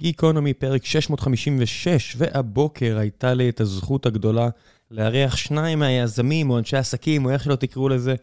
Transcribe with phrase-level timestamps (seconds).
[0.00, 4.48] גיקונומי, פרק 656, והבוקר הייתה לי את הזכות הגדולה
[4.90, 8.14] לארח שניים מהיזמים או אנשי עסקים או איך שלא תקראו לזה,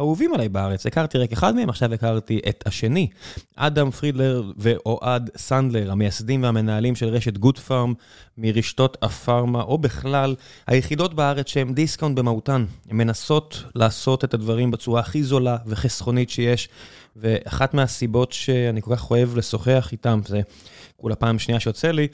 [0.00, 0.86] אהובים עליי בארץ.
[0.86, 3.08] הכרתי רק אחד מהם, עכשיו הכרתי את השני.
[3.56, 7.94] אדם פרידלר ואוהד סנדלר, המייסדים והמנהלים של רשת גוד פארם,
[8.38, 10.34] מרשתות הפארמה, או בכלל,
[10.66, 12.64] היחידות בארץ שהן דיסקאונט במהותן.
[12.90, 16.68] הן מנסות לעשות את הדברים בצורה הכי זולה וחסכונית שיש,
[17.16, 20.40] ואחת מהסיבות שאני כל כך אוהב לשוחח איתם זה...
[20.96, 22.08] כולה פעם שנייה שיוצא לי,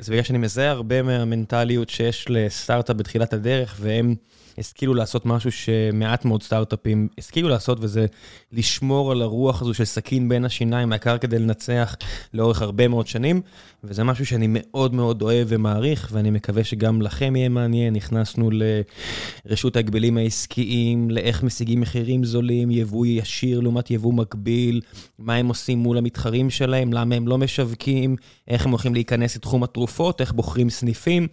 [0.00, 4.14] זה בגלל שאני מזהה הרבה מהמנטליות שיש לסטארט-אפ בתחילת הדרך, והם
[4.58, 8.06] השכילו לעשות משהו שמעט מאוד סטארט-אפים השכילו לעשות, וזה
[8.52, 11.96] לשמור על הרוח הזו של סכין בין השיניים, העיקר כדי לנצח
[12.34, 13.40] לאורך הרבה מאוד שנים,
[13.84, 17.94] וזה משהו שאני מאוד מאוד אוהב ומעריך, ואני מקווה שגם לכם יהיה מעניין.
[17.94, 18.50] נכנסנו
[19.46, 24.80] לרשות ההגבלים העסקיים, לאיך משיגים מחירים זולים, יבוא ישיר לעומת יבוא מקביל,
[25.18, 28.16] מה הם עושים מול המתחרים שלהם, למה הם לא משווקים,
[28.48, 31.28] איך הם הולכים להיכנס לתחום התרופות, איך בוחרים סניפים.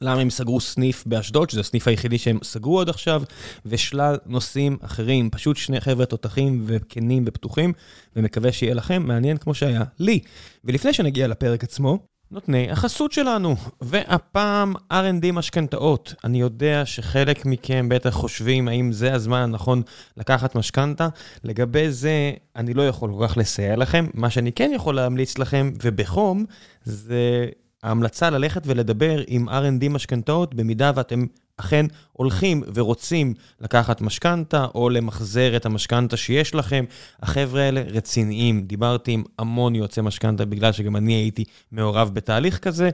[0.00, 3.22] למה הם סגרו סניף באשדוד, שזה הסניף היחידי שהם סגרו עד עכשיו,
[3.66, 5.30] ושלל נושאים אחרים.
[5.30, 7.72] פשוט שני חבר'ה תותחים וכנים ופתוחים,
[8.16, 10.20] ומקווה שיהיה לכם מעניין כמו שהיה לי.
[10.64, 11.98] ולפני שנגיע לפרק עצמו,
[12.30, 16.14] נותני החסות שלנו, והפעם R&D משכנתאות.
[16.24, 19.82] אני יודע שחלק מכם בטח חושבים האם זה הזמן הנכון
[20.16, 21.08] לקחת משכנתה.
[21.44, 24.06] לגבי זה, אני לא יכול כל כך לסייע לכם.
[24.14, 26.44] מה שאני כן יכול להמליץ לכם, ובחום,
[26.84, 27.48] זה
[27.82, 31.24] ההמלצה ללכת ולדבר עם R&D משכנתאות, במידה ואתם
[31.56, 36.84] אכן הולכים ורוצים לקחת משכנתה, או למחזר את המשכנתה שיש לכם.
[37.22, 38.62] החבר'ה האלה רציניים.
[38.62, 42.90] דיברתי עם המון יועצי משכנתה, בגלל שגם אני הייתי מעורב בתהליך כזה,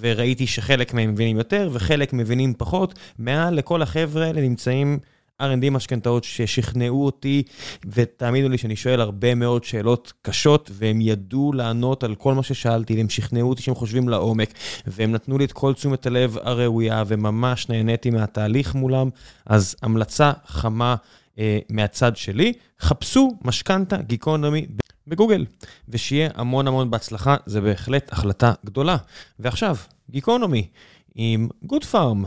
[0.00, 2.94] וראיתי שחלק מהם מבינים יותר, וחלק מבינים פחות.
[3.18, 4.98] מעל לכל החבר'ה האלה נמצאים...
[5.42, 7.42] R&D משכנתאות ששכנעו אותי,
[7.86, 12.96] ותאמינו לי שאני שואל הרבה מאוד שאלות קשות, והם ידעו לענות על כל מה ששאלתי,
[12.96, 14.52] והם שכנעו אותי שהם חושבים לעומק,
[14.86, 19.08] והם נתנו לי את כל תשומת הלב הראויה, וממש נהניתי מהתהליך מולם.
[19.46, 20.96] אז המלצה חמה
[21.38, 24.66] אה, מהצד שלי, חפשו משכנתה גיקונומי.
[25.06, 25.46] בגוגל,
[25.88, 28.96] ושיהיה המון המון בהצלחה, זה בהחלט החלטה גדולה.
[29.38, 29.76] ועכשיו,
[30.10, 30.68] גיקונומי
[31.14, 32.24] עם גוד פארם.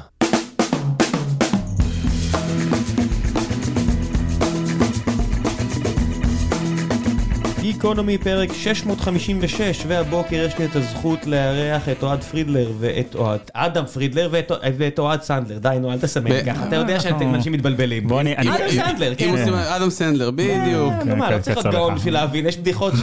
[7.86, 13.86] גיקונומי פרק 656, והבוקר יש לי את הזכות לארח את אוהד פרידלר ואת אוהד, אדם
[13.86, 14.30] פרידלר
[14.78, 15.58] ואת אוהד סנדלר.
[15.58, 18.08] די, נו, אל תסמן ככה, אתה יודע שאנשים מתבלבלים.
[18.08, 18.34] בוא אני...
[18.38, 19.50] אדם סנדלר, כן.
[19.54, 20.94] אדם סנדלר, בדיוק.
[21.06, 22.94] נו מה, לא צריך להיות גאון בשביל להבין, יש בדיחות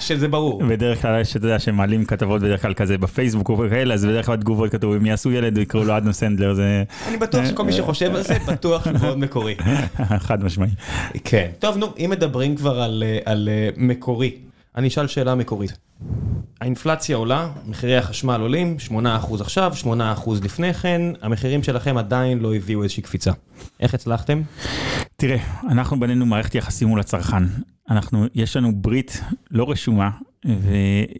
[0.00, 0.62] שזה ברור.
[0.68, 4.72] בדרך כלל, שאתה יודע, שמעלים כתבות בדרך כלל כזה בפייסבוק וכאלה, אז בדרך כלל תגובות
[4.72, 6.82] כתוב, אם יעשו ילד ויקראו לו אדם סנדלר, זה...
[7.08, 9.54] אני בטוח שכל מי שחושב על זה, בטוח שהוא מאוד מקורי.
[10.26, 10.70] חד משמעי.
[11.24, 11.46] כן.
[11.58, 12.82] טוב, נו, אם מדברים כבר
[13.24, 14.36] על מקורי,
[14.76, 15.78] אני אשאל שאלה מקורית.
[16.60, 19.86] האינפלציה עולה, מחירי החשמל עולים, 8% עכשיו, 8%
[20.44, 23.30] לפני כן, המחירים שלכם עדיין לא הביאו איזושהי קפיצה.
[23.80, 24.42] איך הצלחתם?
[25.16, 25.38] תראה,
[25.68, 27.42] אנחנו בנינו מערכת יחסים מול הצרכן.
[27.90, 29.20] אנחנו, יש לנו ברית
[29.50, 30.10] לא רשומה,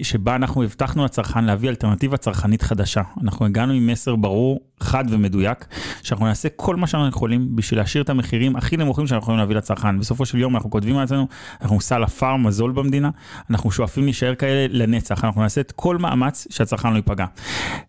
[0.02, 3.02] שבה אנחנו הבטחנו לצרכן להביא אלטרנטיבה צרכנית חדשה.
[3.22, 5.66] אנחנו הגענו עם מסר ברור, חד ומדויק,
[6.02, 9.56] שאנחנו נעשה כל מה שאנחנו יכולים בשביל להשאיר את המחירים הכי נמוכים שאנחנו יכולים להביא
[9.56, 9.98] לצרכן.
[9.98, 11.26] בסופו של יום אנחנו כותבים על עצמנו,
[11.62, 13.10] אנחנו סל הפארם הזול במדינה,
[13.50, 17.26] אנחנו שואפים להישאר כאלה לנצח, אנחנו נעשה את כל מאמץ שהצרכן לא ייפגע.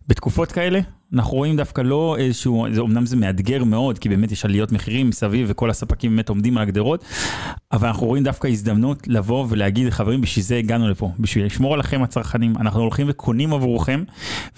[0.08, 0.80] בתקופות כאלה,
[1.14, 5.08] אנחנו רואים דווקא לא איזשהו, זה, אמנם זה מאתגר מאוד, כי באמת יש עליות מחירים
[5.08, 7.04] מסביב וכל הספקים באמת עומדים על הגדרות,
[7.72, 8.71] אבל אנחנו רואים דווקא הזדמנות
[9.06, 14.04] לבוא ולהגיד, חברים, בשביל זה הגענו לפה, בשביל לשמור עליכם הצרכנים, אנחנו הולכים וקונים עבורכם,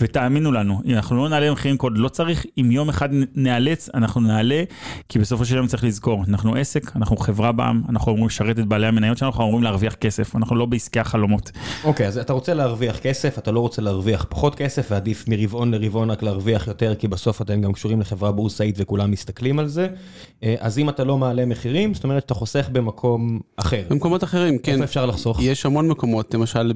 [0.01, 4.21] ותאמינו לנו, אם אנחנו לא נעלה מחירים קוד, לא צריך, אם יום אחד נאלץ, אנחנו
[4.21, 4.63] נעלה,
[5.09, 8.67] כי בסופו של יום צריך לזכור, אנחנו עסק, אנחנו חברה בעם, אנחנו אמורים לשרת את
[8.67, 11.51] בעלי המניות שלנו, אנחנו אמורים להרוויח כסף, אנחנו לא בעסקי החלומות.
[11.85, 16.11] אוקיי, אז אתה רוצה להרוויח כסף, אתה לא רוצה להרוויח פחות כסף, ועדיף מרבעון לרבעון
[16.11, 19.89] רק להרוויח יותר, כי בסוף אתם גם קשורים לחברה בורסאית וכולם מסתכלים על זה.
[20.59, 23.83] אז אם אתה לא מעלה מחירים, זאת אומרת, אתה חוסך במקום אחר.
[23.95, 24.73] במקומות אחרים, כן.
[24.73, 25.39] איפה אפשר לחסוך?
[25.43, 26.73] יש המון מקומות, למשל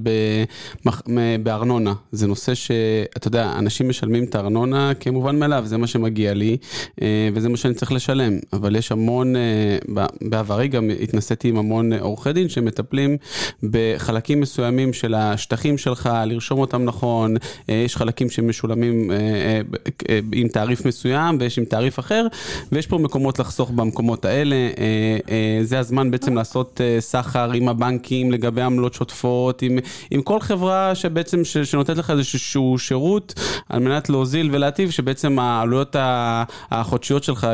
[1.43, 1.95] בארנונה.
[2.13, 6.57] זה נושא שאתה יודע, אנשים משלמים את הארנונה כמובן מאליו, זה מה שמגיע לי,
[7.35, 8.39] וזה מה שאני צריך לשלם.
[8.53, 9.35] אבל יש המון,
[10.21, 13.17] בעברי גם התנסיתי עם המון עורכי דין שמטפלים
[13.63, 17.37] בחלקים מסוימים של השטחים שלך, לרשום אותם נכון,
[17.69, 19.61] יש חלקים שמשולמים אה,
[20.33, 22.27] עם תעריף מסוים ויש עם תעריף אחר,
[22.73, 24.57] ויש פה מקומות לחסוך במקומות האלה.
[25.63, 29.79] זה הזמן בעצם לעשות סחר עם הבנקים לגבי עמלות שוטפות, עם,
[30.11, 33.35] עם כל חברה שבעצם, ש, שנותנת לך איזשהו שירות
[33.69, 35.97] על מנת להוזיל ולהטיב, שבעצם העלויות
[36.71, 37.47] החודשיות שלך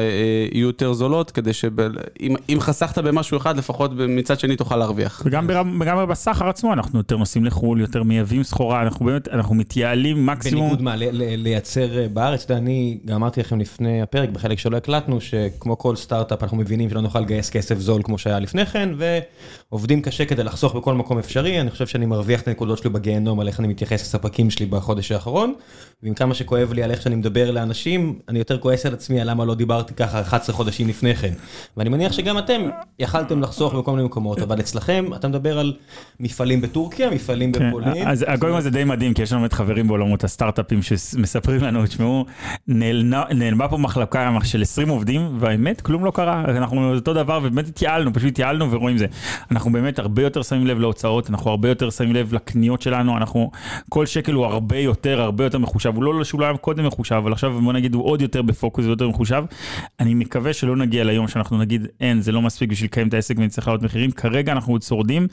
[0.52, 5.22] יהיו יותר זולות, כדי שאם חסכת במשהו אחד, לפחות מצד שני תוכל להרוויח.
[5.24, 5.46] וגם
[5.86, 10.60] גם בסחר עצמו, אנחנו יותר נוסעים לחו"ל, יותר מייבאים סחורה, אנחנו באמת, אנחנו מתייעלים מקסימום.
[10.60, 10.94] בניגוד מה,
[11.36, 16.42] לייצר אה, בארץ, אני גם אמרתי לכם לפני הפרק, בחלק שלא הקלטנו, שכמו כל סטארט-אפ
[16.42, 18.88] אנחנו מבינים שלא נוכל לגייס כסף זול כמו שהיה לפני כן,
[19.72, 23.40] ועובדים קשה כדי לחסוך בכל מקום אפשרי, אני חושב שאני מרוויח את הנקודות שלי בגיהנום
[23.40, 25.54] על איך אני מתייחס לספקים שלי בחודש האחרון,
[26.02, 29.30] ועם כמה שכואב לי על איך שאני מדבר לאנשים, אני יותר כועס על עצמי על
[29.30, 31.32] למה לא דיברתי ככה 11 חודשים לפני כן.
[31.76, 32.62] ואני מניח שגם אתם
[32.98, 35.72] יכלתם לחסוך בכל מיני מקומות, אבל אצלכם אתה מדבר על
[36.20, 38.08] מפעלים בטורקיה, מפעלים כן, בפולין.
[38.08, 41.86] אז קודם כל זה די מדהים, כי יש לנו באמת חברים בעולמות הסטארט-אפים שמספרים לנו,
[41.86, 42.24] תשמעו,
[42.68, 48.12] נעלמה פה מחלקה של 20 עובדים, והאמת, כלום לא קרה, אנחנו אותו דבר, ובאמת התייעלנו,
[48.12, 49.06] פשוט התייעלנו ורואים זה.
[49.50, 53.50] אנחנו באמת הרבה יותר שמים לב להוצאות, אנחנו הרבה יותר שמים לב לקניות שלנו, אנחנו,
[53.88, 57.14] כל שקל הוא הרבה יותר, הרבה יותר מחושב, הוא לא שהוא לא היה קודם מחושב,
[57.14, 59.44] אבל עכשיו בוא נגיד הוא עוד יותר בפוקוס ויותר מחושב.
[60.00, 63.34] אני מקווה שלא נגיע ליום שאנחנו נגיד, אין, זה לא מספיק בשביל לקיים את העסק
[63.38, 65.26] ונצטרך לעלות מחירים, כרגע אנחנו עוד שורדים.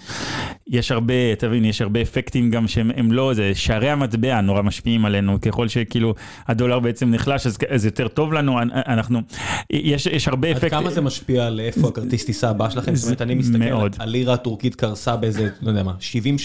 [0.68, 5.42] יש הרבה, תבין, יש הרבה אפקטים גם שהם לא, זה שערי המטבע נורא משפיעים עלינו,
[5.42, 6.14] ככל שכאילו
[6.48, 9.22] הדולר בעצם נחלש, אז זה יותר טוב לנו, אנחנו,
[9.70, 10.78] יש, יש הרבה אפקטים.
[10.78, 12.96] עד כמה זה משפיע על איפה הכרטיס טיסה הבא שלכם?
[12.96, 13.58] זאת אומרת, אני מסתכל,
[14.00, 15.94] הלירה הטורקית קרסה באיזה, לא יודע מה,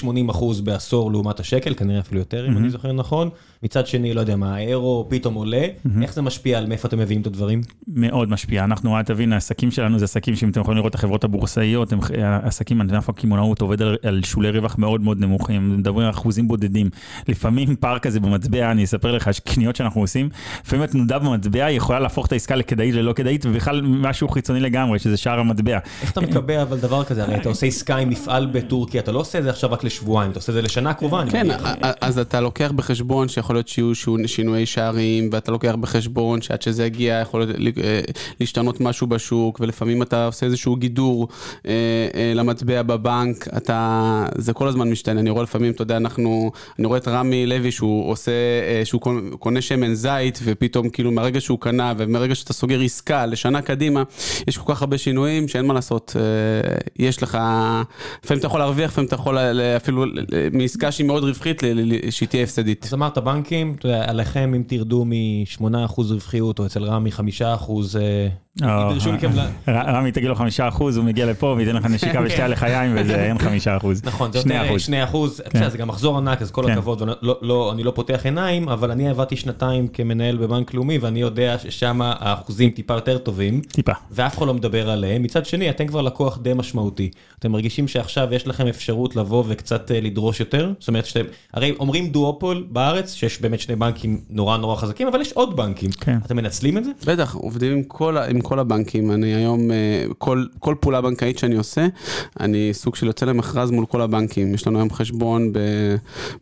[0.02, 3.28] 70-80 אחוז בעשור לעומת השקל, כנראה אפילו יותר, אם אני זוכר נכון.
[3.62, 5.66] מצד שני, לא יודע מה, האירו פתאום עולה,
[6.02, 7.60] איך זה משפיע על מאיפה אתם מביאים את הדברים?
[7.88, 11.93] מאוד משפיע, אנחנו, תבין, העסקים שלנו זה עסקים שאם אתם יכולים לראות את החברות הבורסאיות,
[11.93, 11.98] הם
[12.43, 16.90] עסקים, ענף הקמעונאות עובד על, על שולי רווח מאוד מאוד נמוכים, מדברים על אחוזים בודדים.
[17.28, 20.28] לפעמים פער כזה במטבע, אני אספר לך, קניות שאנחנו עושים,
[20.64, 25.16] לפעמים התנודה במטבע יכולה להפוך את העסקה לכדאית ללא כדאית, ובכלל משהו חיצוני לגמרי, שזה
[25.16, 25.78] שער המטבע.
[26.02, 29.20] איך אתה מקבע אבל דבר כזה, הרי אתה עושה עסקה עם מפעל בטורקיה, אתה לא
[29.20, 31.24] עושה את זה עכשיו רק לשבועיים, אתה עושה את זה לשנה קרובה.
[31.30, 31.46] כן,
[32.00, 33.92] אז אתה לוקח בחשבון שיכול להיות שיהיו
[34.26, 38.00] שינויי שערים, ואתה לוקח בחשבון שעד שזה יגיע יכול אה,
[38.40, 41.28] להשתנות משהו בשוק, ולפעמים אתה עושה איזשהו גידור
[41.66, 41.72] אה,
[42.14, 46.86] אה, למטבע בבנק, אתה, זה כל הזמן משתנה, אני רואה לפעמים, אתה יודע, אנחנו, אני
[46.86, 48.32] רואה את רמי לוי שהוא עושה,
[48.84, 49.00] שהוא
[49.38, 54.02] קונה שמן זית, ופתאום כאילו מהרגע שהוא קנה, ומרגע שאתה סוגר עסקה לשנה קדימה,
[54.48, 56.16] יש כל כך הרבה שינויים שאין מה לעשות,
[56.98, 59.38] יש לך, לפעמים אתה יכול להרוויח, לפעמים אתה יכול
[59.76, 60.05] אפילו
[60.52, 61.62] מעסקה שהיא מאוד רווחית,
[62.11, 62.84] שהיא תהיה הפסדית.
[62.84, 65.67] אז אמרת בנקים, אתה יודע, עליכם אם תרדו מ-8%
[65.99, 68.45] רווחיות, או אצל רמי 5%, ידרשו מכם ל...
[69.68, 72.50] רמי תגיד לו חמישה אחוז, הוא מגיע לפה וייתן לך נשיקה ושתי כן.
[72.50, 74.04] לחיים וזה אין חמישה אחוז.
[74.04, 75.68] נכון, זה יותר שני אחוז, כן.
[75.68, 76.72] זה גם מחזור ענק אז כל כן.
[76.72, 81.20] הכבוד, לא, לא, אני לא פותח עיניים, אבל אני עבדתי שנתיים כמנהל בבנק לאומי ואני
[81.20, 83.60] יודע ששם האחוזים טיפה יותר טובים.
[83.60, 83.92] טיפה.
[84.10, 85.22] ואף אחד לא מדבר עליהם.
[85.22, 87.10] מצד שני, אתם כבר לקוח די משמעותי.
[87.38, 90.72] אתם מרגישים שעכשיו יש לכם אפשרות לבוא וקצת אה, לדרוש יותר?
[90.78, 95.20] זאת אומרת שאתם, הרי אומרים דואופול בארץ, שיש באמת שני בנקים נורא נורא חזקים, אבל
[95.20, 95.90] יש עוד בנקים.
[96.24, 96.90] אתם מנצלים את זה?
[97.06, 99.76] בטח, עובדים עם כל, עם כל הבנקים, אני היום, אה,
[100.19, 101.87] כל, כל פעולה בנקאית שאני עושה,
[102.40, 104.54] אני סוג של יוצא למכרז מול כל הבנקים.
[104.54, 105.58] יש לנו היום חשבון ב,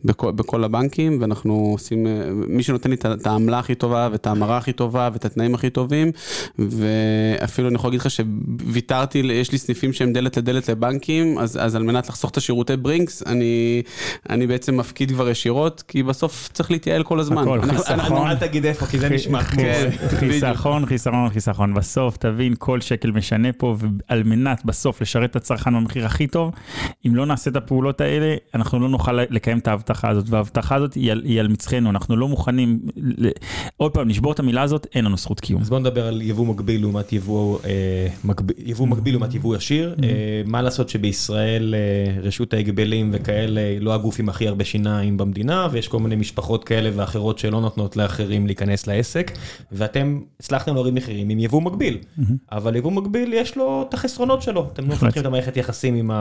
[0.05, 2.11] בכל, בכל הבנקים, ואנחנו עושים, אה,
[2.47, 6.11] מי שנותן לי את העמלה הכי טובה, ואת ההמרה הכי טובה, ואת התנאים הכי טובים,
[6.59, 11.75] ואפילו אני יכול להגיד לך שוויתרתי, יש לי סניפים שהם דלת לדלת לבנקים, אז, אז
[11.75, 13.81] על מנת לחסוך את השירותי ברינקס, אני,
[14.29, 17.41] אני בעצם מפקיד כבר ישירות, כי בסוף צריך להתייעל כל הזמן.
[17.41, 18.27] הכל, חיסכון.
[18.27, 19.61] אל תגיד איפה, כי זה נשמע כמו...
[19.61, 21.73] כן, חיסכון, חיסכון, חיסכון.
[21.95, 26.51] בסוף תבין, כל שקל משנה פה, ועל מנת בסוף לשרת את הצרכן במחיר הכי טוב,
[27.07, 30.93] אם לא נעשה את הפעולות האלה, אנחנו לא נוכל לקיים את ההבטחה הזאת, וההבטחה הזאת
[30.93, 32.79] היא על, היא על מצחנו, אנחנו לא מוכנים,
[33.77, 35.61] עוד פעם, לשבור את המילה הזאת, אין לנו זכות קיום.
[35.61, 39.95] אז בוא נדבר על יבוא מקביל לעומת יבוא, אה, מקביל, יבוא מקביל לעומת יבוא ישיר.
[39.97, 40.03] Mm-hmm.
[40.03, 45.67] אה, מה לעשות שבישראל אה, רשות ההגבלים וכאלה, לא הגוף עם הכי הרבה שיניים במדינה,
[45.71, 49.31] ויש כל מיני משפחות כאלה ואחרות שלא נותנות לאחרים להיכנס לעסק,
[49.71, 51.84] ואתם הצלחתם להוריד מחירים עם יבוא מקביל.
[52.51, 56.11] אבל יבוא מקביל יש לו את החסרונות שלו, אתם לא מפתחים את המערכת יחסים עם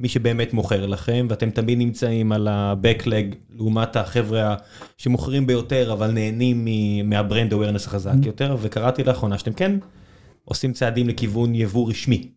[0.00, 4.54] מי שבאמת מוכר לכם, ואתם תמיד נמצאים על ה-Backlog לעומת החבר'ה
[4.96, 6.68] שמוכרים ביותר, אבל נהנים
[7.04, 9.78] מהברנד awareness החזק יותר, וקראתי לאחרונה שאתם כן
[10.44, 12.28] עושים צעדים לכיוון יבוא רשמי.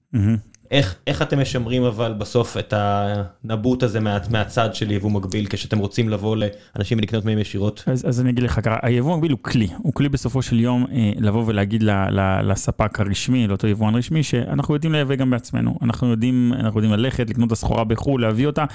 [0.74, 5.78] איך, איך אתם משמרים אבל בסוף את הנבוט הזה מה, מהצד של יבוא מקביל כשאתם
[5.78, 6.38] רוצים לבוא
[6.76, 7.84] לאנשים ולקנות מהם ישירות?
[7.88, 10.86] אז, אז אני אגיד לך ככה, היבוא מקביל הוא כלי, הוא כלי בסופו של יום
[10.92, 15.78] אה, לבוא ולהגיד ל, ל, לספק הרשמי, לאותו יבואן רשמי, שאנחנו יודעים לייבא גם בעצמנו,
[15.82, 18.66] אנחנו יודעים, אנחנו יודעים ללכת, לקנות את הסחורה בחו"ל, להביא אותה,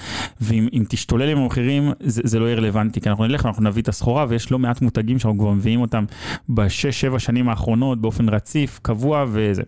[0.41, 4.25] ואם תשתולל עם המחירים, זה, לא יהיה רלוונטי, כי אנחנו נלך, אנחנו נביא את הסחורה,
[4.29, 6.05] ויש לא מעט מותגים שאנחנו כבר מביאים אותם
[6.49, 9.63] בשש, שבע שנים האחרונות באופן רציף, קבוע וזה.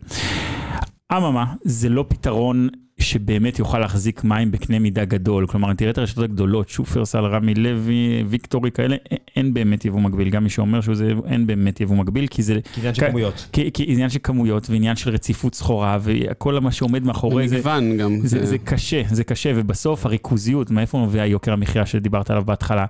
[1.18, 2.70] אממה, זה לא פתרון
[3.02, 5.48] שבאמת יוכל להחזיק מים בקנה מידה גדול.
[5.48, 8.96] כלומר, תראה את הרשתות הגדולות, שופרסל, רמי לוי, ויקטורי כאלה,
[9.36, 10.30] אין באמת יבוא מקביל.
[10.30, 12.60] גם מי שאומר שזה, אין באמת יבוא מקביל, כי זה...
[12.74, 13.48] כי עניין של כמויות.
[13.52, 17.56] כי, כי עניין של כמויות ועניין של רציפות סחורה, וכל מה שעומד מאחורי זה...
[17.56, 18.20] במגוון גם.
[18.24, 22.86] זה, זה, זה קשה, זה קשה, ובסוף הריכוזיות, מאיפה מביאה יוקר המחיה שדיברת עליו בהתחלה?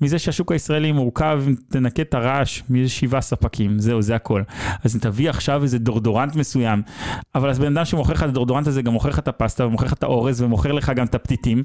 [0.00, 4.42] מזה שהשוק הישראלי מורכב, תנקה את הרעש, מאיזה שבעה ספקים, זהו, זה הכל.
[4.84, 6.82] אז תביא עכשיו איזה דורדורנט מסוים,
[7.34, 9.86] אבל אז בן אדם שמוכר לך את הדורדורנט הזה, גם מוכר לך את הפסטה ומוכר
[9.86, 11.62] לך את האורז ומוכר לך גם את הפתיתים.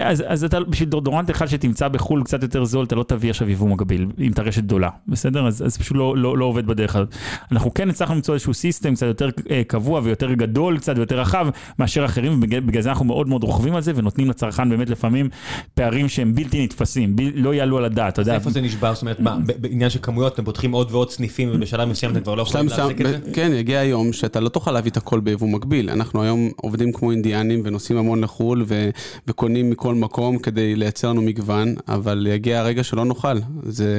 [0.00, 3.50] אז, אז אתה בשביל דורדורנט אחד שתמצא בחו"ל קצת יותר זול, אתה לא תביא עכשיו
[3.50, 5.46] יבוא מקביל, אם אתה רשת גדולה, בסדר?
[5.46, 7.14] אז, אז פשוט לא, לא, לא עובד בדרך הזאת.
[7.52, 11.46] אנחנו כן הצלחנו למצוא איזשהו סיסטם קצת יותר אה, קבוע ויותר גדול קצת ויותר רחב
[11.78, 15.28] מאשר אחרים, ובגלל זה אנחנו מאוד מאוד רוכבים על זה ונותנים לצרכן באמת לפעמים
[15.74, 18.34] פערים שהם בלתי נתפסים, ב, לא יעלו על הדעת, אתה יודע.
[18.34, 18.94] איפה זה נשבר?
[18.94, 22.34] זאת אומרת, מה, בעניין של כמויות אתם פותחים עוד ועוד סניפים ובשלב מסוים אתם כבר
[22.34, 23.18] לא יכולים להחזיק את זה?
[23.32, 25.90] כן, יגיע היום שאתה לא תוכל להביא את הכל ביבוא מקביל.
[25.90, 28.90] אנחנו היום עובדים כמו אינדיאנים ונוסעים המון לחו"ל ו-
[29.26, 33.38] וקונים מכל מקום כדי לייצר לנו מגוון, אבל יגיע הרגע שלא נוכל.
[33.62, 33.94] זה...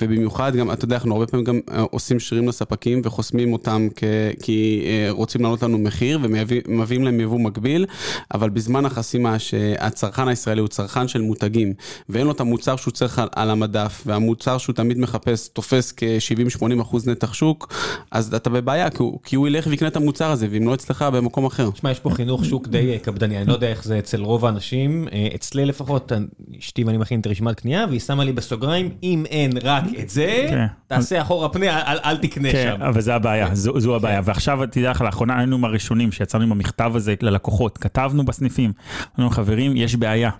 [0.00, 4.04] ובמיוחד גם, אתה יודע, אנחנו הרבה פעמים גם אה, עושים שירים לספקים וחוסמים אותם כ...
[4.42, 7.86] כי אה, רוצים לעלות לנו מחיר ומביאים להם יבוא מקביל,
[8.34, 11.72] אבל בזמן החסימה שהצרכן הישראלי הוא צרכן של מותגים,
[12.08, 17.08] ואין לו את המוצר שהוא צריך על המדף, והמוצר שהוא תמיד מחפש תופס כ-70-80 אחוז
[17.08, 17.72] נתח שוק,
[18.10, 21.02] אז אתה בבעיה, כי הוא, כי הוא ילך ויקנה את המוצר הזה, ואם לא אצלך
[21.02, 21.70] במקום אחר.
[21.70, 24.44] תשמע, יש פה חינוך שוק די אה, קפדני, אני לא יודע איך זה אצל רוב
[24.44, 26.12] האנשים, אה, אצלי לפחות,
[26.58, 30.46] אשתי ואני מכין את הרשימת קנייה, והיא שמה לי בסוגריים, אם אין רק את זה,
[30.50, 30.66] כן.
[30.86, 32.82] תעשה אחורה פנה, אל תקנה כן, שם.
[32.82, 34.20] אבל זה הבעיה, זו הבעיה.
[34.24, 38.72] ועכשיו, תדע לך, לאחרונה היינו מהראשונים שיצאנו עם המכתב הזה ללקוחות, כתבנו בסניפים,
[39.18, 40.30] אמרנו, חברים, יש בעיה,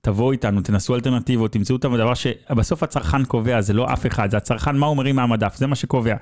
[0.00, 4.36] תבואו איתנו, תנסו אלטרנטיבות, תמצאו אותם בדבר שבסוף הצרכן קובע, זה לא אף אחד, זה
[4.36, 6.14] הצרכן, מה הוא מרים מהמדף, זה מה שקובע.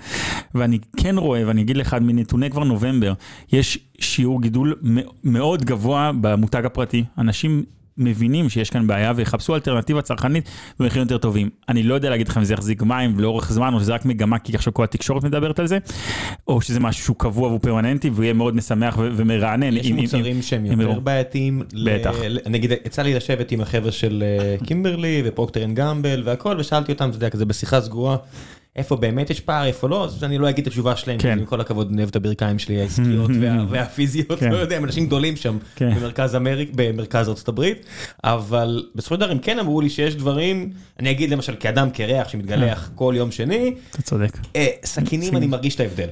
[0.54, 3.12] ואני כן רואה, ואני אגיד לך, מנתוני כבר נובמבר,
[3.52, 4.74] יש שיעור גידול
[5.24, 7.04] מאוד גבוה במותג הפרטי.
[7.18, 7.64] אנשים
[7.98, 10.48] מבינים שיש כאן בעיה ויחפשו אלטרנטיבה צרכנית
[10.80, 11.50] במחירים יותר טובים.
[11.68, 14.38] אני לא יודע להגיד לך אם זה יחזיק מים לאורך זמן או שזה רק מגמה
[14.38, 15.78] כי עכשיו כל התקשורת מדברת על זה,
[16.48, 19.76] או שזה משהו שהוא קבוע והוא פרמננטי והוא יהיה מאוד משמח ומרענן.
[19.76, 21.62] יש מוצרים שהם יותר בעייתיים.
[21.84, 22.14] בטח.
[22.46, 27.08] נגיד יצא לי לשבת עם החבר'ה של אה, קימברלי ו Procter & Gamble והכל ושאלתי אותם,
[27.08, 28.16] אתה יודע, כזה בשיחה סגורה.
[28.76, 31.38] איפה באמת יש פער, איפה לא, אז אני לא אגיד את התשובה שלהם, כן.
[31.38, 33.31] עם כל הכבוד אני אוהב את הברכיים שלי העסקיות
[33.71, 34.52] והפיזיות, כן.
[34.52, 35.95] לא יודע, הם אנשים גדולים שם כן.
[35.95, 37.87] במרכז אמריק, במרכז ארצות הברית,
[38.25, 42.28] אבל בסופו של דבר הם כן אמרו לי שיש דברים, אני אגיד למשל כאדם קרח
[42.28, 46.09] שמתגלח כל יום שני, אתה צודק, אה, סכינים אני מרגיש את ההבדל.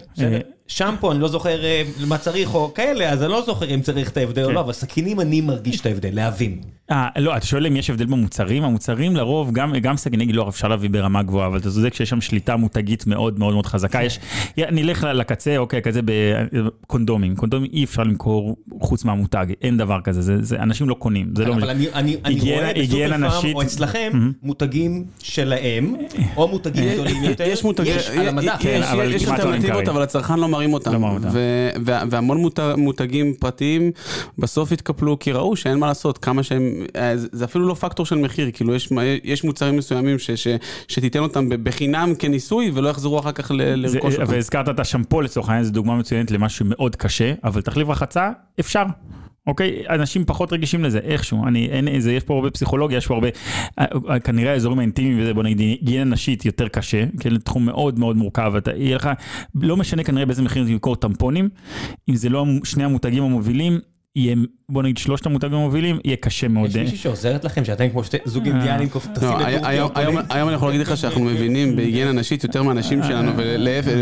[0.73, 3.81] אה, שמפו אני לא זוכר אה, מה צריך או כאלה, אז אני לא זוכר אם
[3.81, 4.55] צריך את ההבדל או כן.
[4.55, 6.61] לא, אבל סכינים אני מרגיש את ההבדל, להבין.
[6.91, 8.65] אה, לא, אתה שואל אם יש הבדל במוצרים?
[8.65, 12.21] המוצרים לרוב, גם, גם סכיני גילוח אפשר להביא ברמה גבוהה, אבל אתה צודק שיש שם
[12.21, 14.03] שליטה מותגית מאוד מאוד מאוד חזקה.
[14.03, 14.19] יש,
[14.59, 17.37] נלך לקצה, אוקיי, כזה בקונדומים.
[17.37, 21.45] קונדומים אי אפשר למכור חוץ מהמותג, אין דבר כזה, זה, זה, אנשים לא קונים, זה
[21.45, 21.55] לא...
[21.55, 25.95] אבל אני, אני, אני רואה בסופר פארם או אצלכם מותגים שלהם,
[26.37, 28.61] או מותגים אה, גדולים יותר, יש מותגים, על המדף.
[29.11, 30.93] יש לא אלטרנטיבות, אבל הצרכן לא מרים אותם.
[30.93, 30.99] לא
[32.11, 32.45] והמון
[32.77, 33.91] מותגים פרטיים
[34.39, 38.17] בסוף התקפלו כי ראו שאין מה לעשות, כמה שהם, אה, זה אפילו לא פקטור של
[38.17, 38.89] מחיר, כאילו יש,
[39.25, 40.49] יש מוצרים מסוימים ש, ש,
[40.89, 44.33] שתיתן אותם בחינם כניסוי ולא יחזרו אחר כך לרכוש אותם.
[44.33, 48.85] והזכרת את השמפו לצורך העניין, זו דוגמה מצוינת למשהו מאוד קשה, אבל תחליף רחצה, אפשר.
[49.47, 53.15] אוקיי, אנשים פחות רגישים לזה, איכשהו, אני, אין איזה, יש פה הרבה פסיכולוגיה, יש פה
[53.15, 53.29] הרבה,
[53.79, 58.17] אה, כנראה האזורים האינטימיים וזה, בוא נגיד, היגיינה נשית יותר קשה, כן, תחום מאוד מאוד
[58.17, 59.11] מורכב, אתה, יהיה לך,
[59.55, 61.49] לא משנה כנראה באיזה מחיר תמכור טמפונים,
[62.09, 63.79] אם זה לא שני המותגים המובילים,
[64.17, 64.37] יהיה,
[64.69, 66.71] בוא נגיד שלושת המותגים המובילים, יהיה קשה מאוד.
[66.71, 68.53] יש מישהי שעוזרת לכם שאתם כמו שתי זוג אה.
[68.53, 69.47] אינדיאנים טסים לא,
[70.31, 73.33] היום אני יכול להגיד לך שאנחנו מבינים בהיגיינה נשית יותר מהאנשים שלנו,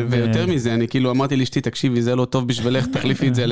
[0.09, 3.47] ויותר מזה, אני כאילו אמרתי לאשתי, תקשיבי, זה לא טוב בשבילך, תחליפי את זה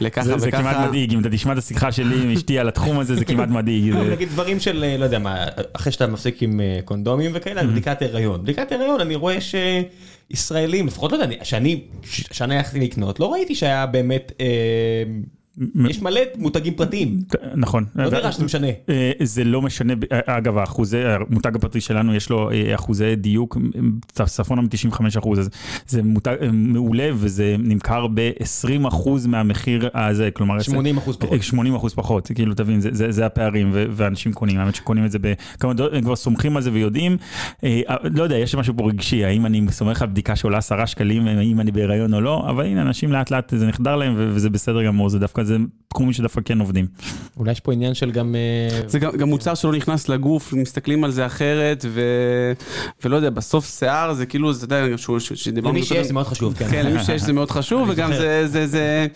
[0.00, 0.38] לככה וככה.
[0.38, 3.24] זה כמעט מדאיג, אם אתה תשמע את השיחה שלי עם אשתי על התחום הזה, זה
[3.24, 3.94] כמעט מדאיג.
[3.94, 8.42] נגיד דברים של, לא יודע מה, אחרי שאתה מפסיק עם אה, קונדומים וכאלה, בדיקת הריון.
[8.42, 9.54] בדיקת הריון, אני רואה ש...
[10.30, 11.80] ישראלים, לפחות לא יודע, שאני,
[12.10, 14.32] שאני הלכתי לקנות, לא ראיתי שהיה באמת...
[14.40, 14.46] אה,
[15.88, 17.18] יש מלא מותגים פרטיים.
[17.54, 17.84] נכון.
[17.94, 18.66] לא נראה שזה משנה.
[18.88, 19.92] אה, זה לא משנה,
[20.26, 23.56] אגב, האחוזי, המותג הפרטי שלנו יש לו אה, אחוזי דיוק,
[24.12, 25.50] צפונה מ-95 אחוז, אז
[25.86, 30.60] זה מותג אה, מעולה וזה נמכר ב-20 אחוז מהמחיר הזה, כלומר...
[30.60, 31.42] 80 אחוז פחות.
[31.42, 35.18] 80 אחוז פחות, כאילו, תבין, זה, זה, זה הפערים, ואנשים קונים, האמת שקונים את זה
[35.18, 37.16] בכמה דולר, הם כבר סומכים על זה ויודעים,
[38.04, 41.60] לא יודע, יש משהו פה רגשי, האם אני סומך על בדיקה שעולה 10 שקלים, האם
[41.60, 45.08] אני בהיריון או לא, אבל הנה, אנשים לאט לאט זה נחדר להם וזה בסדר גמור,
[45.08, 45.56] זה דווקא, זה
[45.88, 46.86] תחומים שדווקא כן עובדים.
[47.36, 48.34] אולי יש פה עניין של גם...
[48.86, 52.02] זה גם, גם מוצר שלא נכנס לגוף, מסתכלים על זה אחרת, ו...
[53.04, 54.86] ולא יודע, בסוף שיער זה כאילו, אתה יודע,
[55.18, 55.76] שדיברנו...
[55.76, 56.68] למי שיש זה מאוד חשוב, כן.
[56.70, 59.06] כן, למי שיש זה מאוד חשוב, וגם זה, זה, זה,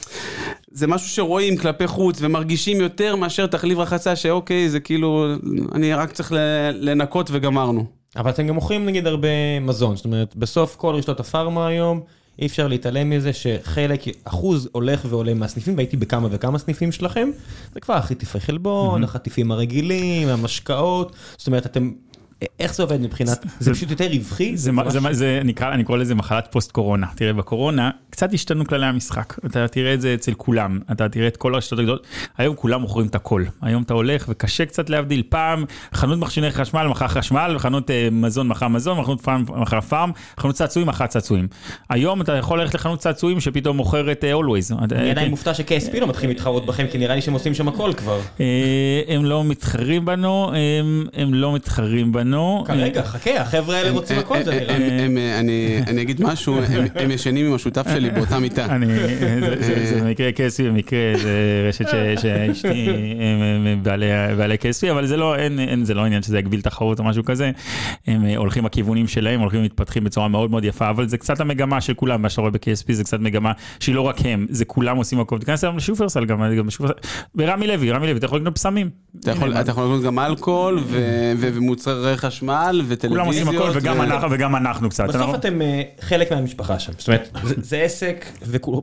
[0.71, 5.27] זה משהו שרואים כלפי חוץ ומרגישים יותר מאשר תחליף רחצה, שאוקיי, זה כאילו,
[5.75, 6.33] אני רק צריך
[6.75, 7.87] לנקות וגמרנו.
[8.17, 9.29] אבל אתם גם מוכרים נגיד הרבה
[9.61, 12.01] מזון, זאת אומרת, בסוף כל רשתות הפארמה היום,
[12.39, 17.29] אי אפשר להתעלם מזה שחלק, אחוז הולך ועולה מהסניפים, והייתי בכמה וכמה סניפים שלכם,
[17.75, 21.91] זה כבר החטיפי חלבון, החטיפים הרגילים, המשקאות, זאת אומרת, אתם
[22.61, 24.57] איך זה עובד מבחינת, זה פשוט יותר רווחי?
[24.57, 24.71] זה
[25.11, 27.07] זה נקרא, אני קורא לזה מחלת פוסט קורונה.
[27.17, 29.35] תראה, בקורונה קצת השתנו כללי המשחק.
[29.47, 32.07] אתה תראה את זה אצל כולם, אתה תראה את כל הרשתות הגדולות.
[32.39, 33.45] היום כולם מוכרים את הכל.
[33.63, 35.23] היום אתה הולך וקשה קצת להבדיל.
[35.29, 40.11] פעם חנות מכשירי חשמל מכר חשמל, וחנות אה, מזון מכר מזון, וחנות פארם מכר פארם,
[40.41, 41.49] חנות צעצועים מכר צעצועים.
[41.91, 44.75] היום אתה יכול ללכת לחנות צעצועים שפתאום מוכרת אה, Always.
[44.93, 47.93] אני עדיין מופתע ש-KSP לא מתחילים להתחרות בכם, כי נראה לי שהם עושים שם הכל
[47.97, 48.21] כבר.
[48.41, 50.53] אה, הם לא מתחרים בנו,
[51.15, 52.34] הם לא מתחרים בנו.
[52.35, 52.65] בנו.
[52.69, 55.41] רגע, חכה, החבר'ה האלה רוצים הכל, זה נראה.
[55.87, 56.61] אני אגיד משהו,
[56.95, 58.67] הם ישנים עם השותף שלי באותה מיטה.
[59.91, 61.89] זה במקרה KSP, במקרה זה רשת
[62.23, 62.89] שאשתי
[63.21, 63.83] הם
[64.37, 65.35] בעלי KSP, אבל זה לא,
[65.83, 67.51] זה לא עניין שזה יגביל תחרות או משהו כזה.
[68.07, 71.95] הם הולכים הכיוונים שלהם, הולכים ומתפתחים בצורה מאוד מאוד יפה, אבל זה קצת המגמה של
[71.95, 75.21] כולם, מה שאתה רואה ב-KSP זה קצת מגמה שהיא לא רק הם, זה כולם עושים
[75.21, 75.39] הכל.
[75.39, 76.43] תיכנס היום לשופרסל גם,
[77.35, 78.91] ברמי לוי, רמי לוי, אתה יכול לקנות פסמים.
[79.21, 80.83] אתה יכול לקנות גם אלכוהול
[81.39, 83.13] ומוצרי חשמל וטלוויזיות.
[83.13, 85.05] כולם עושים הכל וגם אנחנו וגם אנחנו קצת.
[85.09, 88.27] בסוף אתם אה, חלק מהמשפחה שם, זאת אומרת זה עסק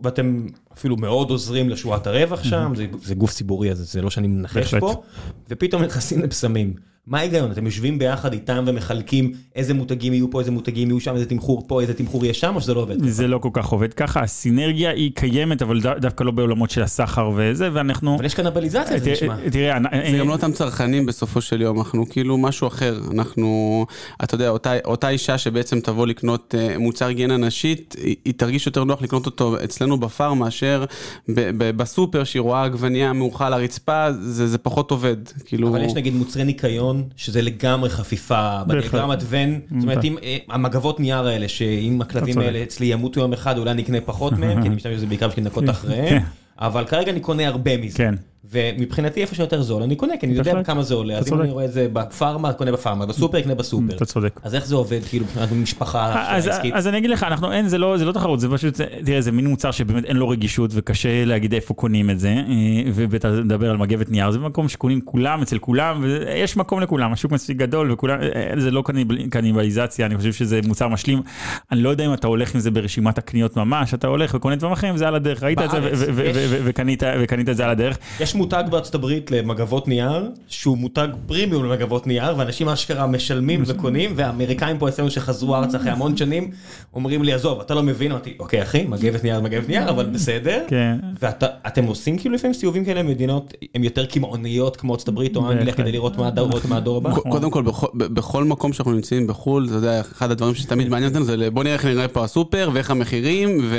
[0.03, 4.75] ואתם אפילו מאוד עוזרים לשורת הרווח שם, זה גוף ציבורי אז זה לא שאני מנחש
[4.75, 5.03] פה,
[5.49, 6.90] ופתאום נכנסים לבשמים.
[7.07, 7.51] מה ההיגיון?
[7.51, 11.63] אתם יושבים ביחד איתם ומחלקים איזה מותגים יהיו פה, איזה מותגים יהיו שם, איזה תמחור
[11.67, 13.09] פה, איזה תמחור יש שם, או שזה לא עובד ככה?
[13.09, 17.31] זה לא כל כך עובד ככה, הסינרגיה היא קיימת, אבל דווקא לא בעולמות של הסחר
[17.35, 18.15] וזה, ואנחנו...
[18.15, 19.35] אבל יש קנבליזציה, זה נשמע.
[19.51, 19.77] תראה,
[20.11, 22.99] זה גם לא אותם צרכנים בסופו של יום, אנחנו כאילו משהו אחר.
[23.11, 23.85] אנחנו,
[24.23, 24.49] אתה יודע,
[24.85, 29.55] אותה אישה שבעצם תבוא לקנות אה, מוצר היגיינה נשית, היא תרגיש יותר נוח לקנות אותו
[29.63, 30.85] אצלנו בפארם מאשר
[31.57, 35.17] בסופר, שהיא רואה עגבנייה מעוכה על הרצפה, זה פחות עובד.
[35.45, 36.90] כאילו- אבל יש נגיד מוצרי ניקיון.
[36.93, 42.37] ניקיון, שזה לגמרי חפיפה בדיאגרמת ון, זאת אומרת, אם אה, המגבות נייר האלה, שאם הכלבים
[42.37, 45.27] האלה אצלי ימותו יום אחד, אולי אני אקנה פחות מהם, כי אני משתמש בזה בעיקר
[45.27, 46.23] בשביל לנקות אחריהם, כן.
[46.59, 48.09] אבל כרגע אני קונה הרבה מזה.
[48.49, 51.51] ומבחינתי איפה שיותר זול אני קונה כי אני יודע כמה זה עולה אז אם אני
[51.51, 53.95] רואה את זה בפארמה קונה בפארמה בסופר קנה בסופר.
[53.95, 54.39] אתה צודק.
[54.43, 56.73] אז איך זה עובד כאילו מבחינת משפחה עסקית.
[56.73, 59.31] אז אני אגיד לך אנחנו אין זה לא זה לא תחרות זה פשוט תראה זה
[59.31, 63.69] מין מוצר שבאמת אין לו רגישות וקשה להגיד איפה קונים את זה אה, ואתה מדבר
[63.69, 67.91] על מגבת נייר זה מקום שקונים כולם אצל כולם ויש מקום לכולם השוק מספיק גדול
[67.91, 68.83] וכולם אה, זה לא
[69.29, 71.21] קניבליזציה אני חושב שזה מוצר משלים
[71.71, 74.73] אני לא יודע אם אתה הולך עם זה ברשימת הקניות ממש אתה הולך וקונה דברים
[74.73, 75.79] אחרים זה על הדרך ראית את זה
[76.65, 77.97] וקנית את זה על הדרך.
[78.19, 84.13] יש מותג בארצות הברית למגבות נייר, שהוא מותג פרימיום למגבות נייר, ואנשים אשכרה משלמים וקונים,
[84.15, 86.51] והאמריקאים פה אצלנו שחזרו ארצה אחרי המון שנים,
[86.93, 90.63] אומרים לי, עזוב, אתה לא מבין, אמרתי, אוקיי אחי, מגבת נייר, מגבת נייר, אבל בסדר.
[90.67, 90.95] כן.
[91.21, 95.73] ואתם עושים כאילו לפעמים סיבובים כאלה במדינות, הן יותר קמעוניות כמו ארצות הברית או אנגליה,
[95.73, 97.13] כדי לראות מה הדור הבא?
[97.13, 101.49] קודם כל, בכל מקום שאנחנו נמצאים בחו"ל, אתה יודע, אחד הדברים שתמיד מעניין אותנו זה
[101.51, 103.71] בוא נראה איך נראה פה הסופר, ואיך המחירים,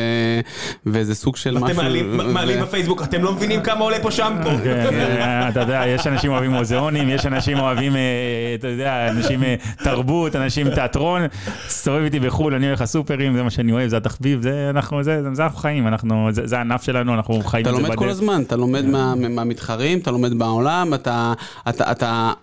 [0.87, 1.67] ואיזה סוג של משהו.
[1.67, 4.42] אתם מעלים בפייסבוק, אתם לא מבינים כמה עולה פה שמפו.
[4.65, 8.01] כן, אתה יודע, יש אנשים אוהבים מוזיאונים, יש אנשים אוהבים, אה,
[8.59, 11.23] אתה יודע, אנשים אה, תרבות, אנשים תיאטרון.
[11.67, 15.21] תסתובב איתי בחו"ל, אני הולך לסופרים, זה מה שאני אוהב, זה התחביב, זה אנחנו, זה
[15.39, 15.87] אנחנו חיים,
[16.31, 18.85] זה הענף שלנו, אנחנו חיים אתה לומד כל הזמן, אתה לומד
[19.29, 20.95] מהמתחרים, אתה לומד מהעולם,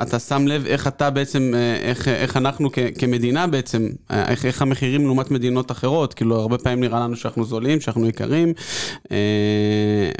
[0.02, 5.72] אתה שם לב איך אתה בעצם, אה, איך אנחנו כמדינה בעצם, איך המחירים לעומת מדינות
[5.72, 8.54] אחרות, כאילו הרבה פעמים נראה לנו שאנחנו זולים, שאנחנו יקרים,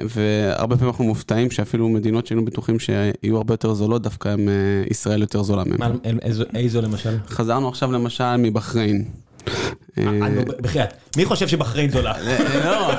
[0.10, 4.54] והרבה פעמים אנחנו מופתעים שאפילו מדינות שהיינו בטוחים שיהיו הרבה יותר זולות, דווקא הם, אה,
[4.90, 5.98] ישראל יותר זולה מהם.
[6.56, 7.18] איזו למשל?
[7.28, 9.06] חזרנו עכשיו למשל מבחריין.
[9.98, 12.14] אה, נו, בחייאת, מי חושב שבחריין זולה?
[12.66, 12.92] לא,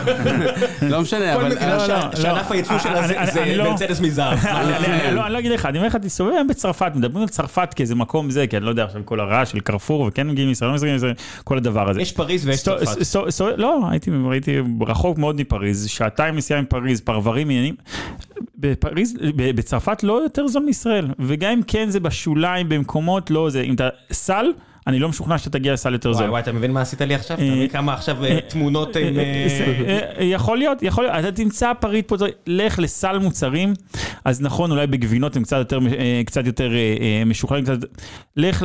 [0.88, 1.54] לא משנה, כל אבל...
[1.54, 2.54] מדינה לא, לא, שענף לא.
[2.54, 4.38] הייצוא שלה זה- לא- מרצדס מזהב.
[4.46, 7.74] אני- לא- אני לא אגיד לך, אני אומר לך, תסתובב היום בצרפת, מדברים על צרפת
[7.74, 10.70] כאיזה מקום זה, כי אני לא יודע עכשיו כל הרעש של קרפור, וכן מגיעים מישראל,
[10.70, 12.02] לא מגיעים מישראל, כל הדבר הזה.
[12.02, 12.96] יש פריז ויש צרפת.
[13.56, 17.74] לא, הייתי רחוק מאוד מפריז, שעתיים נסיעה מפריז, פרברים עניינים.
[18.58, 23.74] בפריז, בצרפת לא יותר זול מישראל, וגם אם כן זה בשוליים, במקומות לא זה, אם
[23.74, 24.46] אתה סל,
[24.86, 26.22] אני לא משוכנע שאתה תגיע לסל יותר זול.
[26.22, 27.36] וואי וואי, אתה מבין מה עשית לי עכשיו?
[27.36, 29.18] אתה מבין כמה עכשיו אה, תמונות עם...
[29.18, 32.16] אה, אה, אה, יכול להיות, יכול להיות, אתה תמצא פריט פה,
[32.46, 33.74] לך לסל מוצרים,
[34.24, 36.66] אז נכון, אולי בגבינות הם קצת יותר, אה, קצת אה,
[37.00, 37.64] אה, משוכללים,
[38.36, 38.64] לך,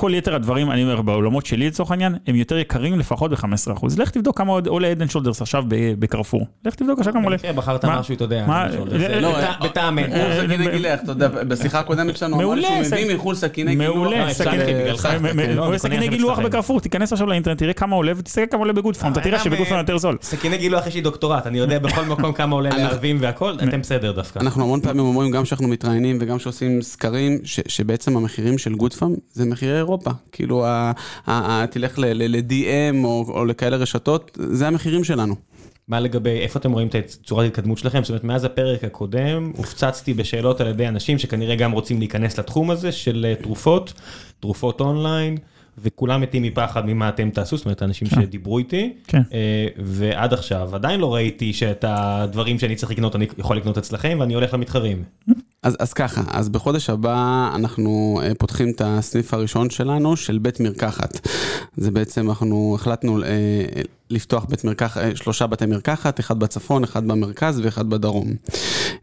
[0.00, 3.86] כל יתר הדברים, אני אומר, בעולמות שלי לצורך העניין, הם יותר יקרים לפחות ב-15%.
[3.98, 6.46] לך תבדוק כמה עוד עולה עדן שולדרס עכשיו ב- בקרפור.
[6.64, 7.36] לך תבדוק עכשיו כמה עולה.
[7.36, 8.00] במקרה בחרת מה?
[8.00, 8.44] משהו, אתה יודע.
[8.46, 10.10] לא, לא, בטע- בטעם אין.
[10.46, 13.96] סכיני גילח, אתה יודע, בשיחה הקודמת שלנו, אמר שהוא מביא מחו"ל סכיני גילוח.
[13.96, 14.22] מעולה, לא.
[14.24, 16.38] אה, כן, לא, סכיני קונה גילוח.
[16.38, 19.66] בקרפור, תיכנס עכשיו לאינטרנט, תראה כמה עולה ותסתכל כמה עולה בגוד פארם, אתה תראה שבגוד
[19.66, 20.16] פארם אה, יותר זול.
[20.22, 24.12] סכיני גילוח יש לי דוקטורט, אני יודע בכל מקום כמה עולה לערבים והכל, אתם בסדר
[24.12, 24.38] דווקא.
[24.38, 29.14] אנחנו המון פעמים אומרים, גם כשאנחנו מתראיינים וגם כשעושים סקרים, ש- שבעצם המחירים של גודפאם
[29.32, 30.10] זה מחירי אירופה.
[30.32, 30.92] כאילו, ה-
[31.26, 35.34] ה- ה- תלך ל-DM או או לכאלה רשתות, זה המחירים שלנו.
[35.88, 38.02] מה לגבי, איפה אתם רואים את צורת ההתקדמות שלכם?
[38.02, 42.70] זאת אומרת, מאז הפרק הקודם הופצצתי בשאלות על ידי אנשים שכנראה גם רוצים להיכנס לתחום
[42.70, 43.92] הזה של אה, תרופות,
[44.40, 45.36] תרופות אונליין,
[45.82, 49.22] וכולם מתים מפחד ממה אתם תעשו, זאת אומרת, אנשים שדיברו איתי, כן.
[49.32, 54.16] אה, ועד עכשיו עדיין לא ראיתי שאת הדברים שאני צריך לקנות, אני יכול לקנות אצלכם,
[54.20, 55.02] ואני הולך למתחרים.
[55.62, 60.60] אז, אז ככה, אז בחודש הבא אנחנו אה, פותחים את הסניף הראשון שלנו של בית
[60.60, 61.28] מרקחת.
[61.76, 63.28] זה בעצם אנחנו החלטנו אה,
[64.10, 68.32] לפתוח בית מרקחת, אה, שלושה בתי מרקחת, אחד בצפון, אחד במרכז ואחד בדרום.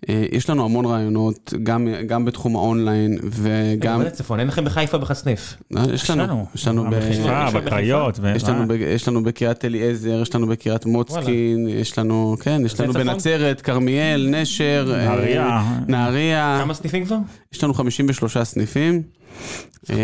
[0.10, 4.00] אה, יש לנו המון רעיונות, גם, גם בתחום האונליין וגם...
[4.00, 5.56] גם בצפון, אין לכם בחיפה בכלל סניף.
[5.78, 8.20] אה, יש לנו, יש לנו, ב- בחיפה, יש לנו בקריות.
[8.36, 12.80] יש לנו, ב- יש לנו בקריית אליעזר, יש לנו בקריית מוצקין, יש לנו, כן, יש
[12.80, 12.94] לנו?
[12.94, 15.63] בנצרת, כרמיאל, נשר, נהריה.
[15.88, 17.18] נהריה, כמה סניפים כבר?
[17.54, 19.02] יש לנו 53 סניפים.
[19.89, 19.95] אה,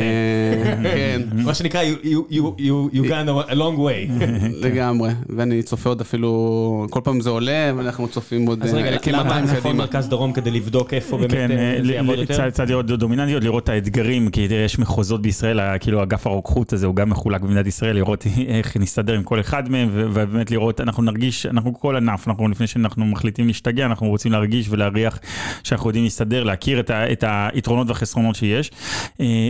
[0.84, 4.24] כן, מה שנקרא, you- you- you- you you gone a long way.
[4.66, 8.98] לגמרי, ואני צופה עוד אפילו, כל פעם זה עולה, ואנחנו צופים עוד אז רגע, אה,
[9.08, 9.74] למה כ-200 צפון קדימה.
[9.74, 12.50] מרכז דרום כדי לבדוק איפה באמת כן, אה, אה, זה יעבוד יותר?
[12.50, 16.96] צד להיות דומיננטיות, לראות את האתגרים, כי יש מחוזות בישראל, כאילו אגף הרוקחות הזה הוא
[16.96, 21.46] גם מחולק במדינת ישראל, לראות איך נסתדר עם כל אחד מהם, ובאמת לראות, אנחנו נרגיש,
[21.46, 25.20] אנחנו כל ענף, אנחנו לפני שאנחנו מחליטים להשתגע, אנחנו רוצים להרגיש ולהריח
[25.64, 28.72] שאנחנו יודעים להסתדר, להכיר את היתרונות והחסרונות שיש,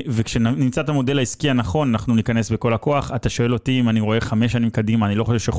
[0.07, 3.11] וכשנמצא את המודל העסקי הנכון, אנחנו ניכנס בכל הכוח.
[3.15, 5.51] אתה שואל אותי אם אני רואה חמש שנים קדימה, אני לא חושב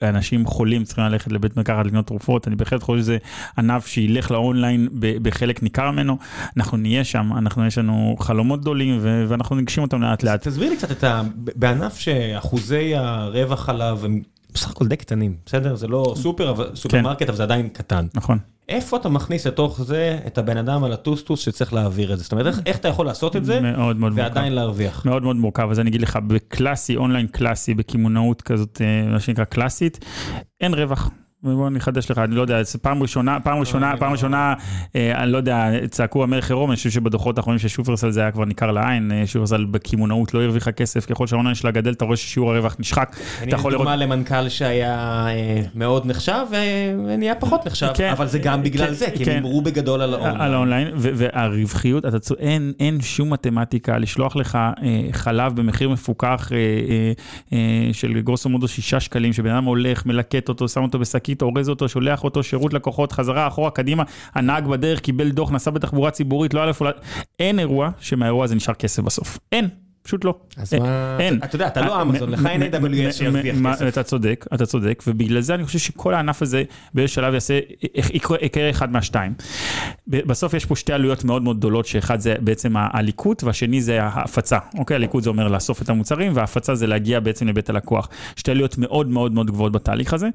[0.00, 3.18] שאנשים חולים צריכים ללכת לבית מרקחת לקנות תרופות, אני בהחלט חושב שזה
[3.58, 4.88] ענף שילך לאונליין
[5.22, 6.18] בחלק ניכר ממנו.
[6.56, 10.48] אנחנו נהיה שם, אנחנו, יש לנו חלומות גדולים ואנחנו נגשים אותם לאט לאט.
[10.48, 11.22] תסביר לי קצת את ה...
[11.36, 14.22] בענף שאחוזי הרווח עליו הם
[14.54, 15.74] בסך הכל די קטנים, בסדר?
[15.74, 18.06] זה לא סופר, אבל סופרמרקט, אבל זה עדיין קטן.
[18.14, 18.38] נכון.
[18.68, 22.22] איפה אתה מכניס לתוך זה את הבן אדם על הטוסטוס שצריך להעביר את זה?
[22.24, 24.16] זאת אומרת, איך- איך אתה יכול לעשות את זה מאוד מאוד מורכב.
[24.18, 25.04] ועדיין להרוויח?
[25.06, 29.44] מאוד מאוד מורכב, אז אני אגיד לך, בקלאסי, אונליין קלאסי, בקמעונאות כזאת, אה, מה שנקרא
[29.44, 30.04] קלאסית,
[30.60, 31.10] אין רווח.
[31.44, 34.54] ובוא אני אחדש לך, אני לא יודע, פעם ראשונה, פעם ראשונה, פעם ראשונה,
[34.96, 38.30] אה, אני לא יודע, צעקו המלך עירום, אני חושב שבדוחות האחרונים של שופרסל זה היה
[38.30, 42.16] כבר ניכר לעין, אה, שופרסל בקמעונאות לא הרוויחה כסף, ככל שהאונליין שלה גדל, אתה רואה
[42.16, 43.16] ששיעור הרווח נשחק.
[43.38, 43.86] אתה יכול לראות...
[43.86, 46.44] דוגמה למנכ"ל שהיה אה, מאוד נחשב
[47.06, 48.10] ונהיה פחות נחשב, כן.
[48.10, 49.30] אבל זה גם בגלל כן, זה, כי כן.
[49.30, 50.52] הם הימרו בגדול על על האונליין.
[50.52, 52.04] האונליין, ו- והרווחיות,
[52.80, 54.58] אין, שום מתמטיקה לשלוח לך
[55.12, 56.50] חלב במחיר מפוקח
[57.92, 60.98] של grosso modo שישה שקלים, שבן אדם הולך, מלקט אותו, שם אותו
[61.28, 64.02] בשקית, אורז אותו, שולח אותו, שירות לקוחות, חזרה, אחורה, קדימה,
[64.34, 66.90] הנהג בדרך קיבל דוח, נסע בתחבורה ציבורית, לא היה איפה, לה-
[67.38, 69.38] אין אירוע שמהאירוע הזה נשאר כסף בסוף.
[69.52, 69.68] אין.
[70.08, 70.34] פשוט לא.
[70.56, 71.40] אז מה- אין.
[71.44, 73.88] אתה יודע, אתה לא אה, אמזון, מ- לך אין AWS שירוויח כסף.
[73.88, 76.62] אתה צודק, אתה צודק, ובגלל זה אני חושב שכל הענף הזה
[76.94, 77.58] באיזה שלב יעשה,
[78.42, 79.34] יקרה אחד מהשתיים.
[80.06, 84.58] בסוף יש פה שתי עלויות מאוד מאוד גדולות, שאחד זה בעצם הליקוט, והשני זה ההפצה.
[84.78, 88.08] אוקיי, הליקוט זה אומר לאסוף את המוצרים, וההפצה זה להגיע בעצם לבית הלקוח.
[88.36, 90.28] שתי עלויות מאוד מאוד מאוד גבוהות בתהליך הזה,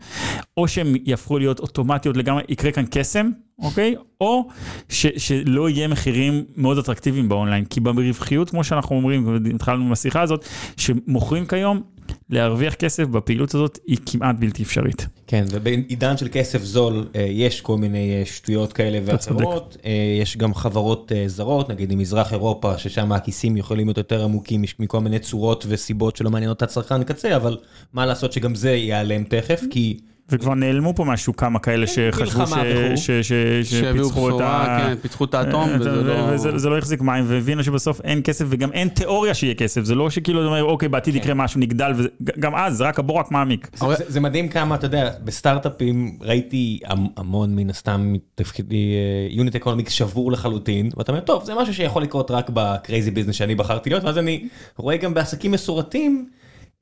[0.57, 3.29] או שהן יהפכו להיות אוטומטיות לגמרי, יקרה כאן קסם.
[3.59, 3.95] אוקיי?
[4.21, 4.47] או
[4.89, 10.45] ש, שלא יהיה מחירים מאוד אטרקטיביים באונליין, כי ברווחיות, כמו שאנחנו אומרים, התחלנו בשיחה הזאת,
[10.77, 11.81] שמוכרים כיום,
[12.29, 15.07] להרוויח כסף בפעילות הזאת היא כמעט בלתי אפשרית.
[15.27, 18.99] כן, ובעידן של כסף זול אה, יש כל מיני אה, שטויות כאלה.
[19.05, 19.77] ואחרות.
[19.85, 24.99] אה, יש גם חברות זרות, נגיד ממזרח אירופה, ששם הכיסים יכולים להיות יותר עמוקים מכל
[24.99, 27.57] מיני צורות וסיבות שלא מעניינות את הצרכן קצה, אבל
[27.93, 32.45] מה לעשות שגם זה ייעלם תכף, כי וכבר נעלמו פה משהו כמה כאלה שחשבו מלחמה
[32.65, 32.97] וכו'.
[32.97, 33.33] ש- ש- ש-
[33.71, 34.77] שהביאו שפיצחו את ה...
[34.81, 36.13] כן, פיצחו את האטום, אה, וזה לא...
[36.33, 39.95] וזה זה לא החזיק מים, והבינו שבסוף אין כסף וגם אין תיאוריה שיהיה כסף, זה
[39.95, 41.91] לא שכאילו, אתה אומר, אוקיי, בעתיד יקרה משהו, נגדל,
[42.37, 43.69] וגם אז, רק הבור רק מעמיק.
[44.07, 48.93] זה- מדהים כמה, אתה יודע, בסטארט-אפים ראיתי המ- המון מן הסתם מתפקידי
[49.29, 53.35] unit economics שבור לחלוטין, ואתה אומר, טוב, זה משהו שיכול לקרות רק ב crazy business
[53.35, 56.25] שאני בחרתי להיות, ואז אני רואה גם בעסקים מסורתיים,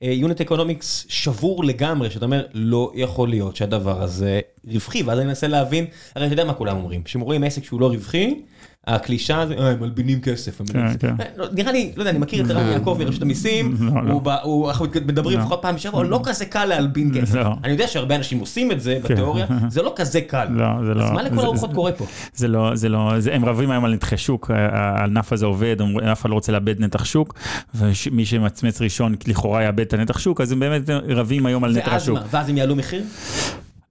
[0.02, 4.40] unit economics שבור לגמרי, שאתה אומר, לא יכול להיות שהדבר הזה
[4.72, 7.80] רווחי, ואז אני מנסה להבין, הרי אתה יודע מה כולם אומרים, כשהם רואים עסק שהוא
[7.80, 8.42] לא רווחי,
[8.86, 10.60] הקלישה זה, אה, הם מלבינים כסף.
[10.72, 14.06] כן, כסף." לא, נראה לי, לא יודע, אני מכיר את רבי יעקב מרשות המיסים, לא,
[14.24, 14.40] לא.
[14.42, 15.38] הוא- אנחנו מדברים.
[15.38, 17.34] לפחות פעם בשבוע, לא כזה קל להלבין כסף.
[17.64, 20.46] אני יודע שהרבה אנשים עושים את זה בתיאוריה, זה לא כזה קל.
[20.50, 21.04] לא, זה לא.
[21.04, 22.06] אז מה לכל הרוחות קורה פה?
[22.34, 25.76] זה לא, זה לא, הם רבים היום על נתחי שוק, הענף הזה עובד,
[26.12, 27.34] אף אחד לא רוצה לאבד נתח שוק,
[27.74, 31.88] ומי שממצמץ ראשון לכאורה יאבד את הנתח שוק, אז הם באמת רבים היום על נתח
[31.92, 32.08] ואז.
[32.08, 32.22] מה?
[32.30, 33.02] ואז הם יעלו מחיר?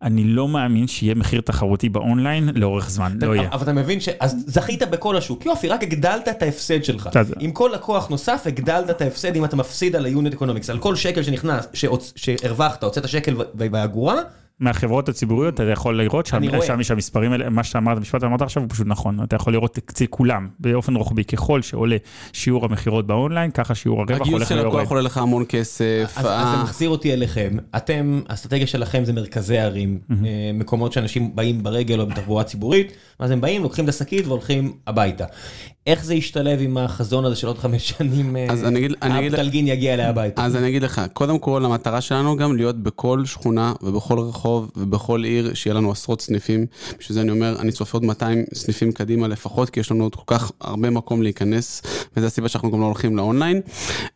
[0.03, 3.49] אני לא מאמין שיהיה מחיר תחרותי באונליין לאורך זמן, לא יהיה.
[3.51, 4.09] אבל אתה מבין ש...
[4.19, 7.09] אז זכית בכל השוק, יופי, רק הגדלת את ההפסד שלך.
[7.39, 10.69] עם כל לקוח נוסף הגדלת את ההפסד אם אתה מפסיד על ה unit economics.
[10.69, 11.67] על כל שקל שנכנס,
[12.15, 14.15] שהרווחת, הוצאת שקל באגורה,
[14.61, 16.61] מהחברות הציבוריות אתה יכול לראות שם, אני רואה.
[16.61, 19.77] שם יש המספרים האלה, מה שאמרת, המשפט שאמרת עכשיו הוא פשוט נכון, אתה יכול לראות
[19.77, 21.95] אצל כולם באופן רוחבי, ככל שעולה
[22.33, 24.75] שיעור המכירות באונליין, ככה שיעור הרווח הגיוס הולך של ויורד.
[24.77, 26.13] לקוח עולה לך המון כסף.
[26.15, 27.57] אז, אז אה, זה מחזיר אותי אליכם.
[27.77, 30.15] אתם, האסטרטגיה שלכם זה מרכזי ערים, אה,
[30.53, 35.25] מקומות שאנשים באים ברגל או בתחבורה ציבורית, ואז הם באים, לוקחים את השקית והולכים הביתה.
[35.87, 39.19] איך זה ישתלב עם החזון הזה של עוד חמש שנים, אה, אז אני אגיד- אני
[39.19, 40.43] אגיד- האפטלגין יגיע אליה הביתה?
[40.45, 45.23] אז אני אגיד לך, קודם כל המטרה שלנו גם להיות בכל שכונה ובכל רחוב ובכל
[45.23, 46.65] עיר שיהיה לנו עשרות סניפים.
[46.99, 50.15] בשביל זה אני אומר, אני צופה עוד 200 סניפים קדימה לפחות, כי יש לנו עוד
[50.15, 51.81] כל כך הרבה מקום להיכנס,
[52.17, 53.61] וזו הסיבה שאנחנו גם לא הולכים לאונליין.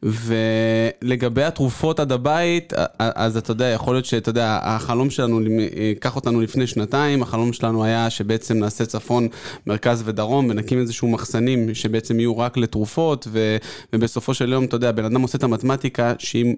[0.03, 5.41] ולגבי התרופות עד הבית, אז אתה יודע, יכול להיות שאתה יודע, החלום שלנו,
[5.75, 9.27] ייקח אותנו לפני שנתיים, החלום שלנו היה שבעצם נעשה צפון,
[9.67, 13.57] מרכז ודרום, ונקים איזשהו מחסנים שבעצם יהיו רק לתרופות, ו,
[13.93, 16.53] ובסופו של יום, אתה יודע, בן אדם עושה את המתמטיקה, שאם,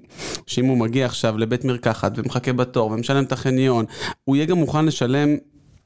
[0.48, 3.57] שאם הוא מגיע עכשיו לבית מרקחת ומחכה בתור ומשלם את החניון,
[4.24, 5.36] הוא יהיה גם מוכן לשלם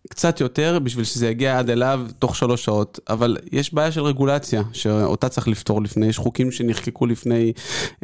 [0.09, 4.61] קצת יותר בשביל שזה יגיע עד אליו תוך שלוש שעות, אבל יש בעיה של רגולציה
[4.73, 7.53] שאותה צריך לפתור לפני, יש חוקים שנחקקו לפני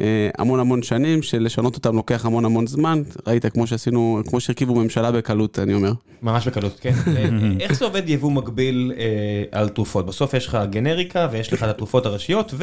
[0.00, 4.74] אה, המון המון שנים, שלשנות אותם לוקח המון המון זמן, ראית כמו שעשינו, כמו שהרכיבו
[4.74, 5.92] ממשלה בקלות, אני אומר.
[6.22, 6.92] ממש בקלות, כן.
[7.16, 7.28] אה,
[7.60, 9.04] איך זה עובד יבוא מקביל אה,
[9.52, 10.06] על תרופות?
[10.06, 12.54] בסוף יש לך גנריקה ויש לך את התרופות הראשיות,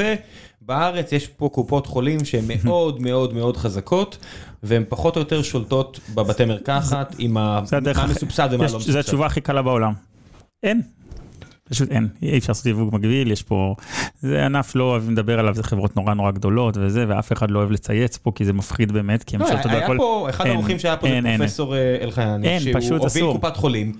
[0.66, 4.18] ובארץ יש פה קופות חולים שהן מאוד מאוד מאוד חזקות,
[4.62, 7.60] והן פחות או יותר שולטות בבתי מרקחת עם מה
[8.08, 8.98] מסובסד ומה לא זו מסובסד.
[8.98, 9.92] התשובה הכי קלה בעולם.
[10.62, 10.82] אין.
[11.68, 13.74] פשוט אין, אי אפשר לעשות יבוא מקביל, יש פה,
[14.20, 17.58] זה ענף לא אוהבים לדבר עליו, זה חברות נורא נורא גדולות וזה, ואף אחד לא
[17.58, 19.96] אוהב לצייץ פה, כי זה מפחיד באמת, כי הם לא, שולטות היה בהכל.
[19.98, 23.32] פה, אחד האורחים שהיה פה זה פרופסור אה, אלחייני, אין, שהוא הוביל אסור.
[23.40, 23.92] קופת חולים,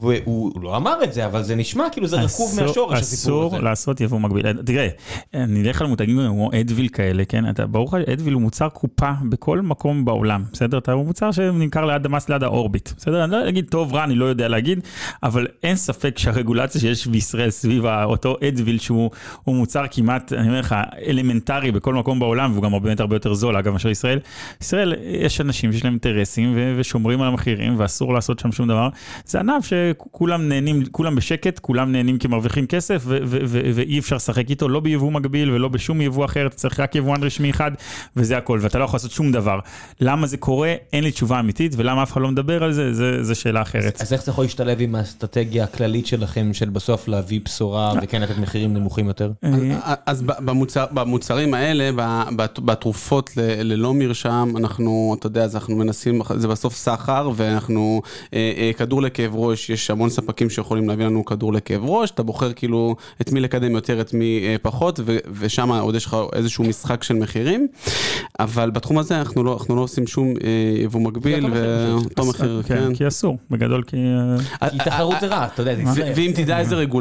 [0.00, 3.54] והוא לא אמר את זה, אבל זה נשמע כאילו זה רקוב אסור- מהשורש הסיפור אסור
[3.56, 3.64] הזה.
[3.64, 4.52] לעשות יבוא מקביל.
[4.62, 4.88] תראה,
[5.34, 7.50] נלך על מותגים כמו אדוויל כאלה, כן?
[7.50, 10.78] אתה ברור לך, אדוויל הוא מוצר קופה בכל מקום בעולם, בסדר?
[10.78, 13.24] אתה הוא מוצר שנמכר ליד המסטיק ליד האורביט, בסדר?
[13.24, 14.80] אני לא אגיד טוב, רע, אני לא יודע להגיד,
[15.22, 19.10] אבל אין ספק שהרגולציה שיש בישראל סביב אותו אדוויל, שהוא
[19.44, 20.74] הוא מוצר כמעט, אני אומר לך,
[21.06, 24.18] אלמנטרי בכל מקום בעולם, והוא גם באמת הרבה יותר זול, אגב, מאשר ישראל.
[24.60, 28.88] ישראל, יש אנשים שיש להם אינטרסים ו- ושומרים על המחירים, ואסור לעשות שם שום דבר.
[29.26, 33.98] זה ענף שכולם נהנים, כולם בשקט, כולם נהנים כי מרוויחים כסף, ו- ו- ו- ואי
[33.98, 37.50] אפשר לשחק איתו, לא ביבוא מקביל ולא בשום יבוא אחר, אתה צריך רק יבואן רשמי
[37.50, 37.70] אחד,
[38.16, 39.58] וזה הכל, ואתה לא יכול לעשות שום דבר.
[40.00, 40.74] למה זה קורה?
[40.92, 44.00] אין לי תשובה אמיתית, ולמה אף אחד לא מדבר על זה, זה שאלה אחרת.
[44.00, 48.38] אז איך זה יכול להשתלב עם האסטרטגיה הכללית שלכם של בסוף להביא בשורה וכן לתת
[48.38, 49.32] מחירים נמוכים יותר?
[49.44, 51.90] אה, אז ב- במוצר, במוצרים האלה,
[52.36, 58.02] בתרופות ללא מרשם, אנחנו, אתה יודע, אז אנחנו מנסים, זה בסוף סחר, ואנחנו,
[58.34, 62.22] אה, אה, כדור לכאב ראש, יש המון ספקים שיכולים להביא לנו כדור לכאב ראש, אתה
[62.22, 65.00] בוחר כאילו את מי לקדם יותר, את מי אה, פחות,
[65.38, 67.68] ושם עוד יש לך איזשהו משחק של מחירים,
[68.40, 72.94] אבל בתחום הזה אנחנו לא, אנחנו לא עושים שום אה, יבוא מקביל, ואותו מחיר, כן.
[72.94, 73.96] כי אסור, בגדול כי...
[74.62, 75.74] אה, כי תחרות זה רע, אתה יודע.
[76.16, 76.93] ואם תדע איזה רגולציה,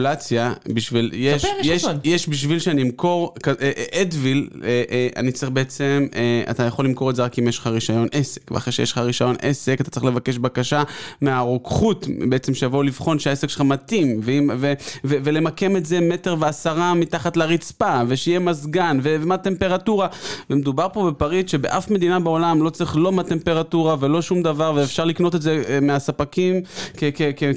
[0.67, 6.07] בשביל, יש, יש יש, בשביל שאני אמכור, כ- אה, אה, אדוויל, אה, אני צריך בעצם,
[6.49, 9.35] אתה יכול למכור את זה רק אם יש לך רישיון עסק, ואחרי שיש לך רישיון
[9.41, 10.83] עסק, אתה צריך לבקש בקשה
[11.21, 14.73] מהרוקחות, בעצם שיבואו לבחון שהעסק שלך מתאים, ואם, ו,
[15.05, 20.07] ו, ולמקם את זה מטר ועשרה מתחת לרצפה, ושיהיה מזגן, ו- ומה הטמפרטורה,
[20.49, 25.05] ומדובר פה בפריט שבאף מדינה בעולם לא צריך לא מה טמפרטורה ולא שום דבר, ואפשר
[25.05, 26.61] לקנות את זה מהספקים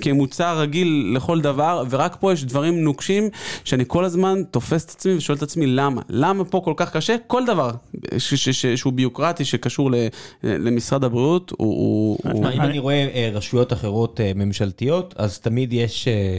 [0.01, 3.28] כמוצר רגיל לכל דבר, ורק פה פה יש דברים נוקשים,
[3.64, 6.02] שאני כל הזמן תופס את עצמי ושואל את עצמי למה?
[6.08, 7.16] למה פה כל כך קשה?
[7.26, 7.70] כל דבר
[8.18, 9.94] ש- ש- ש- שהוא ביוקרטי, שקשור ל-
[10.42, 11.68] למשרד הבריאות, הוא...
[12.24, 12.46] הוא- הוא...
[12.52, 16.38] אם אני רואה אה, רשויות אחרות אה, ממשלתיות, אז תמיד יש אה,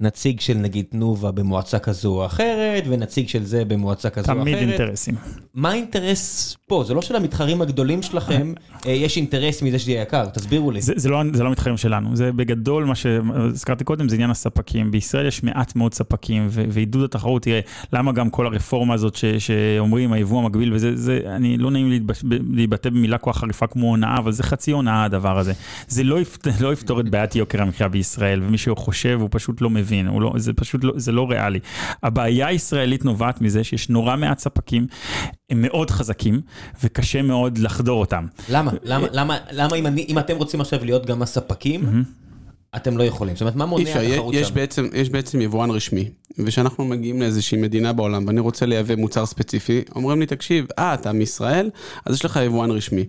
[0.00, 4.54] נציג של נגיד תנובה במועצה כזו או אחרת, ונציג של זה במועצה כזו או אחרת.
[4.54, 5.14] תמיד אינטרסים.
[5.54, 6.84] מה האינטרס פה?
[6.86, 8.52] זה לא שלמתחרים הגדולים שלכם
[8.86, 10.80] אה, יש אינטרס מזה שזה יהיה יקר, תסבירו לי.
[10.80, 14.90] זה, זה, לא, זה לא מתחרים שלנו, זה בגדול מה שהזכרתי קודם, זה עניין הספקים.
[14.90, 17.60] בישראל יש מעט מאוד ספקים, ועידוד התחרות, תראה,
[17.92, 22.26] למה גם כל הרפורמה הזאת ש- שאומרים, היבוא המקביל, וזה, זה, אני לא נעים להתבטא,
[22.50, 25.52] להתבטא במילה כל כך חריפה כמו הונאה, אבל זה חצי הונאה הדבר הזה.
[25.88, 29.70] זה לא, יפת, לא יפתור את בעיית יוקר המחיה בישראל, ומי שחושב הוא פשוט לא
[29.70, 31.58] מבין, הוא לא, זה פשוט לא, זה לא ריאלי.
[32.02, 34.86] הבעיה הישראלית נובעת מזה שיש נורא מעט ספקים,
[35.50, 36.40] הם מאוד חזקים,
[36.84, 38.26] וקשה מאוד לחדור אותם.
[38.48, 38.72] למה?
[38.82, 42.04] למה, למה, למה אם, אני, אם אתם רוצים עכשיו להיות גם הספקים,
[42.76, 43.34] אתם לא יכולים?
[43.34, 44.54] זאת אומרת, מה מונע התחרות יש שם?
[44.54, 49.82] בעצם, יש בעצם יבואן רשמי, וכשאנחנו מגיעים לאיזושהי מדינה בעולם ואני רוצה לייבא מוצר ספציפי,
[49.96, 51.70] אומרים לי, תקשיב, אה, אתה מישראל,
[52.06, 53.04] אז יש לך יבואן רשמי.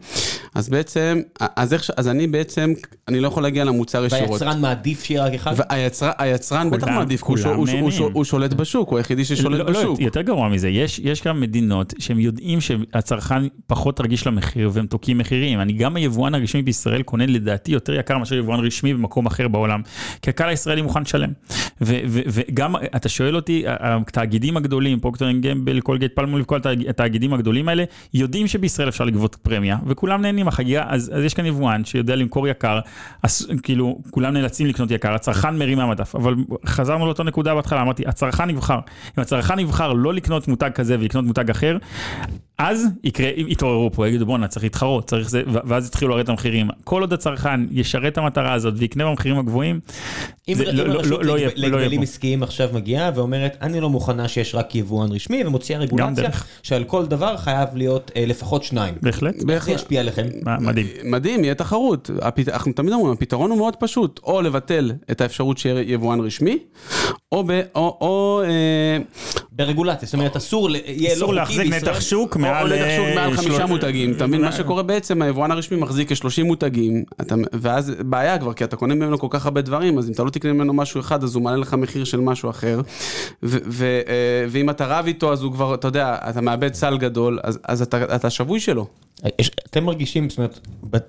[0.56, 1.22] אז בעצם,
[1.56, 2.74] אז, איך, אז אני בעצם,
[3.08, 4.30] אני לא יכול להגיע למוצר ישירות.
[4.30, 5.54] והיצרן מעדיף שיהיה רק אחד?
[5.58, 8.10] והיצרן היצרן בטח כולם- מעדיף, כי הוא, כולם הוא, הוא, הוא.
[8.14, 10.00] הוא שולט בשוק, הוא היחידי ששולט לא, בשוק.
[10.00, 14.86] לא, יותר גרוע מזה, יש, יש גם מדינות שהם יודעים שהצרכן פחות רגיש למחיר והם
[14.86, 15.62] תוקעים מחירים.
[15.62, 19.82] אני גם היבואן הרשמי בישראל קונה לדעתי יותר יקר מאשר יבואן רשמי במקום אחר בעולם,
[20.22, 21.30] כי הקהל הישראלי מוכן לשלם.
[21.82, 27.84] וגם, אתה שואל אותי, התאגידים הגדולים, Procter Gamble, Colgate Palmolive, כל התאג- התאגידים הגדולים האלה,
[28.14, 32.48] יודעים שבישראל אפשר לגבות פרמיה, וכולם נהנים מהחגיגה, אז, אז יש כאן יבואן שיודע למכור
[32.48, 32.80] יקר,
[33.24, 36.36] אז כאילו, כולם נאלצים לקנות יקר, הצרכן מרים מהמדף, אבל
[36.66, 38.80] חזרנו לאותו נקודה בהתחלה, אמרתי, הצרכן יבחר.
[39.18, 41.78] אם הצרכן יבחר לא לקנות מותג כזה ולקנות מותג אחר,
[42.64, 46.68] אז יקרה, יתעוררו פה, יגידו בואנה צריך להתחרות, צריך זה, ואז יתחילו לרדת המחירים.
[46.84, 49.80] כל עוד הצרכן ישרת את המטרה הזאת ויקנה במחירים הגבוהים,
[50.50, 52.04] אם זה אם לא- לא- הרשות לא- לא יהיה- להגב- לא להגבלים פה.
[52.04, 56.30] עסקיים עכשיו מגיעה ואומרת, אני לא מוכנה שיש רק יבואן רשמי, ומוציאה רגולציה.
[56.64, 58.94] שעל כל דבר חייב להיות אה, לפחות שניים.
[59.02, 60.28] בהחלט, איך זה ישפיע עליכם?
[60.60, 60.88] מדהים.
[61.04, 62.10] מדהים, יהיה תחרות.
[62.22, 62.50] הפת...
[62.50, 66.58] אנחנו תמיד אומרים, הפתרון הוא מאוד פשוט, או לבטל את האפשרות שיהיה יבואן רשמי,
[67.32, 67.52] או, ב...
[67.76, 68.98] או, או, אה,
[69.52, 71.88] ברגולציה, זאת אומרת, אסור, ל- יהיה אסור לא חוקי להחזיק.
[71.88, 74.42] נתח שוק נתח שוק מעל אה, חמישה מותגים, אתה מבין?
[74.42, 77.36] מה שקורה בעצם, היבואן הרשמי מחזיק כ-30 מותגים, אתה...
[77.54, 80.30] ואז בעיה כבר, כי אתה קונה ממנו כל כך הרבה דברים, אז אם אתה לא
[80.30, 82.82] תקנה ממנו משהו אחד, אז הוא מעלה לך מחיר של משהו אחר.
[83.44, 83.50] אה,
[84.50, 88.30] ואם אתה רב איתו, אז הוא כבר, אתה יודע, אתה מאבד סל גדול, אז, אתה,
[88.30, 88.88] שבוי שלו.
[89.70, 90.60] אתם מרגישים, זאת אומרת,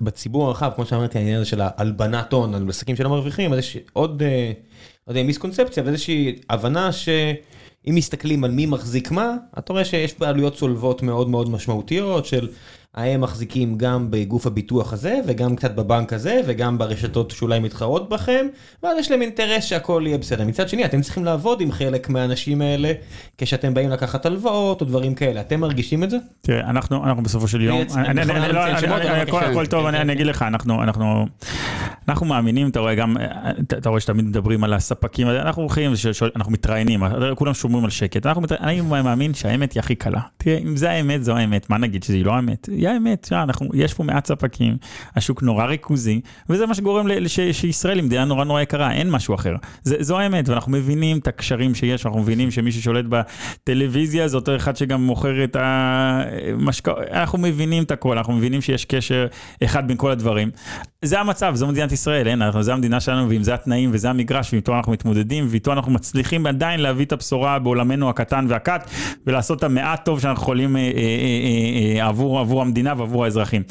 [0.00, 3.78] בציבור הרחב, כמו שאמרתי, העניין הזה של ההלבנת הון, על עסקים שלא מרוויחים, אז יש
[3.92, 4.52] עוד, אה,
[5.06, 6.90] לא יודע, מיסקונספציה ואיזושהי הבנה
[7.86, 12.48] שאם מסתכלים על מי מחזיק מה, אתה רואה שיש בעלויות צולבות מאוד מאוד משמעותיות של
[12.94, 18.46] הם מחזיקים גם בגוף הביטוח הזה, וגם קצת בבנק הזה, וגם ברשתות שאולי מתחרות בכם,
[18.82, 20.44] ואז יש להם אינטרס שהכל יהיה בסדר.
[20.44, 22.92] מצד שני, אתם צריכים לעבוד עם חלק מהאנשים האלה,
[23.38, 25.40] כשאתם באים לקחת הלוואות או דברים כאלה.
[25.40, 26.16] אתם מרגישים את זה?
[26.40, 27.80] תראה, אנחנו, אנחנו בסופו של יום,
[29.52, 29.86] הכל- טוב.
[29.86, 31.22] אני אגיד לך, אנחנו,
[32.08, 33.16] אנחנו, מאמינים, אתה רואה גם,
[33.60, 35.92] אתה רואה שתמיד מדברים על הספקים, אנחנו הולכים,
[36.36, 37.02] אנחנו מתראיינים,
[37.34, 40.20] כולם שומרים על שקט, אנחנו מתראיינים, אני מאמין שהאמת היא הכי קלה.
[40.36, 42.68] תראה, אם זה האמת, זו האמת, מה נגיד שהיא לא האמת?
[42.72, 44.76] היא האמת, שעה, אנחנו, יש פה מעט ספקים,
[45.16, 49.34] השוק נורא ריכוזי, וזה מה שגורם לש- שישראל היא מדינה נורא נורא יקרה, אין משהו
[49.34, 49.54] אחר.
[49.82, 54.56] זה, זו האמת, ואנחנו מבינים את הקשרים שיש, אנחנו מבינים שמי ששולט בטלוויזיה זה אותו
[54.56, 59.26] אחד שגם מוכר את המשקאות, אנחנו מבינים את הכל, אנחנו מבינים שיש קשר
[59.64, 60.50] אחד בין כל הדברים.
[61.04, 64.52] זה המצב, זו מדינת ישראל, אין, אנחנו, זה המדינה שלנו, ואם זה התנאים וזה המגרש,
[64.52, 68.90] ואיתו אנחנו מתמודדים, ואיתו אנחנו מצליחים עדיין להביא את הבשורה בעולמנו הקטן והקט,
[69.26, 73.62] ולעשות את המעט טוב שאנחנו יכולים אה, אה, אה, אה, עבור, עבור המדינה ועבור האזרחים.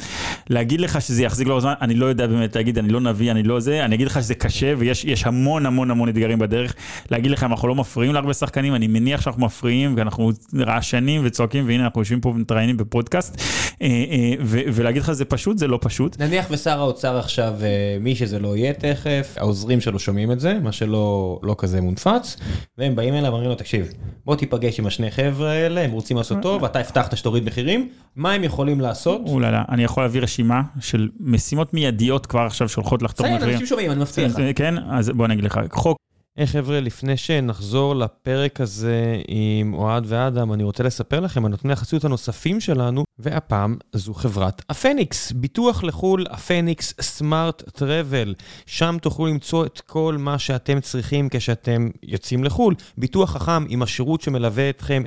[0.50, 3.42] להגיד לך שזה יחזיק לאורך זמן, אני לא יודע באמת להגיד, אני לא נביא, אני
[3.42, 6.74] לא זה, אני אגיד לך שזה קשה, ויש יש המון המון המון אתגרים בדרך.
[7.10, 11.84] להגיד לך אנחנו לא מפריעים להרבה שחקנים, אני מניח שאנחנו מפריעים, ואנחנו רעשנים וצועקים, והנה
[11.84, 13.42] אנחנו יושבים פה ומתראיינים בפודקאסט,
[13.82, 16.20] אה, אה, ולהגיד לך זה פשוט, זה לא פשוט.
[16.20, 20.58] נניח ושר האוצר עכשיו, אה, מי שזה לא יהיה תכף, העוזרים שלו שומעים את זה,
[20.62, 22.36] מה שלא לא כזה מונפץ,
[22.78, 23.92] והם באים אליו ואומרים לו, תקשיב,
[24.24, 28.32] בוא תיפגש עם השני חבר'ה האלה, הם רוצים לעשות טוב, אתה הבטחת שתוריד מחירים, מה
[28.32, 29.20] הם יכולים לעשות?
[29.26, 33.54] אוללה, אני יכול להביא רשימה של משימות מיידיות כבר עכשיו שהולכות לחתום בסדר, מחירים.
[33.54, 34.56] אנשים שומעים, אני מבטיח לך.
[34.58, 35.96] כן, אז בוא אני אגיד לך, חוק
[36.36, 41.72] היי חבר'ה, לפני שנחזור לפרק הזה עם אוהד ואדם, אני רוצה לספר לכם על נותני
[41.72, 45.32] החסות הנוספים שלנו, והפעם זו חברת הפניקס.
[45.32, 48.34] ביטוח לחו"ל, הפניקס סמארט טראבל.
[48.66, 52.74] שם תוכלו למצוא את כל מה שאתם צריכים כשאתם יוצאים לחו"ל.
[52.98, 55.02] ביטוח חכם עם השירות שמלווה אתכם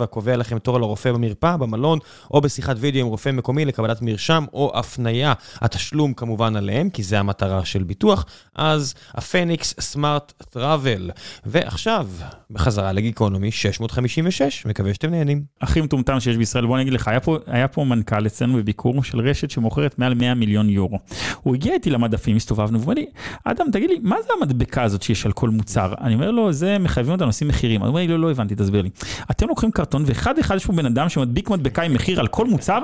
[0.00, 1.98] 24/7, קובע לכם תור לרופא במרפאה, במלון,
[2.30, 5.32] או בשיחת וידאו עם רופא מקומי לקבלת מרשם או הפנייה.
[5.60, 8.24] התשלום כמובן עליהם, כי זה המטרה של ביטוח.
[8.54, 11.10] אז הפניקס סמארט חברת טראבל.
[11.46, 12.08] ועכשיו,
[12.50, 15.42] בחזרה לגיקונומי 656, מקווה שאתם נהנים.
[15.60, 19.04] הכי מטומטם שיש בישראל, בוא אני אגיד לך, היה פה, היה פה מנכ"ל אצלנו בביקור
[19.04, 20.98] של רשת שמוכרת מעל 100 מיליון יורו.
[21.42, 23.06] הוא הגיע איתי למדפים, הסתובבנו, והוא אומר לי,
[23.44, 25.94] אדם, תגיד לי, מה זה המדבקה הזאת שיש על כל מוצר?
[26.00, 27.80] אני אומר לו, זה מחייבים אותנו לשים מחירים.
[27.80, 28.90] הוא אומר לי, לא, לא הבנתי, תסביר לי.
[29.30, 32.46] אתם לוקחים קרטון, ואחד אחד יש פה בן אדם שמדביק מדבקה עם מחיר על כל
[32.46, 32.78] מוצר?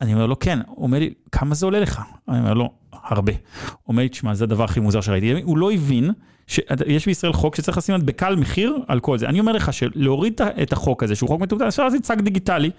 [0.00, 0.58] אני אומר לו, כן.
[0.66, 2.00] הוא אומר לי, כמה זה עולה לך?
[2.28, 3.32] אני אומר לו, הרבה.
[3.32, 5.42] הוא אומר לי, תשמע, זה הדבר הכי מוזר שראיתי.
[5.42, 6.10] הוא לא הבין
[6.48, 9.26] שיש בישראל חוק שצריך לשים מדבקה על מחיר על כל זה.
[9.28, 12.70] אני אומר לך שלהוריד את החוק הזה, שהוא חוק מטומטם, אפשר לעשות צג דיגיטלי,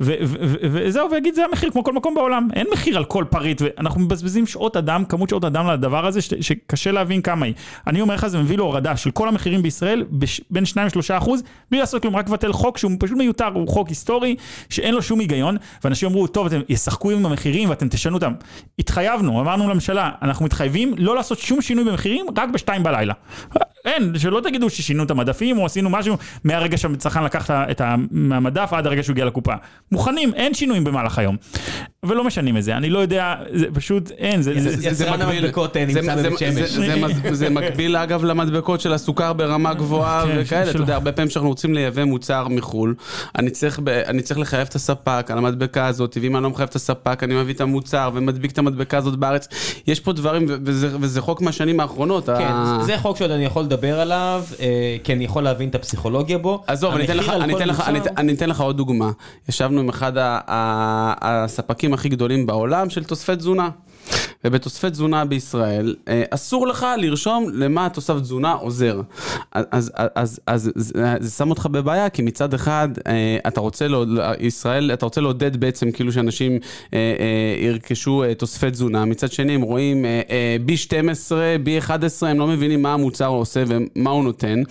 [0.00, 2.48] וזהו, ויגיד זה המחיר כמו כל מקום בעולם.
[2.52, 6.92] אין מחיר על כל פריט, ואנחנו מבזבזים שעות אדם, כמות שעות אדם לדבר הזה, שקשה
[6.92, 7.54] להבין כמה היא.
[7.86, 10.04] אני אומר לך, זה מביא להורדה של כל המחירים בישראל
[10.50, 10.76] בין 2-3
[11.18, 14.36] אחוז, בלי לעשות כלום, רק לבטל חוק שהוא פשוט מיותר, הוא חוק היסטורי,
[14.68, 18.32] שאין לו שום היגיון, ואנשים אמרו, טוב, אתם ישחקו עם המחירים ואתם תשנו אותם.
[18.78, 22.99] התחייבנו, אמרנו לממשלה, אנחנו מתחייבים לא לעשות שום שינוי במחירים, רק בשתיים בלילה.
[23.00, 23.14] בלילה.
[23.84, 28.86] אין, שלא תגידו ששינו את המדפים או עשינו משהו מהרגע שהצרכן לקח את המדף עד
[28.86, 29.52] הרגע שהוא הגיע לקופה.
[29.92, 31.36] מוכנים, אין שינויים במהלך היום.
[32.06, 34.52] ולא משנים את זה, אני לא יודע, זה פשוט אין, זה...
[34.82, 36.70] יצרן המדבקות נמצא בבית שמש.
[37.40, 41.48] זה מקביל אגב למדבקות של הסוכר ברמה גבוהה כן, וכאלה, אתה יודע, הרבה פעמים שאנחנו
[41.48, 42.94] רוצים לייבא מוצר מחו"ל,
[43.38, 43.50] אני
[44.22, 47.54] צריך לחייב את הספק על המדבקה הזאת, ואם אני לא מחייב את הספק, אני מביא
[47.54, 49.48] את המוצר ומדביק את המדבקה הזאת בארץ.
[49.86, 50.46] יש פה דברים,
[51.00, 52.26] וזה חוק מהשנים האחרונות.
[52.26, 52.52] כן,
[52.86, 56.62] זה חוק שעוד אני יכול לדבר עליו, אה, כי אני יכול להבין את הפסיכולוגיה בו.
[56.66, 56.94] עזוב,
[58.16, 59.10] אני אתן לך עוד דוגמה.
[59.48, 63.70] ישבנו עם אחד הספקים הכי גדולים בעולם של תוספי תזונה.
[64.44, 69.00] ובתוספי תזונה בישראל, אה, אסור לך לרשום למה התוסף תזונה עוזר.
[69.52, 73.86] אז, אז, אז, אז זה שם אותך בבעיה, כי מצד אחד, אה, אתה רוצה,
[74.38, 76.58] ישראל, אתה רוצה לעודד בעצם כאילו שאנשים
[76.94, 76.98] אה,
[77.60, 80.04] ירכשו תוספי תזונה, מצד שני הם רואים
[80.66, 81.32] B12,
[81.64, 84.62] B11, הם לא מבינים מה המוצר עושה ומה הוא נותן.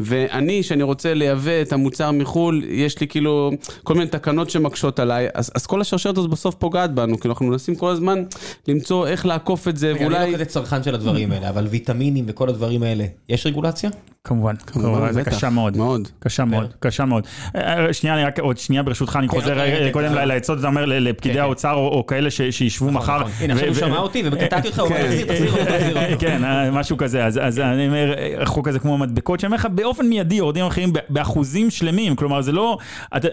[0.00, 3.50] ואני, שאני רוצה לייבא את המוצר מחו"ל, יש לי כאילו
[3.84, 7.46] כל מיני תקנות שמקשות עליי, אז, אז כל השרשרת הזאת בסוף פוגעת בנו, כאילו אנחנו
[7.46, 8.22] מנסים כל הזמן
[8.68, 10.16] למצוא איך לעקוף את זה, ואולי...
[10.16, 13.90] אני לא כזה צרכן של הדברים האלה, אבל ויטמינים וכל הדברים האלה, יש רגולציה?
[14.24, 16.88] כמובן, כמובן, זה קשה מאוד, מאוד, קשה מאוד, כן.
[16.88, 17.26] קשה מאוד.
[17.56, 20.58] אה, אה, שנייה, אני רק עוד שנייה ברשותך, אני כן, חוזר אוקיי, אה, קודם לעצות,
[20.58, 23.20] אתה אומר לפקידי כן, האוצר או כאלה שישבו נכון, מחר.
[23.20, 23.32] נכון.
[23.40, 26.18] הנה, עכשיו הוא שמע אותי וקטעתי אותך, הוא אומר, תחזיר, תחזיר אותו.
[26.18, 26.42] כן,
[26.72, 30.64] משהו כזה, אז אני אומר, החוק הזה כמו מדבקות, שאני אומר לך, באופן מיידי יורדים
[30.64, 32.78] המחירים באחוזים שלמים, כלומר זה לא,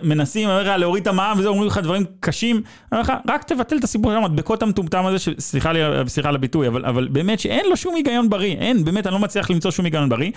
[0.03, 3.83] מנסים להוריד את המע"מ וזה, אומרים לך דברים קשים, אני אומר לך, רק תבטל את
[3.83, 5.68] הסיפור של המדבקות המטומטם הזה, סליחה
[6.23, 9.71] על הביטוי, אבל באמת שאין לו שום היגיון בריא, אין, באמת, אני לא מצליח למצוא
[9.71, 10.31] שום היגיון בריא.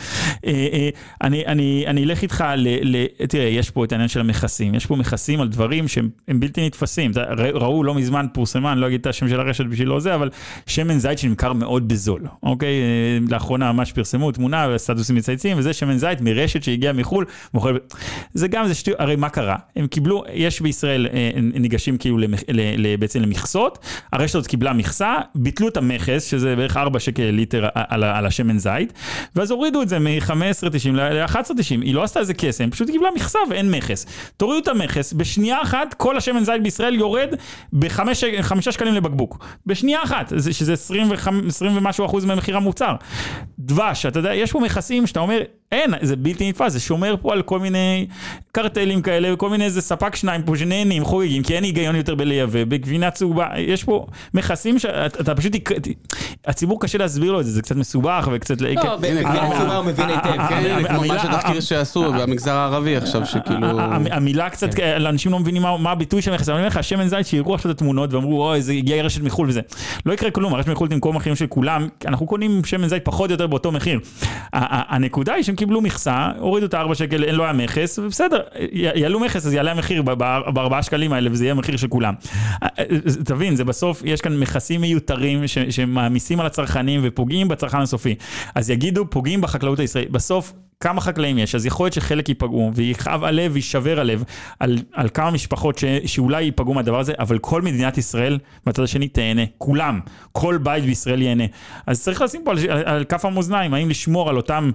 [0.47, 0.89] אה, אה,
[1.23, 3.07] אני, אני, אני אלך איתך ל, ל...
[3.29, 7.11] תראה, יש פה את העניין של המכסים, יש פה מכסים על דברים שהם בלתי נתפסים.
[7.55, 10.31] ראו לא מזמן, פורסמה, אני לא אגיד את השם של הרשת בשביל לא זה, אבל
[10.67, 12.69] שמן זית שנמכר מאוד בזול, אוקיי?
[12.69, 17.25] אה, לאחרונה ממש פרסמו תמונה וסטטוסים מצייצים, וזה שמן זית מרשת שהגיע מחו"ל,
[17.55, 17.77] מוכר...
[18.35, 19.57] זה גם, זה שטויות, הרי מה קרה?
[19.77, 21.07] הם קיבלו, יש בישראל
[21.55, 22.41] ניגשים כאילו למח,
[22.99, 23.79] בעצם למכסות,
[24.13, 28.59] הרשת הזאת קיבלה מכסה, ביטלו את המכס, שזה בערך 4 שקל ליטר על, על השמן
[28.59, 28.93] זית,
[29.37, 33.71] ואז הורידו את זה מ-15.90 ל-11.90, היא לא עשתה איזה קסם, פשוט קיבלה מכסה ואין
[33.71, 34.07] מכס.
[34.37, 37.29] תורידו את המכס, בשנייה אחת כל השמן זית בישראל יורד
[37.73, 39.47] בחמישה שקלים לבקבוק.
[39.67, 41.13] בשנייה אחת, שזה 20,
[41.49, 42.95] 20 ומשהו אחוז ממחיר המוצר.
[43.59, 45.41] דבש, אתה יודע, יש פה מכסים שאתה אומר,
[45.73, 48.07] אין, זה בלתי נתפס, זה שומר פה על כל מיני
[48.53, 52.65] קרטלים כאלה, וכל מיני איזה ספק שניים פה שנהנים, חוגגים, כי אין היגיון יותר בלייבא,
[52.65, 54.79] בגבינה צהובה, יש פה מכסים
[55.19, 55.53] שאתה פשוט,
[56.47, 58.61] הציבור קשה להסביר לו את זה, זה קצת מסובך וקצת...
[58.61, 60.49] לא, צהובה הוא מבין היטב.
[60.49, 63.81] כן, כמו מה שתחקיר שעשו במגזר הערבי עכשיו, שכאילו...
[64.11, 65.07] המילה קצת, כן.
[65.07, 67.77] אנשים לא מבינים מה הביטוי של אבל אני אומר לך, שמן זית שיראו עכשיו את
[67.77, 69.61] התמונות ואמרו, אוי, זה הגיע רשת מחו"ל וזה.
[70.07, 73.35] לא יקרה כלום, הרשת מחו"ל תמכור מחירים של כולם, אנחנו קונים שמן זית פחות או
[73.35, 74.01] יותר באותו מחיר.
[74.53, 78.41] הנקודה היא שהם קיבלו מכסה, הורידו את הארבע שקל, לא היה מכס, ובסדר,
[78.95, 82.15] יעלו מכס אז יעלה המחיר בארבעה שקלים האלה וזה יהיה המחיר של כולם.
[83.25, 85.02] תבין, זה בסוף, יש כאן מכסים מיותרים
[85.71, 88.15] שמעמיסים על הצרכנים ופוגעים בצרכן הסופי.
[88.55, 90.11] אז יגידו, פוגעים בחקלאות הישראלית.
[90.11, 94.25] בסוף, כמה חקלאים יש, אז יכול להיות שחלק ייפגעו, ויכאב הלב ויישבר הלב
[94.61, 99.09] על, על כמה משפחות ש, שאולי ייפגעו מהדבר הזה, אבל כל מדינת ישראל, מהצד השני,
[99.09, 99.43] תהנה.
[99.59, 100.01] כולם,
[100.33, 101.45] כל בית בישראל ייהנה.
[101.87, 104.71] אז צריך לשים פה על, על, על כף המאזניים, האם לשמור על אותם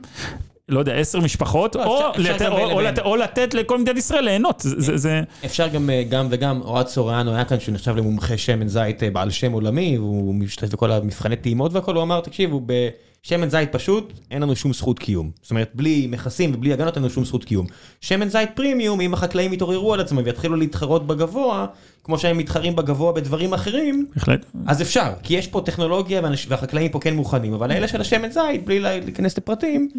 [0.70, 2.42] לא יודע, עשר משפחות, לא, או, אפשר, לת...
[2.42, 3.00] או, או, לת...
[3.00, 4.62] או לתת לכל מדינת ישראל ליהנות.
[4.66, 5.22] זה, זה...
[5.46, 9.30] אפשר גם, אה, גם וגם, אוהד סוריאנו היה כאן, שנחשב למומחה שמן זית אה, בעל
[9.30, 12.90] שם עולמי, והוא משתתף בכל המבחני טעימות והכל, הוא אמר, תקשיבו, ב...
[13.24, 15.32] שמן זית פשוט, אין לנו שום זכות קיום.
[15.42, 17.66] זאת אומרת, בלי מכסים ובלי הגנות אין לנו שום זכות קיום.
[18.02, 21.66] שמן זית פרימיום, אם החקלאים יתעוררו על עצמם ויתחילו להתחרות בגבוה,
[22.08, 24.46] כמו שהם מתחרים בגבוה בדברים אחרים, בהחלט.
[24.66, 28.66] אז אפשר, כי יש פה טכנולוגיה והחקלאים פה כן מוכנים, אבל האלה של השמן זית,
[28.66, 29.90] בלי לה- להיכנס לפרטים,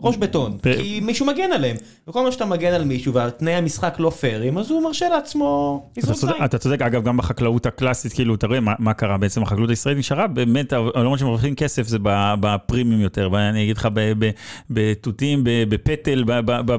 [0.00, 1.76] ראש בטון, כי מישהו מגן עליהם.
[2.08, 6.16] וכל מה שאתה מגן על מישהו ותנאי המשחק לא פיירים, אז הוא מרשה לעצמו לזרוק
[6.16, 6.44] צודק, זית.
[6.44, 9.98] אתה צודק, אגב, גם בחקלאות הקלאסית, כאילו, אתה רואה מה, מה קרה בעצם, החקלאות הישראלית
[9.98, 11.98] נשארה, באמת, העולמות שמרוויחים כסף זה
[12.40, 13.88] בפרימיום יותר, ב- אני אגיד לך,
[14.70, 16.24] בתותים, בפטל,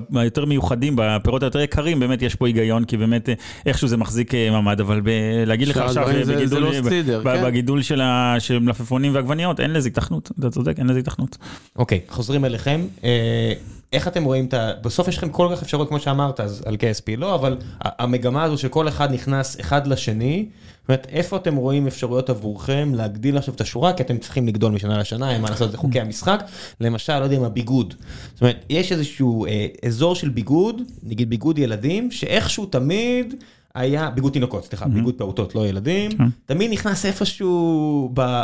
[0.10, 3.30] ביותר מיוחדים, בפירות היותר יקרים, באמת יש פה היגיון, כי באמת
[3.66, 4.50] איכשהו זה מחזיק אה,
[4.80, 5.10] מעמד, אבל ב-
[5.46, 7.44] להגיד לך עכשיו, זה- בגידול- זה לא סלידר, ב- כן.
[7.46, 11.38] בגידול של ה- של מלפפונים ועגבניות, אין לזה התכנות, אתה צודק, אין לזה התכנות.
[11.76, 12.82] אוקיי, חוזרים אליכם.
[13.04, 13.54] אה,
[13.94, 14.72] איך אתם רואים את ה...
[14.82, 18.58] בסוף יש לכם כל כך אפשרות, כמו שאמרת, אז על KSP לא, אבל המגמה הזו
[18.58, 20.46] שכל אחד נכנס אחד לשני,
[20.82, 24.72] זאת אומרת, איפה אתם רואים אפשרויות עבורכם להגדיל עכשיו את השורה, כי אתם צריכים לגדול
[24.72, 26.44] משנה לשנה, אין מה לעשות, זה חוקי המשחק.
[26.82, 27.94] למשל, לא יודע, עם הביגוד.
[28.34, 33.34] זאת אומרת, יש איזשהו אה, אזור של ביגוד, נגיד ביגוד ילדים, שאיכשהו תמיד...
[33.80, 36.12] היה, ביגוד תינוקות, סליחה, ביגוד פעוטות, לא ילדים,
[36.46, 38.44] תמיד נכנס איפשהו, ב-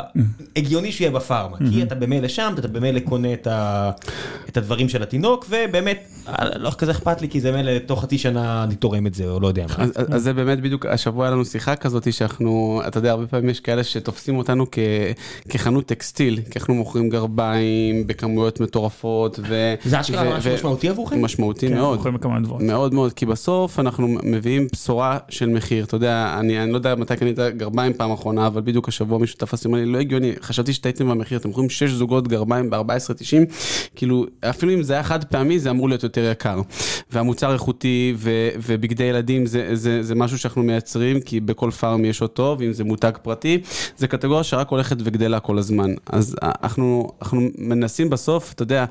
[0.55, 3.91] הגיוני שיהיה בפארמה, כי אתה במילא שם, אתה במילא קונה את ה-
[4.49, 8.17] את הדברים של התינוק, ובאמת, אה, לא כזה אכפת לי, כי זה מילא תוך חצי
[8.17, 9.83] שנה אני תורם את זה, או לא יודע מה.
[9.83, 13.49] אז, אז זה באמת בדיוק, השבוע היה לנו שיחה כזאת שאנחנו, אתה יודע, הרבה פעמים
[13.49, 14.79] יש כאלה שתופסים אותנו כ,
[15.49, 19.39] כחנות טקסטיל, כי אנחנו מוכרים גרביים בכמויות מטורפות.
[19.49, 21.21] ו, זה אשכרה ו- משהו ו- משמעותי עבורכם?
[21.21, 21.97] משמעותי כן, מאוד.
[21.97, 22.67] מוכרים בכמה דברים.
[22.67, 26.95] מאוד מאוד, כי בסוף אנחנו מביאים בשורה של מחיר, אתה יודע, אני, אני לא יודע
[26.95, 30.31] מתי קנית גרביים פעם אחרונה, אבל בדיוק השבוע מישהו תפס לי, אמר לי, לא הגיוני,
[30.41, 33.53] חשבתי שטעיתם במחיר, אתם מוכרים 6 זוגות גרביים ב-14.90,
[33.95, 36.61] כאילו, אפילו אם זה היה חד פעמי, זה אמור להיות יותר יקר.
[37.11, 42.21] והמוצר איכותי ו, ובגדי ילדים זה, זה, זה משהו שאנחנו מייצרים, כי בכל פארם יש
[42.21, 43.61] אותו, ואם זה מותג פרטי,
[43.97, 45.93] זה קטגוריה שרק הולכת וגדלה כל הזמן.
[46.09, 48.85] אז אנחנו, אנחנו מנסים בסוף, אתה יודע,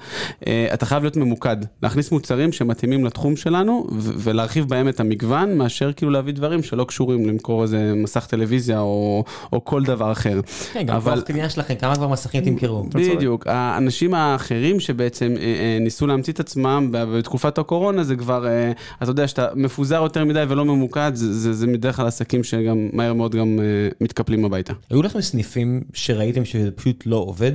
[0.46, 5.92] אה, אתה חייב להיות ממוקד, להכניס מוצרים שמתאימים לתחום שלנו, ולהרחיב בהם את המגוון, מאשר
[5.92, 10.40] כאילו להביא דברים שלא קשורים למכור איזה מסך טלוויזיה או, או כל דבר אחר.
[10.72, 12.82] כן, גם כוח קנייה שלכם, כמה כבר מסכים תמכרו?
[12.94, 18.72] בדיוק, האנשים האחרים שבעצם אה, אה, ניסו להמציא את עצמם בתקופת הקורונה זה כבר, אה,
[19.02, 22.88] אתה יודע, שאתה מפוזר יותר מדי ולא ממוקד, זה, זה, זה בדרך כלל עסקים שגם
[22.92, 23.64] מהר מאוד גם אה,
[24.00, 24.72] מתקפלים הביתה.
[24.90, 27.52] היו לכם סניפים שראיתם שזה פשוט לא עובד?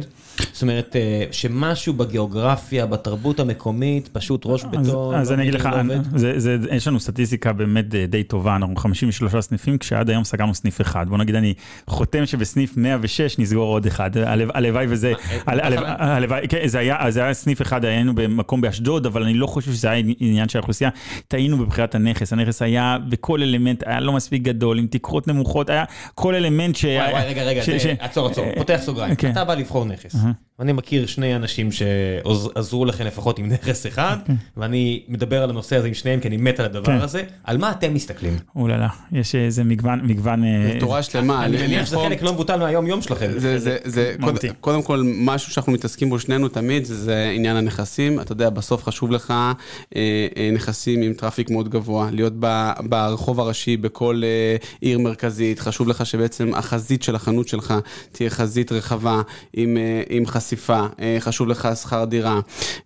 [0.54, 5.54] זאת אומרת, אה, שמשהו בגיאוגרפיה, בתרבות המקומית, פשוט ראש אז, בטון, אז לא אני אגיד
[5.54, 5.96] לך, לא?
[6.16, 10.54] זה, זה, יש לנו סטטיסטיקה באמת אה, די טובה, אנחנו 53 סניפים, כשעד היום סגרנו
[10.56, 11.06] סניף אחד.
[11.10, 11.54] בוא נגיד, אני
[11.88, 15.14] חותם שבסניף 106 נסגור עוד אחד, הלו- הלוואי וזה,
[15.48, 19.34] הל- הלו- הלוואי, כן, זה היה, זה היה סניף אחד, היינו במקום באשדוד, אבל אני
[19.34, 20.90] לא חושב שזה היה עניין של האוכלוסייה,
[21.28, 25.84] טעינו בבחירת הנכס, הנכס היה בכל אלמנט, היה לא מספיק גדול, עם תקרות נמוכות, היה
[26.16, 26.86] כל אלמנט ש...
[26.86, 27.62] וואי וואי, רגע, רגע,
[28.00, 29.16] עצור, עצור, אה, פותח סוגריים.
[29.16, 29.32] כן.
[29.32, 30.16] אתה בא לבחור נכס.
[30.60, 34.18] אני מכיר שני אנשים שעזרו לכם לפחות עם נכס אחד,
[34.58, 36.78] ואני מדבר על הנושא הזה עם שניהם, כי אני מת על כן.
[36.78, 37.24] הדבר הזה.
[37.44, 38.38] על מה אתם מסתכלים?
[38.56, 40.44] אוללה, יש איזה מגוון, מגוון...
[40.44, 41.46] אה, תורה שלמה.
[41.46, 43.32] אני מניח שזה חלק לא מבוטל מהיום-יום שלכם.
[43.38, 44.48] זה, זה, זה מהותי.
[44.48, 48.20] קודם, קודם כל, משהו שאנחנו מתעסקים בו שנינו תמיד, זה, עניין הנכסים.
[48.20, 49.54] אתה יודע, בסוף חשוב לך אה,
[49.96, 55.88] אה, נכסים עם traffic מאוד גבוה, להיות ב, ברחוב הראשי בכל אה, עיר מרכזית, חשוב
[55.88, 57.74] לך שבעצם החזית של החנות שלך
[58.12, 59.22] תהיה חזית רחבה
[59.54, 62.40] עם, אה, עם חשיפה, אה, חשוב לך שכר דירה.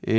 [0.07, 0.14] אה,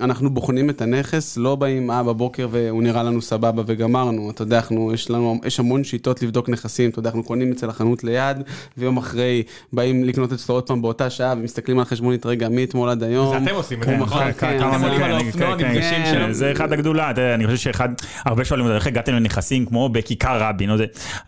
[0.00, 4.30] אנחנו בוחנים את הנכס, לא באים, אה, בבוקר והוא נראה לנו סבבה וגמרנו.
[4.30, 7.68] אתה יודע, אנחנו, יש לנו, יש המון שיטות לבדוק נכסים, אתה יודע, אנחנו קונים אצל
[7.70, 8.36] החנות ליד,
[8.78, 9.42] ויום אחרי
[9.72, 13.38] באים לקנות אצלו עוד פעם באותה שעה, ומסתכלים על חשבונית, רגע, מאתמול עד היום.
[13.38, 14.32] זה אתם עושים את הוא זה, נכון?
[14.32, 16.32] כן, אתם זה- עולים על כן, האופנוע, כן, נפגשים כן, שם.
[16.32, 17.88] זה אחד הגדולה, אני חושב שאחד,
[18.24, 20.70] הרבה שואלים אותי, איך הגעתם לנכסים כמו בכיכר רבין,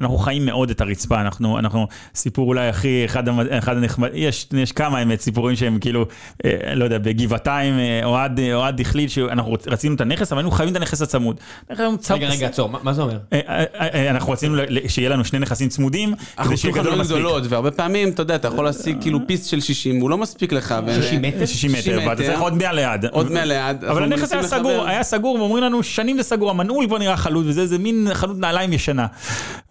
[0.01, 3.28] אנחנו חיים מאוד את הרצפה, אנחנו, אנחנו, סיפור אולי הכי, אחד,
[3.68, 6.07] הנחמד, יש, יש כמה האמת, סיפורים שהם כאילו,
[6.45, 10.51] אה, לא יודע, בגבעתיים, אה, אוהד, אה, אוהד החליט שאנחנו רצינו את הנכס, אבל היינו
[10.51, 11.37] חייבים את הנכס הצמוד.
[11.70, 11.87] רגע,
[12.29, 13.18] רגע, עצור, מה זה אומר?
[13.33, 13.64] אה, אה,
[13.95, 14.57] אה, אנחנו רצינו
[14.89, 17.16] שיהיה לנו שני נכסים צמודים, אנחנו כדי שיהיה גדול מספיק.
[17.16, 20.53] גדולות, והרבה פעמים, אתה יודע, אתה יכול להשיג כאילו פיס של 60, הוא לא מספיק
[20.53, 20.74] לך.
[20.87, 21.47] ו- 60 מטר?
[21.47, 23.05] 60 מטר, ואתה צריך עוד 100 ליד.
[23.11, 23.85] עוד 100 ליד.
[23.85, 24.43] אבל הנכס היה.
[24.43, 28.09] סגור, היה סגור, ואומרים לנו, שנים זה סגור, המנעול כבר נראה חלוט, וזה איזה מין
[28.12, 29.07] חנות נעליים ישנה.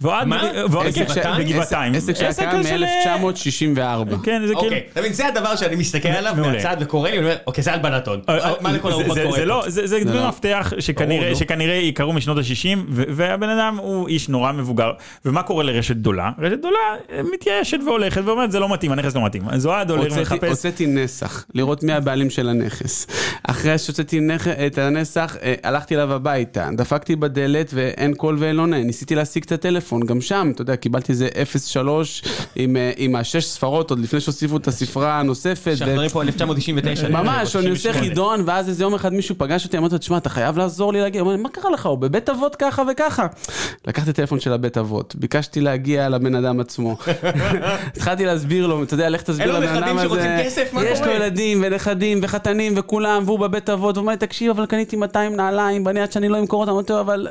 [0.01, 0.41] ועוד, מה?
[1.39, 1.95] בגבעתיים.
[1.95, 4.15] עסק שהיה של- מ-1964.
[4.23, 4.75] כן, זה כאילו...
[5.37, 6.33] הדבר שאני מסתכל עליו.
[6.37, 8.19] מהצד וקורא לי, אומר, אוקיי, זה הלבנת הון.
[8.29, 9.63] אה, מה לכל זה- הרוחות קורה זה לא?
[9.67, 10.27] זה זה דמי.
[10.27, 10.73] מפתח
[11.35, 14.91] שכנראה יקרו משנות ה-60 והבן אדם הוא איש נורא מבוגר
[15.25, 16.31] ומה קורה לרשת גדולה?
[16.39, 16.77] רשת גדולה
[17.11, 20.49] אה, מתייאשת והולכת ואומרת זה לא מתאים הנכס לא מתאים אז אוהד הולך הוצאתי- ומחפש
[20.49, 23.07] הוצאתי נסח, לראות מי הבעלים של הנכס.
[23.43, 24.19] אחרי שהוצאתי
[24.67, 29.51] את הנסח, אה, הלכתי אליו הביתה, דפקתי בדלת ואין קול ואין עונה, ניסיתי להשיג את
[29.51, 32.21] הטלפון, גם שם, אתה יודע, קיבלתי איזה 03
[32.55, 35.75] עם, אה, עם השש ספרות, עוד לפני שהוסיפו את הספרה נוספת.
[35.81, 37.09] מדברים פה 1999.
[37.09, 38.09] ממש, אני עושה 98.
[38.09, 41.01] חידון, ואז איזה יום אחד מישהו פגש אותי, אמרתי לו, תשמע, אתה חייב לעזור לי
[41.01, 41.21] להגיע.
[41.21, 41.85] הוא אומר לי, מה קרה לך?
[41.85, 43.27] הוא בבית אבות ככה וככה.
[43.87, 46.97] לקחתי טלפון של הבית אבות, ביקשתי להגיע לבן אדם עצמו.
[47.95, 50.45] התחלתי להסביר לו, אתה יודע, לך תסביר לבן אדם הזה.
[50.83, 51.11] יש לו?
[51.11, 56.01] ילדים ונכדים וחתנים וכולם, והוא בבית אבות, הוא אומר תקשיב, אבל קניתי 200 נעליים, ואני
[56.01, 57.27] עד שאני לא אמכור אותם, אמרתי לו, אבל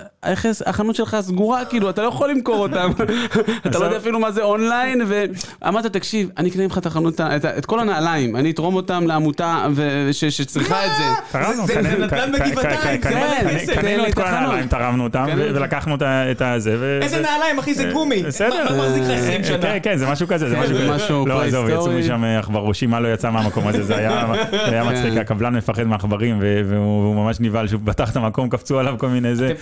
[0.67, 2.91] החנות שלך סגורה, כאילו, אתה לא יכול למכור אותם.
[3.67, 7.21] אתה לא יודע אפילו מה זה אונליין, ואמרתי לו, תקשיב, אני אקנה ממך את החנות,
[7.59, 9.67] את כל הנעליים, אני אתרום אותם לעמותה
[10.13, 11.05] שצריכה את זה.
[11.33, 13.75] תרמנו, זה- זה קנינו- נדל"ן ק- ק- בגבעתיים, זה מלא כסף.
[13.81, 14.69] קנינו את כל הנעליים.
[14.69, 15.39] תרמנו אותם, כן.
[15.39, 16.77] ולקחנו את הזה.
[16.81, 18.23] ו- איזה נעליים, אחי, זה גומי.
[18.23, 18.77] בסדר.
[18.77, 19.59] מה מחזיק לך 20 אה, שנה?
[19.63, 20.95] כן, כן, זה משהו כזה, זה משהו זה כזה.
[20.95, 21.91] משהו לא, עזוב, יצאו.
[21.93, 25.19] משם עכברושים, מה לא יצא מהמקום הזה, זה היה היה מצחיק, כן.
[25.19, 29.53] הקבלן מפחד מעכברים, והוא ממש נבהל, שהוא פתח את המקום, קפצו עליו כל מיני זה.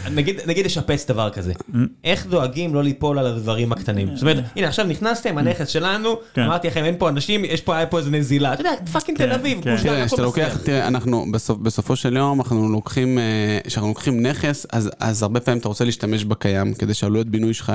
[0.47, 1.53] נגיד לשפץ דבר כזה,
[2.05, 4.09] איך דואגים לא ליפול על הדברים הקטנים?
[4.15, 6.43] זאת אומרת, הנה עכשיו נכנסתם, הנכס שלנו, כן.
[6.43, 9.27] אמרתי לכם אין פה אנשים, יש פה היה פה איזה נזילה, אתה יודע, fucking כן,
[9.27, 9.71] תל אביב, כן.
[9.73, 10.65] גוש דן, הכל כשאתה לוקח, בסדר.
[10.65, 15.61] תראה, אנחנו בסופ, בסופו של יום, אנחנו לוקחים, אה, כשאנחנו לוקחים נכס, אז, הרבה פעמים
[15.61, 17.73] אתה רוצה להשתמש בקיים, כדי שעלויות בינוי שלך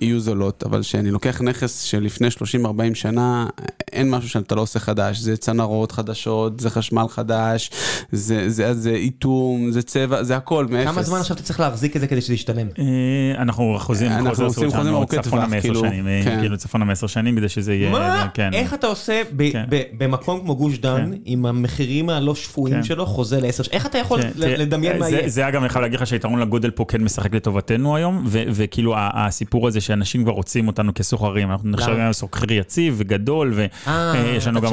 [0.00, 3.46] יהיו זולות, אבל כשאני לוקח נכס שלפני 30-40 שנה,
[3.92, 7.70] אין משהו שאתה לא עושה חדש, זה צנרות חדשות, זה חשמל חדש,
[8.12, 10.92] זה, איתום, זה צבע, זה הכל, מאפס.
[10.92, 12.66] כמה זמן עכשיו אתה צריך להחזיק את זה כדי שזה ישתלם?
[12.78, 12.84] אה,
[13.42, 15.90] אנחנו חוזים, אנחנו חוזר עושים חוזים ארוכי טווח, כאילו, אה,
[16.24, 16.40] כן.
[16.40, 18.28] כאילו צפונה מעשר שנים, כדי שזה יהיה, מה?
[18.34, 18.54] כן.
[18.54, 19.22] איך אתה עושה
[19.52, 19.64] כן.
[19.68, 22.82] ב- במקום כמו גוש דן, עם המחירים הלא שפויים כן.
[22.82, 23.74] שלו, חוזה לעשר שנים?
[23.76, 25.28] איך אתה יכול כן, לדמיין מה זה- יהיה?
[25.28, 28.94] זה אגב, אני חייב להגיד לך שהיתרון לגודל פה כן משחק לטובתנו היום, ו- וכאילו
[28.96, 33.54] ה- הסיפור הזה שאנשים כבר רוצים אותנו כסוחרים, אנחנו נחשבים היום סוחר יציב וגדול,
[33.86, 34.72] אה, ויש לנו גם...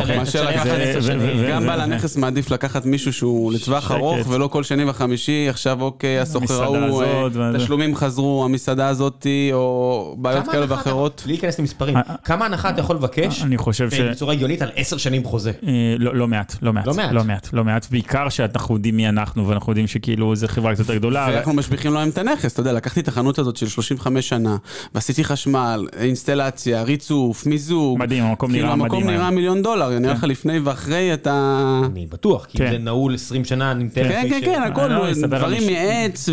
[1.49, 3.91] גם בעל הנכס מעדיף לקחת מישהו שהוא לטווח.
[3.91, 7.55] ארוך, ולא כל שני וחמישי, עכשיו אוקיי, הסוחר ההוא, אה, הזאת.
[7.55, 11.21] תשלומים חזרו, המסעדה הזאתי, או בעיות כאלה ואחרות.
[11.25, 13.99] בלי להיכנס למספרים, אה, כמה הנחה אתה יכול לבקש אני חושב ש...
[13.99, 15.51] בצורה הגיונית על עשר שנים חוזה?
[15.67, 17.11] אה, לא, לא מעט, לא מעט, לא מעט.
[17.11, 20.79] לא מעט, לא מעט, בעיקר שאנחנו יודעים מי אנחנו, ואנחנו יודעים שכאילו זו חברה קצת
[20.79, 21.27] יותר גדולה.
[21.31, 24.57] ואנחנו משביחים להם את הנכס, אתה יודע, לקחתי את החנות הזאת של 35 שנה,
[24.95, 27.99] ועשיתי חשמל, אינסטלציה, ריצוף, מיזוג.
[27.99, 29.31] מדהים, המקום כאילו נראה מדהים המקום נראה.
[29.31, 31.81] מיליון דולר, נראה לך לפני ואחרי אתה...
[31.85, 32.71] אני בטוח, כי כן.
[32.71, 35.61] זה נעול 20 שנה, אני מתאר כן, לעצמי כן, ש- כן, הכל, אני לא דברים
[35.73, 36.29] מעץ,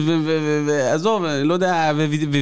[0.67, 1.93] ועזוב, לא יודע,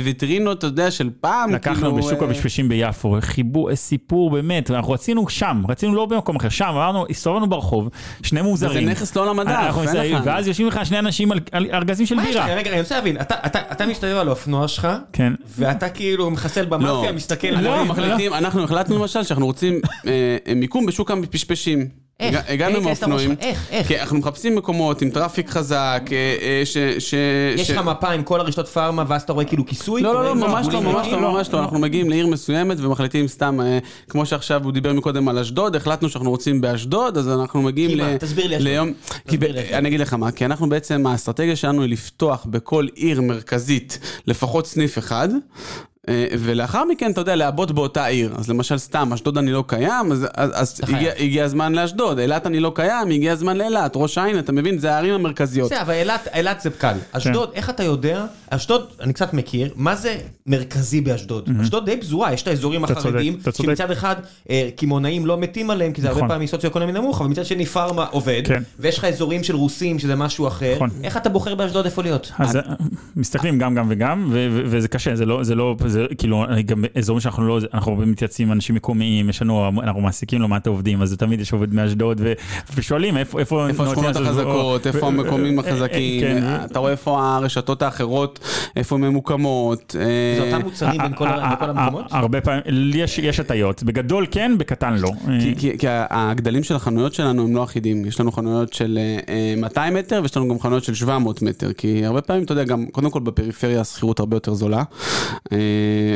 [0.03, 4.93] וויטרינות, אתה יודע, של פעם, לקחנו כאילו, בשוק אה, הבשבשים ביפו, חיבור, סיפור באמת, אנחנו
[4.93, 7.89] רצינו שם, רצינו לא במקום אחר, שם, אמרנו, הסתובבנו ברחוב,
[8.23, 8.89] שני מוזרים.
[8.89, 9.51] נכס לא למדף,
[9.95, 10.21] אין לך.
[10.25, 12.21] ואז יושבים לך שני אנשים על על ארגזים של?
[12.21, 12.47] בירה.
[12.55, 15.33] רגע, אני רוצה להבין, אתה- אתה אתה מסתובב על האופנוע שלך, כן.
[15.59, 20.13] ואתה כאילו מחסל במאפיה, מסתכל, לא, מחליטים, אנחנו החלטנו למשל שאנחנו רוצים אה,
[20.57, 22.06] מיקום בשוק הפשפשים.
[22.21, 22.35] איך?
[22.35, 23.09] הגע- הגענו עם שלך?
[23.41, 23.69] איך?
[23.71, 23.89] איך?
[23.89, 26.77] כי אנחנו מחפשים מקומות עם טראפיק חזק, אה, אה, ש...
[26.99, 27.15] ש-
[27.57, 30.03] יש ש- לך מפה עם כל הרשתות פארמה, ואז אתה רואה כאילו כיסוי?
[30.03, 31.07] לא, לא, לא, ממש לא, ממש?
[31.13, 35.29] לא, ממש לא, אנחנו מגיעים לעיר מסוימת ומחליטים סתם, אה, כמו שעכשיו הוא דיבר מקודם
[35.29, 38.03] על אשדוד, החלטנו שאנחנו רוצים באשדוד, אז אנחנו מגיעים ל...
[38.13, 38.19] מה?
[38.19, 38.69] תסביר לי אשדוד.
[38.73, 38.93] ליום...
[39.29, 39.75] כי ב- תסביר לי אשדוד.
[39.79, 44.67] אני אגיד לך מה, כי אנחנו בעצם, האסטרטגיה שלנו היא לפתוח בכל עיר מרכזית לפחות
[44.67, 45.29] סניף אחד.
[46.09, 48.35] אה, ולאחר מכן, אתה יודע, לעבוד באותה עיר.
[48.39, 50.97] אז למשל, סתם, אשדוד אני לא קיים, אז, אז, אז חייב.
[50.97, 52.19] הגיע, הגיע הזמן לאשדוד.
[52.19, 53.93] אילת אני לא קיים, הגיע הזמן לאילת.
[53.95, 54.79] ראש העין, אתה מבין?
[54.79, 55.71] זה הערים המרכזיות.
[55.71, 56.95] בסדר, אבל אילת- אילת זה קל.
[57.13, 58.25] אשדוד, איך אתה יודע?
[58.51, 60.17] אשדוד, אני קצת מכיר, מה זה
[60.47, 61.51] מרכזי באשדוד?
[61.63, 63.57] אשדוד די פזורה, יש את האזורים צודק.
[63.57, 64.17] שמצד אחד
[64.51, 66.29] אה, קמעונאים לא מתים עליהם, כי זה הרבה נכון.
[66.29, 68.63] פעמים סוציו-אקונומי נמוך, אבל מצד שני פארמה עובד, כן.
[68.79, 70.73] ויש לך אזורים של רוסים שזה משהו אחר.
[70.75, 70.91] נכון.
[71.05, 72.33] איך אתה בוחר באשדוד איפה להיות?
[72.39, 72.63] אז אה,
[73.17, 76.85] מסתכלים גם גם וגם ו- ו- וזה קשה זה לא זה לא זה כאילו גם
[76.99, 80.67] אזורים שאנחנו לא אנחנו הרבה מתייעצים עם אנשים מקומיים יש לנו אנחנו מעסיקים לא מעט
[80.67, 82.33] עובדים אז תמיד יש עובד מאשדוד ו-
[82.75, 88.36] ושואלים איפה איפה השכונות החזקות, איפה המקומים אה, החזקים, כן, אתה רואה איפה הרשתות האחרות,
[88.77, 89.91] איפה הן ממוקמות.
[89.99, 90.05] זה
[90.43, 92.05] אה, אותם מוצרים בין כל ה- בכל המקומות?
[92.11, 92.63] הרבה פעמים
[93.23, 95.11] יש הטיות בגדול כן בקטן לא.
[95.41, 99.35] כי- כי- כי הגדלים של החנויות שלנו הם לא אחידים, יש לנו חנויות של אה,
[99.35, 102.65] אה, 200 מטר ויש לנו גם חנויות של 700 מטר, כי הרבה פעמים, אתה יודע,
[102.65, 104.83] גם קודם כל בפריפריה השכירות הרבה יותר זולה,
[105.53, 105.59] אה,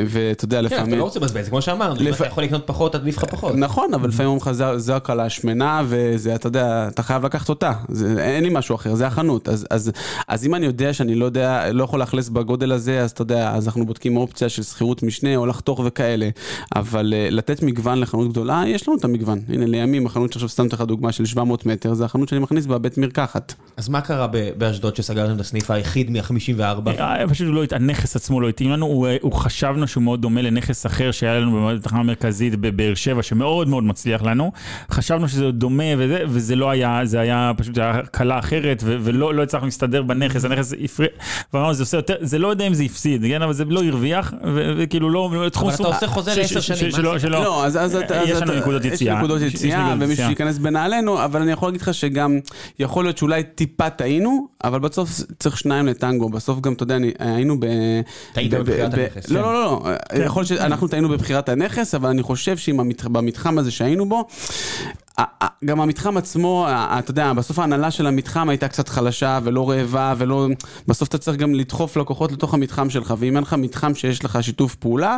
[0.06, 0.98] ואתה יודע, כן, אבל אתה לפעמים...
[0.98, 3.54] לא רוצה לבזבז, זה כמו שאמרנו, אם אתה יכול לקנות פחות, עדיף לך פחות.
[3.56, 7.48] נכון, אבל לפעמים אומרים לך, "זה- זו הקלה השמנה, וזה, אתה יודע, אתה חייב לקחת
[7.48, 7.72] אותה.
[7.88, 9.48] זה, אין לי משהו אחר, זה החנות.
[9.48, 9.92] אז, אז,
[10.28, 13.50] אז אם אני יודע שאני לא יודע, לא יכול לאכלס בגודל הזה, אז אתה יודע,
[13.54, 16.28] אז אנחנו בודקים אופציה של שכירות משנה, או לחתוך וכאלה.
[16.76, 19.38] אבל uh, לתת מגוון לחנות גדולה, יש לנו את המגוון.
[19.48, 22.78] הנה, לימים, החנות שעכשיו שמתי לך דוגמה של 700 מטר, זה החנות שאני מכניס בה
[22.78, 23.54] בית מרקחת.
[23.76, 24.26] אז מה קרה
[24.58, 26.88] באשדוד שסגרתם את הסניף היחיד מה-54?
[26.88, 30.86] אה, פשוט לא, הנכס עצמו לא התאים לנו, הוא, הוא חשבנו שהוא מאוד דומה לנכס
[30.86, 34.52] אחר שהיה לנו בתחנה המרכזית בבאר שבע, שמאוד מאוד מצליח לנו.
[34.90, 39.34] חשבנו שזה דומה וזה, וזה לא היה, זה היה פשוט היה קלה אחרת, ו, ולא
[39.34, 41.10] לא הצלחנו להסתדר בנכס, הנכס הפריע,
[41.52, 44.32] ואמרנו זה עושה יותר, זה לא יודע אם זה הפסיד, כן, אבל זה לא הרוויח,
[44.44, 47.18] ו- וכאילו לא, תחום אבל אתה עושה חוזה לעשר שנים, שלא-?
[47.18, 49.18] שלא- לא, אז, אז, אתה- אז יש לנו נקודות יציאה.
[49.18, 50.26] נקודות יש- יש יציאה, נקודות ומישהו.
[50.26, 52.38] שייכנס בנעלינו, אבל אני יכול להגיד לך שגם,
[52.78, 57.60] יכול להיות שאולי טיפה טעינו, אבל בסוף צריך שניים לטנגו, בסוף גם, אתה יודע, היינו
[57.60, 57.64] ב...
[58.32, 59.44] טעית ב- בבחירת הנכס, לא, כן.
[59.44, 59.80] לא, לא,
[60.14, 64.24] לא, יכול להיות שאנחנו טעינו בבחירת הנכס, אבל אני חושב שבמתחם הזה שהיינו בו,
[65.64, 70.48] גם המתחם עצמו, אתה יודע, בסוף ההנהלה של המתחם הייתה קצת חלשה ולא רעבה ולא...
[70.88, 74.38] בסוף אתה צריך גם לדחוף לקוחות לתוך המתחם שלך, ואם אין לך מתחם שיש לך
[74.42, 75.16] שיתוף פעולה,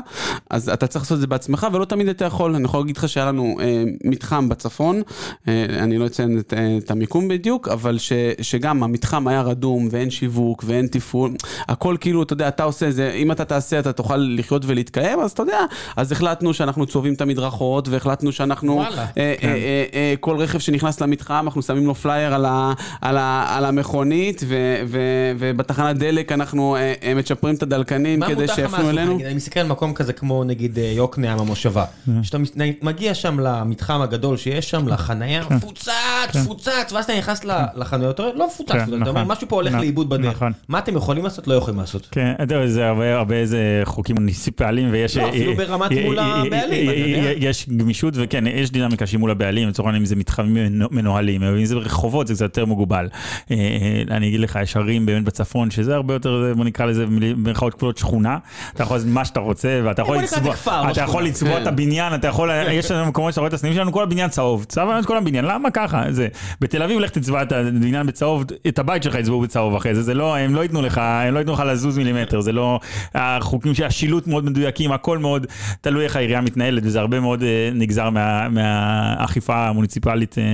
[0.51, 2.55] אז אתה צריך לעשות את זה בעצמך, ולא תמיד אתה יכול.
[2.55, 5.03] אני יכול להגיד לך שהיה לנו אה, מתחם בצפון,
[5.49, 9.89] אה, אני לא אציין את, אה, את המיקום בדיוק, אבל ש, שגם המתחם היה רדום,
[9.91, 11.35] ואין שיווק, ואין תפעול,
[11.69, 15.31] הכל כאילו, אתה יודע, אתה עושה זה, אם אתה תעשה, אתה תוכל לחיות ולהתקיים, אז
[15.31, 15.61] אתה יודע,
[15.97, 18.73] אז החלטנו שאנחנו צובעים את המדרכות, והחלטנו שאנחנו...
[18.73, 19.07] וואלה.
[19.19, 19.49] אה, כן.
[19.49, 19.82] אה, אה,
[20.21, 24.57] כל רכב שנכנס למתחם, אנחנו שמים לו פלייר על, ה, על, ה, על המכונית, ו,
[24.87, 24.99] ו,
[25.39, 28.91] ובתחנת דלק אנחנו אה, אה, מצ'פרים את הדלקנים מה כדי שיפנו?
[28.91, 29.15] אלינו.
[29.15, 31.85] נגיד, אני מסתכל על מקום כזה כמו נגיד אה, יוקנעם המושבה.
[32.23, 35.89] כשאתה מס- נגיד, מגיע שם למתחם הגדול שיש שם, לחנייה, מפוצץ,
[36.37, 37.45] מפוצץ, ואז אתה נכנס
[37.77, 39.25] לחנויות, לא מפוצץ, כן, אתה אומר, נכון.
[39.25, 40.35] משהו פה הולך נכון, לאיבוד בדרך.
[40.37, 40.53] נכון.
[40.69, 41.49] מה אתם יכולים לעשות?
[41.49, 42.09] לא יכולים לעשות.
[42.11, 45.17] כן, אתה יודע, זה הרבה, איזה חוקים מוניציפליים ויש...
[45.17, 47.29] לא, אפילו אה, ברמת אה, מול אה, אה, הבעלים, אה, אתה יודע.
[47.29, 50.89] אה, יש גמישות וכן, יש דינמיקה שהיא מול הבעלים, לצורך העניין אם זה מתחמים מנו-
[50.91, 53.09] מנוהלים, אם זה רחובות זה קצת יותר מוגבל.
[53.51, 57.07] אה, אה, אני אגיד לך, יש ערים באמת בצפון, שזה הרבה יותר, בוא נקרא לזה
[57.07, 58.39] במירכאות כפולות שכונה,
[58.75, 60.55] אתה יכול לעשות מה שאתה רוצה, ואתה יכול לצבוע,
[60.91, 61.23] אתה יכול.
[61.25, 61.63] לצבוע כן.
[61.63, 64.65] את הבניין, אתה יכול, יש לנו מקומות שאתה רואה את הסניפים שלנו, כל הבניין צהוב,
[64.65, 66.03] צבע את כל הבניין, למה ככה?
[66.11, 66.29] זה,
[66.61, 70.15] בתל אביב לך תצבע את הבניין בצהוב, את הבית שלך יצבעו בצהוב אחרי זה, זה
[70.15, 72.81] לא, הם לא ייתנו לך, הם לא ייתנו לך לזוז מילימטר, זה לא,
[73.15, 75.47] החוקים שהשילוט מאוד מדויקים, הכל מאוד
[75.81, 80.45] תלוי איך העירייה מתנהלת, וזה הרבה מאוד אה, נגזר מה- מהאכיפה המוניציפלית אה,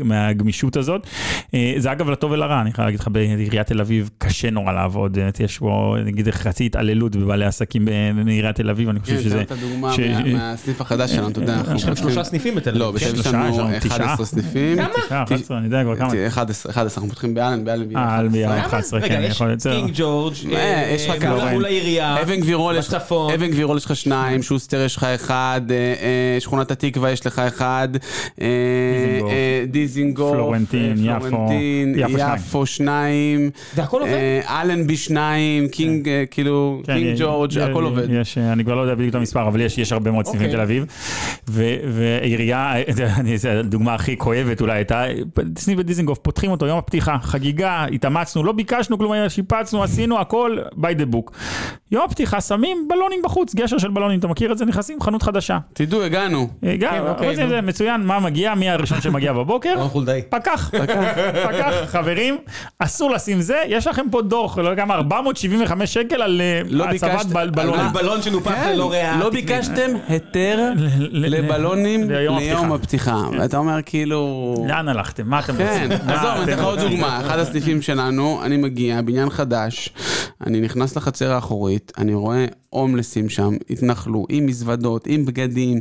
[0.00, 1.06] ומהגמישות הזאת.
[1.54, 5.18] אה, זה אגב לטוב ולרע, אני חייב להגיד לך, בעיריית תל אביב קשה נורא לעבוד,
[5.18, 7.84] אה, יש פה נגיד חצי התעללות בבעלי עסקים
[8.24, 9.40] בעיריית תל אביב, אני חושב כן, שזה...
[9.40, 12.70] את הדוגמה ש- מה- מהסניף החדש שלנו, אתה יודע, אנחנו יש לכם שלושה סניפים בתל
[12.70, 12.82] אביב.
[12.82, 13.06] לא, בתל כן?
[13.10, 13.96] אביב יש שלושה, יש לנו לנו תשעה.
[13.96, 14.76] 11 סניפים.
[14.76, 14.88] כמה?
[15.06, 16.10] תשעה, 11, אני יודע כבר כמה.
[16.10, 17.96] תראה, 11, 11, אנחנו פותחים באלן, באלן.
[17.96, 18.60] אה, אלנבי, באלן.
[18.60, 19.62] 11, רגע, כן, יש יכול להיות.
[19.62, 20.34] קינג ג'ורג',
[20.94, 21.36] יש לך כמה.
[21.44, 23.32] מול- מול העירייה, אבן גבירול יש לך- בצפון.
[23.32, 25.60] אבן גבירול יש לך שניים, שוסטר יש לך אחד,
[26.40, 27.88] שכונת התקווה יש לך אחד,
[28.38, 29.30] דיזינגוף.
[29.30, 33.50] אה, דיזינגוף, פלורנטין, אה, יפו, פלורנטין, יפו שניים.
[33.74, 34.12] והכל עובד?
[34.12, 38.06] אה, אלנבי שניים, קינג, אה, כאילו, כן, קינג ג'ורג', הכל עובד.
[38.10, 40.52] יש, אני כבר לא יודע בדיוק את המספר, אבל יש, יש הרבה מאוד סניפים אוקיי.
[40.52, 40.86] בתל אביב.
[41.48, 42.74] ו- ועירייה,
[43.60, 45.04] הדוגמה הכי כואבת אולי הייתה,
[45.58, 51.00] סניף בדיזינגוף, פותחים אותו, יום הפתיחה, חגיגה, התאמצנו, לא ביקשנו כלום, שיפצנו, עשינו הכל by
[51.00, 51.30] the book.
[51.92, 54.64] יום הפתיחה שמים בלונים בחוץ, גשר של בלונים, אתה מכיר את זה?
[54.64, 55.58] נכנסים, חנות חדשה.
[55.72, 56.48] תדעו, הגענו.
[56.78, 57.48] גם, כן, אוקיי, אבל זה- נו.
[57.50, 59.74] זה מצוין, מה מגיע, מי הראשון שמגיע בבוקר?
[59.76, 60.22] רון חולדאי.
[60.28, 60.70] פקח,
[61.44, 62.38] פקח, חברים,
[62.78, 66.84] אסור לשים זה, יש לכם פה דוח, לא יודע כמה, 475 שקל על אה, לא
[66.84, 67.80] הצבת ביקשת- בל- בלונים.
[67.80, 69.16] על בלון שנופח כן, ללא ריאה.
[69.20, 69.30] לא.
[69.30, 73.12] ביקשתם היתר ל- לבלונים ליום ליום הפתיחה.
[73.12, 73.42] הפתיחה.
[73.42, 74.54] ואתה אומר כאילו...
[74.68, 75.26] לאן הלכתם?
[75.28, 76.06] מה אתם כן, רוצים?
[76.06, 76.90] מה עזוב, אני אתם אתן לך עוד רוצים?
[76.96, 79.88] דוגמה, אחד הסניפים שלנו, אני מגיע, בניין חדש,
[80.46, 85.80] אני נכנס לחצר האחורית, אני רואה הומלסים שם, התנחלו, עם מזוודות, עם בגדים,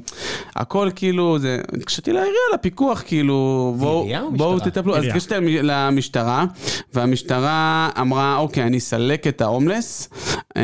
[0.56, 4.72] הכל כאילו, זה, התקשרתי לעירייה, לפיקוח, כאילו, בואו בואו משטרה?
[4.72, 5.04] תטפלו, אז.
[5.06, 6.46] התקשרתי למשטרה,
[6.94, 10.10] והמשטרה אמרה, אוקיי, אני אסלק את ההומלס,
[10.58, 10.64] אה,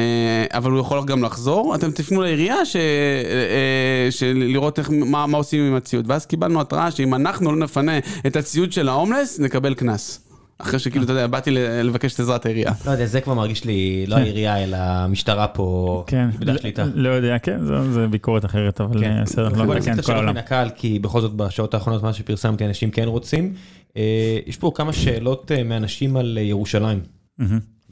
[0.53, 5.37] אבל הוא יכול גם לחזור, אתם תפנו לעירייה ש- אה, של לראות איך, מה מה
[5.37, 9.73] עושים עם הציוד, ואז קיבלנו התראה שאם אנחנו לא נפנה את הציוד של ההומלס, נקבל
[9.73, 10.24] קנס.
[10.59, 11.51] אחרי שכאילו, אתה יודע, באתי
[11.83, 12.71] לבקש את עזרת העירייה.
[12.85, 16.85] לא יודע, זה כבר מרגיש לי, לא העירייה, אלא המשטרה פה, כן, איבדה לא- שליטה.
[16.93, 19.11] לא יודע, כן, זו- זו ביקורת אחרת, אבל כן.
[19.17, 20.35] אה, בסדר, לא נעשה את כל העולם.
[20.75, 23.53] כי בכל זאת בשעות האחרונות, מה שפרסמתי, אנשים כן רוצים.
[23.97, 24.01] אה,
[24.45, 26.99] יש פה כמה שאלות אה, מאנשים על ירושלים.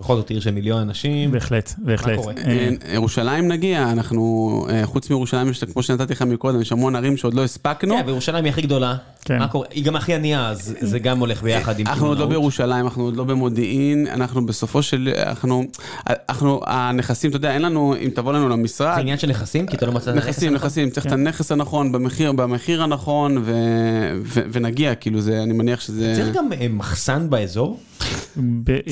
[0.04, 1.32] בכל זאת עיר של מיליון אנשים.
[1.32, 2.16] בהחלט, בהחלט.
[2.16, 2.34] קורה?
[2.38, 6.96] אה, אה, ירושלים נגיע, אנחנו, אה, חוץ מירושלים, יש, כמו שנתתי לך מקודם, יש המון
[6.96, 7.96] ערים שעוד לא הספקנו.
[7.96, 8.96] כן, וירושלים היא הכי גדולה.
[9.26, 9.40] כן.
[9.40, 9.68] מה קורה?
[9.72, 12.26] היא גם הכי ענייה, אז זה גם הולך ביחד עם אנחנו עוד לא.
[12.26, 15.64] בירושלים, אנחנו עוד לא במודיעין, אנחנו בסופו של, אנחנו,
[16.30, 19.68] אנחנו, הנכסים, אתה יודע, אין לנו, אם תבוא לנו למשרד, זה עניין של נכסים?
[19.68, 20.66] כי אתה לא מצאת את הנכס נכסים, הנכון?
[20.66, 23.54] נכסים, צריך את הנכס הנכון, במחיר, במחיר הנכון, ו,
[24.24, 26.14] ו, ונגיע, כאילו זה, אני מניח שזה...
[26.16, 27.80] צריך גם מחסן באזור?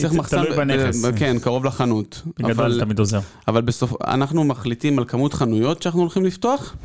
[0.01, 1.05] צריך מחסן, תלוי בנכס.
[1.15, 2.21] כן, קרוב לחנות.
[2.39, 3.19] בגדול אבל- זה תמיד עוזר.
[3.47, 6.75] אבל בסוף, אנחנו מחליטים על כמות חנויות שאנחנו הולכים לפתוח,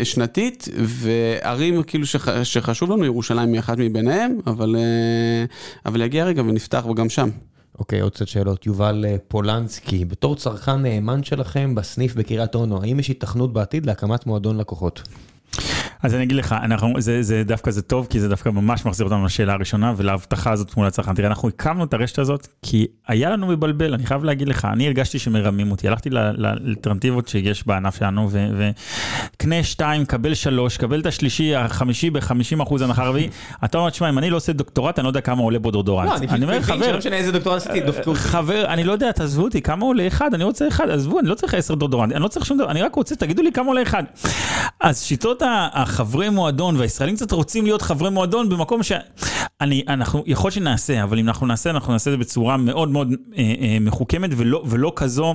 [0.00, 5.44] ושנתית, וערים כאילו שח, שחשוב לנו, ירושלים היא אחת מביניהם, אבל, אה,
[5.86, 7.28] אבל יגיע רגע ונפתח גם שם.
[7.78, 8.66] אוקיי, עוד קצת שאלות.
[8.66, 14.26] יובל אה, פולנסקי, בתור צרכן נאמן שלכם בסניף בקריית אונו, האם יש היתכנות בעתיד להקמת
[14.26, 15.02] מועדון לקוחות?
[16.06, 19.06] אז אני אגיד לך, אנחנו, זה, זה דווקא זה טוב, כי זה דווקא ממש מחזיר
[19.06, 21.14] אותנו לשאלה הראשונה ולהבטחה הזאת מול הצרכן.
[21.14, 24.86] תראה, אנחנו הקמנו את הרשת הזאת, כי היה לנו מבלבל, אני חייב להגיד לך, אני
[24.86, 31.56] הרגשתי שמרמים אותי, הלכתי לאלטרנטיבות שיש בענף שלנו, וקנה שתיים, קבל שלוש, קבל את השלישי,
[31.56, 33.28] החמישי ב-50 אחוז הנחה רביעי,
[33.64, 36.06] אתה אומר, תשמע, אם אני לא עושה דוקטורט, אני לא יודע כמה עולה בו דוקטורט.
[36.06, 38.20] לא, אני אומר, חבר, שלא משנה איזה דוקטורט עשיתי, דפקו אותי.
[38.20, 40.34] חבר, אני לא יודע, תעזבו אותי, כמה עולה אחד?
[40.34, 42.82] אני רוצה אחד, עזבו, אני לא צריך עשר דודורנט, אני לא צריך שום דבר, אני
[42.82, 44.02] רק רוצה, תגידו לי כמה עולה אחד.
[44.80, 45.42] אז שיטות
[45.96, 48.92] החברי מועדון, והישראלים קצת רוצים להיות חברי מועדון במקום ש...
[49.60, 53.12] אני, אנחנו, יכול שנעשה, אבל אם אנחנו נעשה, אנחנו נעשה את זה בצורה מאוד מאוד
[53.36, 55.34] אה, אה, מחוכמת, ולא, ולא כזו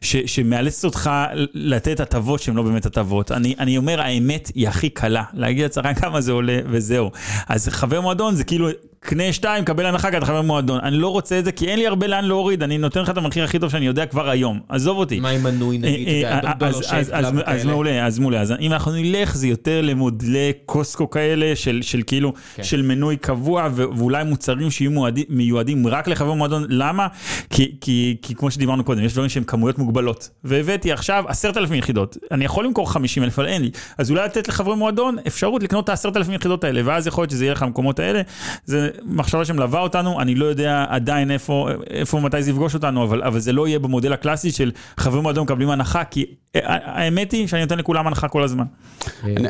[0.00, 1.10] ש, שמאלצת אותך
[1.54, 3.32] לתת הטבות שהן לא באמת הטבות.
[3.32, 7.10] אני, אני אומר, האמת היא הכי קלה, להגיד לצרכן כמה זה עולה וזהו.
[7.48, 8.68] אז חבר מועדון זה כאילו,
[9.04, 10.80] קנה שתיים, קבל הנחה, כי אתה חבר מועדון.
[10.82, 13.16] אני לא רוצה את זה, כי אין לי הרבה לאן להוריד, אני נותן לך את
[13.16, 14.60] המחיר הכי טוב שאני יודע כבר היום.
[14.68, 15.20] עזוב אותי.
[15.20, 17.64] מה עם מנוי נגיד, יודע, אה, דולר אז-?
[17.64, 18.40] מעולה, אז מעולה.
[18.40, 22.62] אז אם אנחנו נלך, זה יותר למודלי קוסקו כאלה, של כאילו, כן.
[22.64, 24.90] של מנוי קבוע, ואולי מוצרים שיהיו
[25.28, 26.64] מיועדים רק לחבר מועדון.
[26.68, 27.06] למה?
[27.50, 30.28] כי- כמו שדיברנו קודם, יש דברים שהם כמויות מוגבלות.
[30.44, 32.16] והבאתי עכשיו עשרת אלפים יחידות.
[32.30, 33.70] אני יכול למכור חמישים אלף, אבל אין לי.
[33.98, 37.30] אז אולי לתת לחברי מועדון אפשרות לקנות את העשרת אלפים יחידות האלה, ואז יכול להיות
[37.30, 38.20] שזה יהיה לך במקומות האלה.
[38.64, 43.22] זה מחשבה שמלווה אותנו, אני לא יודע עדיין איפה, איפה ומתי זה יפגוש אותנו, אבל,
[43.22, 46.24] אבל זה לא יהיה במודל הקלאסי של חברי מועדון מקבלים הנחה, כי
[46.54, 48.64] האמת היא שאני נותן לכולם הנחה כל הזמן.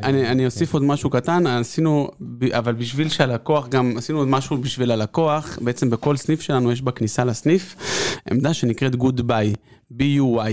[0.02, 2.08] אני, אוסיף עוד משהו קטן, עשינו,
[2.52, 7.24] אבל בשביל שהלקוח גם, עשינו עוד משהו בשביל הלקוח, בעצם בכל סניף שלנו יש בכניסה
[7.24, 7.76] לסניף
[8.30, 9.52] עמדה שנקראת good buy.
[9.98, 10.52] BUY,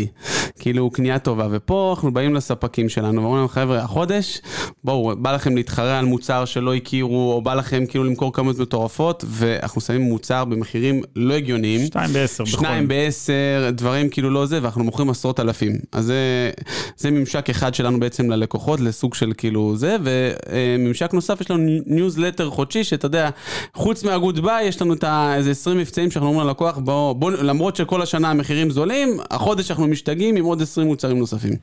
[0.59, 4.41] כאילו קנייה טובה, ופה אנחנו באים לספקים שלנו ואומרים להם חבר'ה, החודש,
[4.83, 9.25] בואו, בא לכם להתחרה על מוצר שלא הכירו, או בא לכם כאילו למכור כמות מטורפות,
[9.27, 11.85] ואנחנו שמים מוצר במחירים לא הגיוניים.
[11.85, 12.51] שתיים בעשר בכל.
[12.51, 15.79] שניים בעשר, דברים כאילו לא זה, ואנחנו מוכרים עשרות אלפים.
[15.91, 16.51] אז זה,
[16.97, 22.49] זה ממשק אחד שלנו בעצם ללקוחות, לסוג של כאילו זה, וממשק נוסף, יש לנו ניוזלטר
[22.49, 23.29] חודשי, שאתה יודע,
[23.73, 25.03] חוץ מה good buy, יש לנו את
[25.35, 29.87] איזה 20 מבצעים שאנחנו אומרים ללקוח, בוא, בוא, למרות שכל השנה המחירים זולים, החודש אנחנו
[29.87, 31.53] משתגעים עם עוד 20 מוצרים נוספים.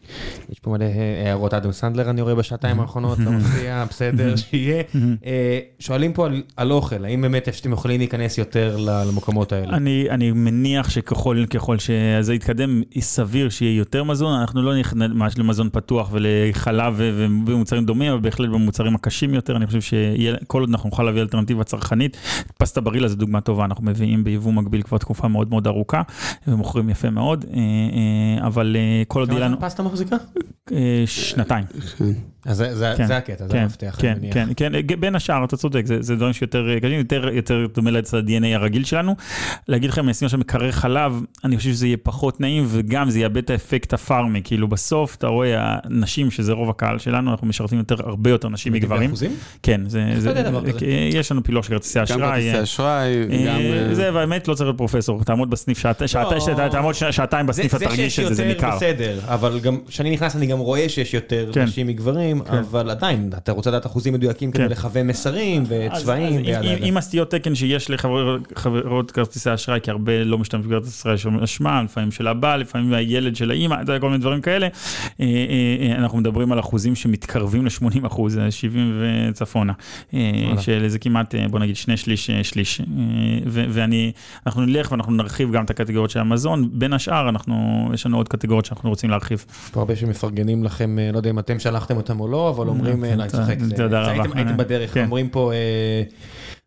[0.53, 4.83] יש פה מלא אה, הערות אדם סנדלר אני רואה בשעתיים האחרונות, לא מפתיע, בסדר, שיהיה.
[5.27, 9.77] אה, שואלים פה על- על אוכל, האם באמת שאתם יכולים להיכנס יותר למקומות האלה?
[9.77, 15.39] אני, אני מניח שככל ככל שזה יתקדם, סביר שיהיה יותר מזון, אנחנו לא נכנס ממש
[15.39, 16.95] למזון פתוח ולחלב
[17.47, 21.65] ומוצרים דומים, אבל בהחלט במוצרים הקשים יותר, אני חושב שכל עוד אנחנו נוכל להביא אלטרנטיבה
[21.65, 22.17] צרכנית,
[22.59, 26.03] פסטה ברילה זו דוגמה טובה, אנחנו מביאים ביבוא מקביל כבר תקופה מאוד מאוד ארוכה,
[26.49, 27.59] ומוכרים יפה מאוד, אה,
[28.41, 28.47] אה,
[28.77, 30.17] אבל אה, כל עוד כמה לנו זמן פסטה מחזיקה?
[30.73, 31.65] אה, שנתיים.
[32.47, 34.35] אז זה- זה כן, זה הקטע, זה כן, המפתח, כן, אני מניח.
[34.35, 38.47] כן, כן, בין השאר, אתה צודק, זה, זה דברים שיותר קשים, יותר, יותר דומה ל-DNA
[38.55, 39.15] הרגיל שלנו.
[39.69, 41.13] להגיד לכם, נשים עכשיו מקרר חלב,
[41.45, 45.27] אני חושב שזה יהיה פחות נעים, וגם זה יאבד את האפקט הפארמי, כאילו בסוף אתה
[45.27, 45.49] רואה,
[45.85, 49.11] הנשים, שזה רוב הקהל שלנו, אנחנו משרתים יותר, הרבה יותר נשים מגברים.
[49.11, 49.31] באחוזים?
[49.63, 50.33] כן, זה, זה?
[50.83, 52.19] אה, יש לנו פילוח של כרטיסי גם אשראי.
[52.21, 53.15] כרטיסי אה, אשראי,
[53.47, 53.57] גם...
[53.57, 56.41] אה, אה, זה, והאמת לא צריך להיות פרופסור, תעמוד בסניף שעתיים, שעתיים,
[56.71, 58.77] תעמוד ש- שעתיים בסניף, זה אתה זה תרגיש שיש שזה יותר ניכר.
[58.77, 61.63] בסדר, אבל גם כשאני נכנס אני גם רואה שיש יותר כן.
[61.63, 64.69] נשים מגברים, אבל עדיין, אתה רוצה לדעת אחוזים מדויקים כדי כן.
[64.71, 66.83] לכוון מסרים וצבעים עם-.
[66.83, 71.39] עם הסטיות תקן שיש לחברות חברות כרטיסי אשראי, כי הרבה לא משתמשים בכרטיסי אשראי, שם
[71.39, 74.67] אשמה, לפעמים של הבעל, לפעמים הילד של האימא, כל מיני דברים כאלה.
[74.67, 75.27] אה, אה,
[75.81, 79.73] אה, אנחנו מדברים על אחוזים שמתקרבים ל-80 אחוז, אה, 70 וצפונה.
[80.61, 82.81] שזה כמעט, בוא נגיד, שני שליש, שליש.
[83.47, 84.13] ואני,
[84.47, 88.29] אנחנו נלך ואנחנו נרחיב גם את הקטגוריות של המזון, בין השאר, אנחנו, יש לנו עוד
[88.29, 89.45] קטגוריות שאנחנו רוצים להרחיב.
[89.65, 93.05] יש פה הרבה שמפרגנים לכם, לא יודע אם אתם שלחתם אותם או לא, אבל אומרים,
[93.05, 94.11] אה, לא, אני צוחק, זה- תודה רבה.
[94.13, 95.05] הייתם- הייתם בדרך, כן.
[95.05, 96.03] אומרים פה, אה,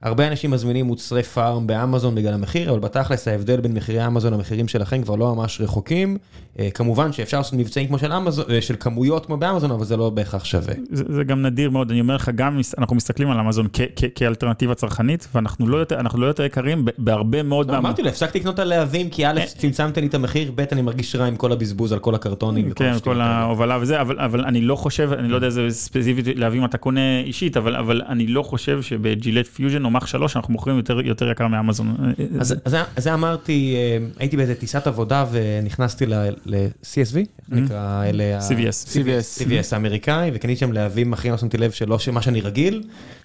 [0.04, 4.68] הרבה אנשים מזמינים מוצרי פארם באמזון בגלל המחיר, אבל בתכלס ההבדל בין מחירי אמזון למחירים
[4.68, 6.18] שלכם כבר לא ממש רחוקים.
[6.60, 9.98] אה, כמובן שאפשר לעשות מבצעים כמו של אמזון, אה, של כמויות כמו באמזון, אבל זה
[9.98, 10.74] לא בהכרח שווה.
[10.92, 13.38] זה, זה גם נדיר מאוד, אני אומר לך, גם אנחנו מסתכלים על
[13.74, 17.72] כ- כ- כאלטרנטיבה צרכנית, ואנחנו לא יותר, לא יותר יקרים בהרבה מאוד...
[17.72, 21.16] לא, אמרתי לו, הפסקתי לקנות להבים, כי א', צמצמתם לי את המחיר, ב', אני מרגיש
[21.16, 22.72] רע עם כל הבזבוז על כל הקרטונים.
[22.72, 23.22] כן, כל.
[23.22, 26.78] ההובלה וזה, אבל, אבל אני לא חושב, אני לא יודע איזה ספציפית להביא אם אתה
[26.78, 31.02] קונה אישית, אבל, אבל אני לא חושב שבג'ילט פיוז'ן או מאך 3 אנחנו מוכרים יותר,
[31.02, 31.96] יותר יקר מאמזון.
[32.40, 38.04] אז אז זה- אז זה אמרתי, אה, הייתי באיזה טיסת עבודה ונכנסתי ל-CSV, איך נקרא,
[38.06, 38.38] אלה...
[38.38, 38.88] ה- CVS.
[38.94, 39.42] CVS.
[39.42, 42.84] CVS האמריקאי, וקניתי שם להבים אחרים, לא שמתי לב שלא מה שאני רגיל,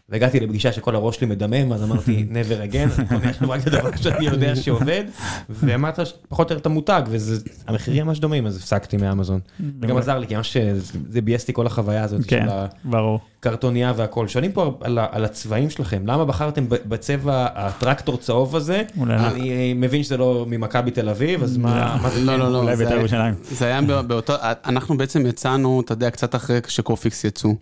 [0.08, 3.66] והגעתי לפגישה שכל הראש שלי מדמם, אז אמרתי, never again, אני קונה עכשיו רק את
[3.66, 5.04] הדבר שאני יודע שעובד,
[5.50, 5.98] ואמרת
[6.28, 7.02] פחות או יותר את המותג,
[7.66, 9.40] והמחירים ממש דומים, אז הפסקתי מאמזון.
[9.80, 10.56] זה גם עזר לי, כי ממש
[11.08, 12.46] זה ביאס לי כל החוויה הזאת של כן.
[13.40, 14.28] הקרטוניה והכל.
[14.28, 18.82] שואלים פה על הצבעים שלכם, למה בחרתם ב- בצבע הטרקטור צהוב הזה?
[19.04, 19.14] לא.
[19.14, 22.20] אני מבין שזה לא ממכבי תל אביב, אז מה מה זה?
[22.24, 22.74] לא, לא, לא.
[22.76, 22.94] זה בית"ר
[23.60, 24.32] היה- באותו,
[24.66, 27.54] אנחנו בעצם יצאנו, אתה יודע, קצת אחרי שקופיקס יצאו.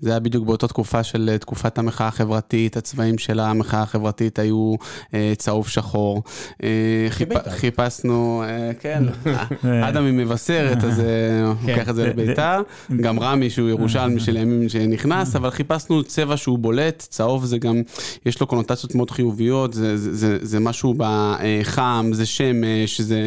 [0.00, 4.74] זה היה בדיוק באותה תקופה של אה, תקופת המחאה החברתית, הצבעים של המחאה החברתית היו
[5.14, 6.22] אה, צהוב שחור.
[6.62, 6.68] אה,
[7.10, 7.50] חיפ- בית"ר.
[7.50, 9.04] חיפשנו, אה, כן,
[9.88, 11.04] אדם ממבשרת, אז אה,
[11.46, 11.72] הוא כן.
[11.72, 12.60] לוקח את זה לביתר.
[13.00, 17.82] גם רמי שהוא ירושלמי של הימים שנכנס, אבל חיפשנו צבע שהוא בולט, צהוב זה גם,
[18.26, 23.20] יש לו קונוטציות מאוד חיוביות, זה, משהו בחם, זה שמש, זה...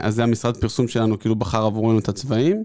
[0.00, 2.62] אז זה המשרד פרסום שלנו, כאילו בחר עבורנו את הצבעים.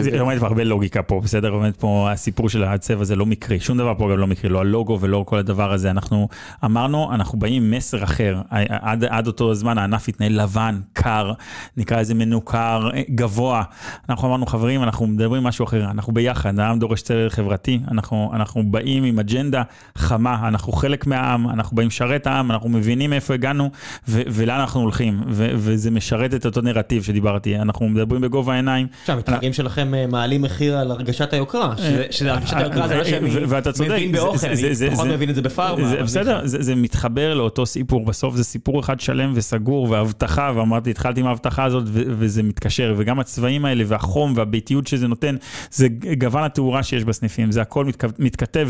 [0.00, 1.50] זה עומד בהרבה לוגיקה פה, בסדר?
[1.50, 4.60] עומד פה הסיפור של הצבע זה לא מקרי, שום דבר פה גם לא מקרי, לא
[4.60, 5.90] הלוגו ולא כל הדבר הזה.
[5.90, 6.28] אנחנו
[6.64, 8.40] אמרנו, אנחנו באים עם מסר אחר.
[8.68, 11.32] עד, עד אותו זמן הענף התנהל לבן, קר,
[11.76, 13.62] נקרא לזה מנוכר, גבוה.
[14.08, 18.62] אנחנו אמרנו, חברים, אנחנו מדברים משהו אחר, אנחנו ביחד, העם דורש צדק חברתי, אנחנו, אנחנו
[18.70, 19.62] באים עם אג'נדה
[19.98, 23.70] חמה, אנחנו חלק מהעם, אנחנו באים לשרת העם, אנחנו מבינים מאיפה הגענו
[24.08, 28.86] ו- ולאן אנחנו הולכים, ו- וזה משרת את אותו נרטיב שדיברתי, אנחנו מדברים בגובה העיניים.
[29.00, 31.74] עכשיו, המתחרים שלכם אה, מעלים מחיר על הרגשת היוקרה,
[32.10, 35.42] שזה הרגשת היוקרה זה מה שאני ואתה צודק, מבין באוכל, אני פחות מבין את זה
[35.42, 36.02] בפארמה.
[36.02, 36.46] בסדר, ניחא.
[36.46, 41.64] זה, מתחבר לאותו סיפור, בסוף זה סיפור אחד שלם וסגור והבטחה, ואמרתי, התחלתי עם ההבטחה
[41.64, 45.36] הזאת וזה מתקשר, וגם הצבעים האלה והחום והביתיות שזה נותן,
[45.70, 45.88] זה
[46.18, 48.68] גוון התאורה שיש בסניפים, זה הכל מתכ- מתכתב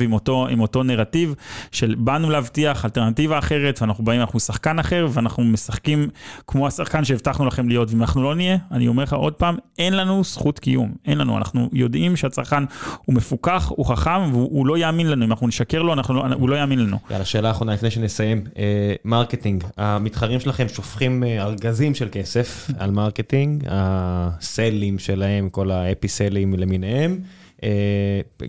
[0.51, 1.35] עם אותו נרטיב
[1.73, 6.09] שבאנו להבטיח אלטרנטיבה אחרת, ואנחנו באים, אנחנו שחקן אחר, ואנחנו משחקים
[6.47, 9.97] כמו השחקן שהבטחנו לכם להיות, ואם אנחנו לא נהיה, אני אומר לך עוד פעם, אין
[9.97, 12.63] לנו זכות קיום, אין לנו, אנחנו יודעים שהצרכן
[13.05, 16.25] הוא מפוקח, הוא חכם, והוא הוא לא יאמין לנו, אם אנחנו נשקר לו, אנחנו לא,
[16.35, 16.99] הוא לא יאמין לנו.
[17.11, 18.45] יאללה, שאלה אחרונה לפני שנסיים.
[18.59, 26.55] אה, marketing, המתחרים שלכם שופכים אה, ארגזים של כסף על marketing, הסלים שלהם, כל האפיסלים
[26.55, 27.21] למיניהם.
[27.63, 27.69] אה,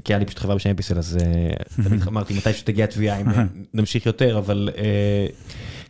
[0.04, 1.18] כי היה לי פשוט חברה בשם אפיסל, אז
[1.84, 3.28] תמיד אמרתי מתי שתגיע תביעה אם
[3.74, 4.70] נמשיך יותר, אבל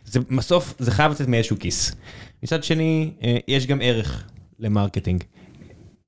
[0.04, 1.94] זה בסוף זה חייב לצאת מאיזשהו כיס.
[2.42, 3.10] מצד שני,
[3.48, 4.24] יש גם ערך
[4.58, 5.24] ל marketing.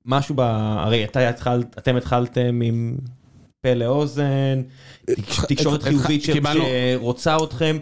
[0.05, 0.39] משהו ב...
[0.39, 2.95] הרי אתה התחלת, אתם התחלתם עם
[3.61, 4.61] פה לאוזן,
[5.05, 7.77] תקש- תקשורת חיובית שרוצה אתכם.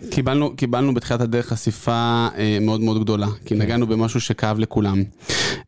[0.56, 1.92] קיבלנו, בתחילת הדרך חשיפה
[2.38, 5.04] אה, מאוד מאוד גדולה, כי נגענו במשהו שכאב לכולם.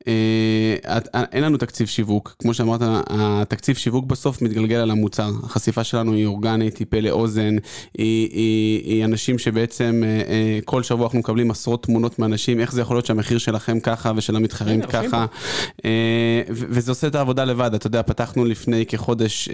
[0.08, 0.14] אה,
[1.16, 5.32] אה, אין לנו תקציב שיווק, כמו שאמרת, התקציב שיווק בסוף מתגלגל על המוצר.
[5.44, 7.56] החשיפה שלנו היא אורגנית, היא פה לאוזן,
[7.98, 12.82] היא, היא, היא אנשים שבעצם אה, כל שבוע אנחנו מקבלים עשרות תמונות מאנשים, איך זה
[12.82, 15.26] יכול להיות שהמחיר שלכם ככה ושל המתחרים ככה.
[16.50, 19.50] וזה עושה את העבודה לבד, אתה יודע, פתחנו לפני כחודש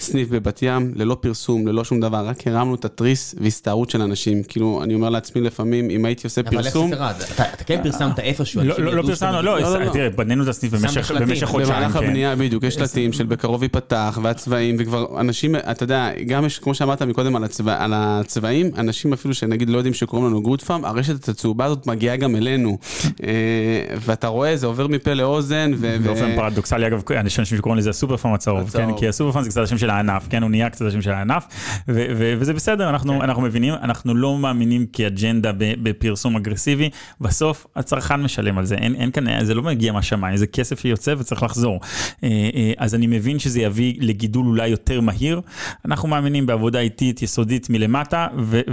[0.00, 4.42] סניף בבת ים, ללא פרסום, ללא שום דבר, רק הרמנו את התריס והסתערות של אנשים.
[4.42, 7.10] כאילו, אני אומר לעצמי לפעמים, אם הייתי עושה אבל איך פרסום, זה קרה?
[7.54, 9.92] אתה כן פרסמת איפשהו, לא, לא, לא פרסמנו, לא, לא, לא, לא.
[9.92, 11.98] תראה, בנינו את הסניף במשך חודשיים, במהלך כן.
[11.98, 16.74] הבנייה, בדיוק, יש שלטים של בקרוב ייפתח, והצבעים, וכבר אנשים, אתה יודע, גם יש, כמו
[16.74, 20.84] שאמרת מקודם על, הצבע, על הצבעים, אנשים אפילו שנגיד לא יודעים שקוראים לנו גוד פארם,
[20.84, 22.78] הרשת הצהובה הזאת מגיעה גם אלינו.
[23.04, 25.72] אה, ואתה רואה, זה עובר מפה לאוזן,
[26.04, 28.88] באופן פרדוקסלי, אגב, יש אנשים שקוראים לזה הסופר פארם הצהוב, כן?
[28.96, 30.42] כי הסופר פארם זה קצת השם של הענף, כן?
[30.42, 31.46] הוא נהיה קצת השם של הענף,
[31.88, 36.90] וזה בסדר, אנחנו אנחנו מבינים, אנחנו לא מאמינים כאג'נדה בפרסום אגרסיבי,
[37.20, 41.14] בסוף הצרכן משלם על זה, אין אין כאן, זה לא מגיע מהשמיים, זה כסף שיוצא
[41.18, 41.80] וצריך לחזור.
[42.24, 45.40] אה, אה, אז אני מבין שזה יביא לגידול אולי יותר מהיר,
[45.84, 48.26] אנחנו מאמינים בעבודה איטית, יסודית מלמטה,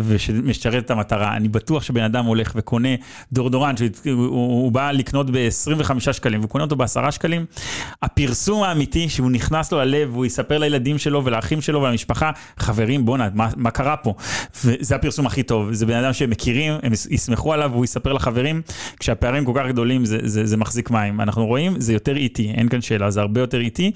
[0.07, 1.35] ושמשרת את המטרה.
[1.35, 2.89] אני בטוח שבן אדם הולך וקונה
[3.33, 4.25] דורדורן, שהוא הוא,
[4.63, 7.45] הוא בא לקנות ב-25 שקלים, והוא קונה אותו ב-10 שקלים,
[8.01, 13.27] הפרסום האמיתי שהוא נכנס לו ללב, והוא יספר לילדים שלו ולאחים שלו ולמשפחה, חברים בואנה,
[13.33, 14.13] מה, מה קרה פה?
[14.65, 18.13] וזה הפרסום הכי טוב, זה בן אדם שהם מכירים, הם יס- יסמכו עליו והוא יספר
[18.13, 18.61] לחברים,
[18.99, 21.21] כשהפערים כל כך גדולים זה, זה, זה מחזיק מים.
[21.21, 23.91] אנחנו רואים, זה יותר איטי, אין כאן שאלה, זה הרבה יותר איטי,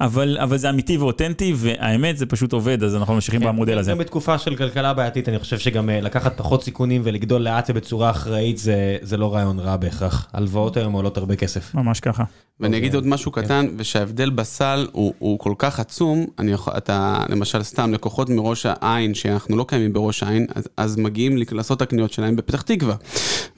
[0.00, 3.90] אבל, אבל זה אמיתי ואותנטי, והאמת זה פשוט עובד, אז אנחנו ממשיכים כן, במודל הזה.
[3.90, 8.10] גם בתקופה של כלכלה בעייתית, אני חושב שגם אה, לקחת פחות סיכונים ולגדול לאט ובצורה
[8.10, 10.28] אחראית זה- זה לא רעיון רע בהכרח.
[10.32, 11.74] הלוואות היום עולות הרבה כסף.
[11.74, 12.24] ממש ככה.
[12.60, 12.96] ואני אגיד אוקיי.
[13.08, 17.92] עוד משהו קטן, ושההבדל בסל הוא, הוא כל כך עצום, אני יכול, אתה, למשל סתם,
[17.92, 22.36] לקוחות מראש העין, שאנחנו לא קיימים בראש העין, אז, אז מגיעים לעשות את הקניות שלהם
[22.36, 22.94] בפתח תקווה.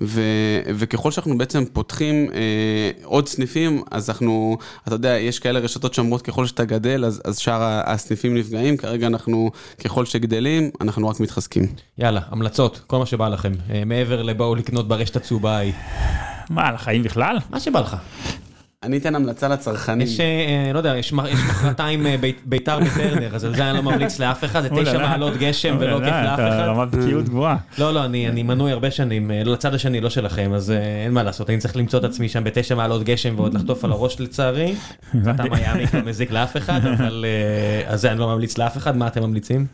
[0.01, 0.21] ו,
[0.75, 2.41] וככל שאנחנו בעצם פותחים אה,
[3.05, 7.39] עוד סניפים, אז אנחנו, אתה יודע, יש כאלה רשתות שאומרות ככל שאתה גדל, אז, אז
[7.39, 9.51] שאר הסניפים נפגעים, כרגע אנחנו,
[9.85, 11.67] ככל שגדלים, אנחנו רק מתחזקים.
[11.99, 13.53] יאללה, המלצות, כל מה שבא לכם.
[13.71, 15.73] אה, מעבר לבואו לקנות ברשת הצהובה ההיא.
[16.51, 17.37] מה, על החיים בכלל?
[17.51, 17.97] מה שבא לך.
[18.87, 20.07] אני אתן המלצה לצרכנים.
[20.07, 23.71] יש, אה, לא יודע, יש מח- יש מחרתיים אה, בית- בית"ר בטרנר, אז על זה
[23.71, 26.65] אני לא ממליץ לאף אחד, זה תשע מעלות גשם ולא כיף לאף אחד.
[26.67, 27.57] רמת בקיאות גבוהה.
[27.79, 31.13] לא, לא, אני אני מנוי הרבה שנים, אה, לצד השני, לא שלכם, אז אה, אין
[31.13, 34.21] מה לעשות, אני צריך למצוא את עצמי שם בתשע מעלות גשם ועוד לחטוף על הראש
[34.21, 34.75] לצערי.
[35.31, 37.25] אתה מיאמי לא מזיק לאף אחד, אבל
[37.87, 39.67] אה, אז זה אני לא ממליץ לאף אחד, מה אתם ממליצים?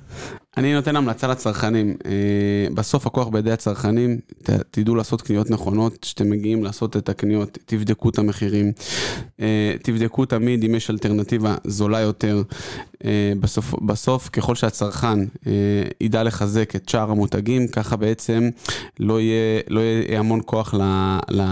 [0.57, 1.97] אני נותן המלצה לצרכנים.
[2.07, 7.59] אה, בסוף הכוח בידי הצרכנים, ת, תדעו לעשות קניות נכונות, כשאתם מגיעים לעשות את הקניות,
[7.67, 8.73] תבדקו את המחירים,
[9.41, 12.43] אה, תבדקו תמיד אם יש אלטרנטיבה זולה יותר.
[13.05, 15.53] אה, בסוף, בסוף, ככל שהצרכן אה,
[16.01, 18.51] ידע לחזק את שאר המותגים, ככה בעצם
[19.01, 20.83] לא יהיה, לא יהיה המון כוח ל,
[21.31, 21.43] ל,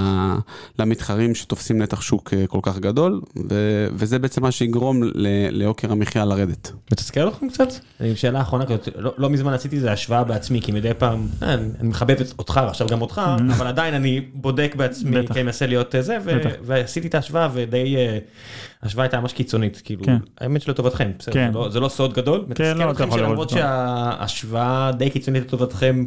[0.79, 3.21] למתחרים שתופסים נתח שוק אה, כל כך גדול,
[3.51, 5.11] ו, וזה בעצם מה שיגרום ל,
[5.51, 6.73] ליוקר המחיה לרדת.
[6.93, 7.69] מתסכל אתכם קצת?
[8.01, 8.65] אני שאלה אחרונה,
[8.97, 12.61] לא, לא מזמן עשיתי איזה השוואה בעצמי, כי מדי פעם, אני אני מחבב את- אותך
[12.65, 13.21] ועכשיו גם אותך,
[13.51, 15.27] אבל עדיין אני בודק בעצמי.
[15.27, 16.31] כי אני מנסה להיות זה, ו-.
[16.63, 17.97] ועשיתי את ההשוואה ודי,
[18.83, 20.17] אה, ההשוואה הייתה ממש קיצונית, כאילו, כן.
[20.41, 21.51] האמת שלטובתכם, בסדר, כן.
[21.53, 23.51] זה לא- זה לא סוד גדול, מתסכל לא, אתכם שלמרות.
[23.51, 26.05] שההשוואה די קיצונית לטובתכם,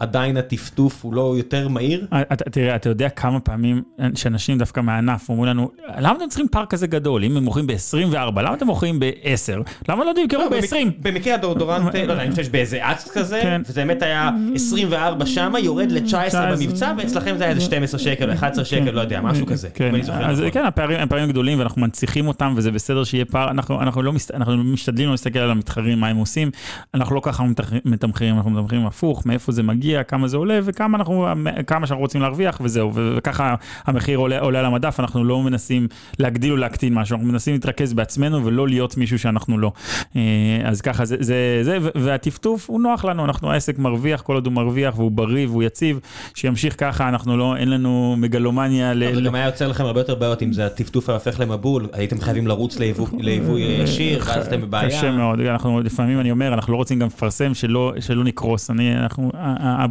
[0.00, 2.06] עדיין הטפטוף הוא לא יותר מהיר?
[2.32, 3.82] אתה, תראה, אתה יודע כמה פעמים
[4.14, 7.24] שאנשים דווקא מהענף אומרים לנו, למה אתם צריכים פארק כזה גדול?
[7.24, 9.62] אם הם מוכרים ב-24, למה אתם מוכרים ב-10?
[9.88, 10.62] למה לא תמכרו לא, ב-20?
[10.74, 13.62] במק- במקרה הדאודורנט, לא יודע, אני חושב שבאיזה אקס כזה, כן.
[13.68, 16.56] וזה באמת היה 24 שמה, יורד ל-19 19.
[16.56, 19.68] במבצע, ואצלכם זה היה איזה 12 שקל, 11 שקל, לא יודע, משהו כזה.
[19.74, 20.50] כן, זוכר אז נכון.
[20.50, 24.34] כן, הפערים הפערים גדולים ואנחנו מנציחים אותם וזה בסדר שיהיה פער, אנחנו, אנחנו, לא מסת,
[24.34, 26.50] אנחנו משתדלים לא להסתכל על המתחרים, מה הם עושים,
[26.94, 27.44] אנחנו לא ככה
[27.84, 31.26] מתמחרים, אנחנו מתמחרים הפוך, מאיפה זה מגיע, כמה זה עולה וכמה אנחנו,
[31.66, 33.54] כמה שאנחנו רוצים להרוויח וזהו, וככה
[33.84, 35.88] המחיר עולה, עולה על המדף, אנחנו לא מנסים
[36.18, 39.72] להגדיל או להקטין משהו, אנחנו מנסים להתרכז בעצמנו ולא להיות מישהו שאנחנו לא.
[40.16, 40.20] אה,
[40.64, 44.52] אז ככה זה, זה, זה והטפטוף הוא נוח לנו, אנחנו העסק מרוויח, כל עוד הוא
[44.52, 46.00] מרוויח והוא בריא והוא יציב,
[46.34, 49.14] שימשיך ככה, אנחנו לא, אין לנו מגלומניה ל...
[49.14, 51.86] זה ל- גם היה יוצר לכם הרבה יותר בעיות אם זה הטפטוף היה הופך למבול,
[51.96, 54.88] הייתם חייבים לרוץ ליבוא ליבוא ישיר, ואז אתם בבעיה.
[54.88, 58.70] קשה מאוד, אנחנו לפעמים אני אומר, אנחנו לא רוצים גם לפרסם שלא, שלא נקרוס,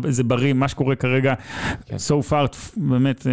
[0.09, 1.33] זה בריא, מה שקורה כרגע,
[1.85, 1.95] כן.
[1.95, 3.31] so far, באמת, אה,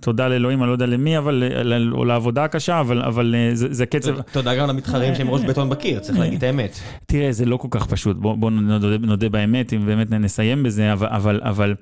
[0.00, 3.86] תודה לאלוהים, אני לא יודע למי, אבל, אה, או לעבודה הקשה, אבל, אבל אה, זה,
[3.86, 6.78] קצב, תודה- גם למתחרים שהם ראש בטון בקיר, צריך להגיד את האמת.
[7.06, 11.74] תראה, זה לא כל כך פשוט, בוא, בוא נודה, באמת, אם באמת נסיים בזה, אבל,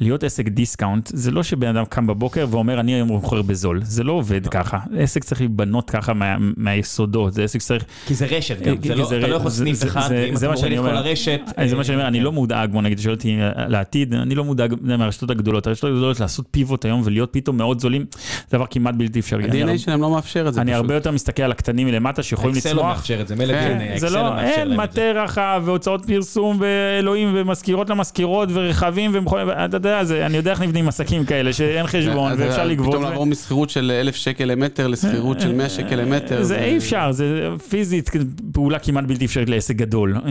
[0.00, 4.04] להיות עסק דיסקאונט, זה לא שבן אדם קם בבוקר ואומר, אני היום מוכר בזול, זה
[4.04, 8.62] לא עובד ככה, עסק צריך להיבנות ככה מה, מהיסודות, זה עסק שצריך כי זה רשת
[8.62, 10.48] גם, כי זה לא- זה- אתה לא יכול זה- סניף זה- אחד, זה- ואם אתה
[10.48, 11.08] מה שאני מוריד את כל אומר.
[11.08, 11.40] הרשת...
[11.56, 12.24] אז זה מה שאני אומר, אני כן.
[12.24, 16.20] לא מודאג, בוא נגיד, שואל אותי אה, לעתיד, אני לא מודאג מהרשתות הגדולות, הרשתות הגדולות
[16.20, 18.04] לעשות פיבוט היום ולהיות פתאום מאוד זולים,
[18.50, 19.44] זה דבר כמעט בלתי אפשרי.
[19.44, 20.74] ה-DNA שלהם לא מאפשר את זה אני.
[20.74, 22.96] הרבה יותר מסתכל על הקטנים מלמטה שיכולים האקסל לא לצמוח.
[22.96, 25.00] מאפשר את זה, מילא כן, DNA, זה האקסל לא, לא מאפשר אין להם את זה.
[25.12, 30.60] מטה רחב והוצאות פרסום ואלוהים ומזכירות למזכירות ורכבים ומכונים, אתה יודע, זה- אני יודע איך
[30.62, 32.88] נבנים עסקים כאלה שאין חשבון ואפשר לגבות.
[32.88, 36.42] פתאום לעבור משכירות של אלף שקל למטר לשכירות של 100 שקל למטר.
[36.42, 38.10] זה אי אפשר, זה פיזית
[38.52, 40.16] פעולה כמעט בלתי אפשרית לעסק גדול.
[40.16, 40.20] אה,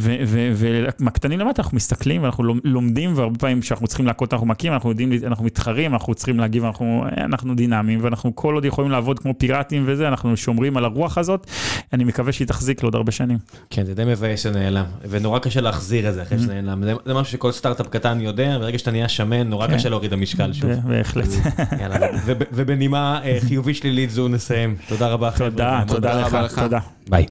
[0.00, 0.52] ו- ו-
[1.00, 4.90] ומהקטנים למטה אנחנו מסתכלים ואנחנו לומ- לומדים והרבה פעמים כשאנחנו צריכים להכות אנחנו מכים, אנחנו
[4.90, 9.34] יודעים, אנחנו מתחרים, אנחנו צריכים להגיב, אנחנו אנחנו דינמיים ואנחנו כל עוד יכולים לעבוד כמו
[9.38, 11.46] פיראטים וזה, אנחנו שומרים על הרוח הזאת,
[11.92, 13.38] אני מקווה שהיא תחזיק לעוד הרבה שנים.
[13.70, 16.82] כן, זה די מבאס שנעלם, ונורא קשה להחזיר את זה אחרי שזה נעלם.
[17.06, 19.74] זה- משהו שכל סטארט-אפ קטן יודע, ברגע שאתה נהיה שמן, נורא כן.
[19.74, 20.70] קשה להוריד המשקל שוב.
[20.88, 21.28] בהחלט.
[22.52, 24.76] ובנימה אה, חיובית שלילית זו נסיים.
[24.88, 25.30] תודה רבה.
[25.30, 25.50] חבר'ה.
[25.50, 26.58] תודה, תודה לך.
[26.58, 26.78] תודה.
[27.08, 27.22] ביי.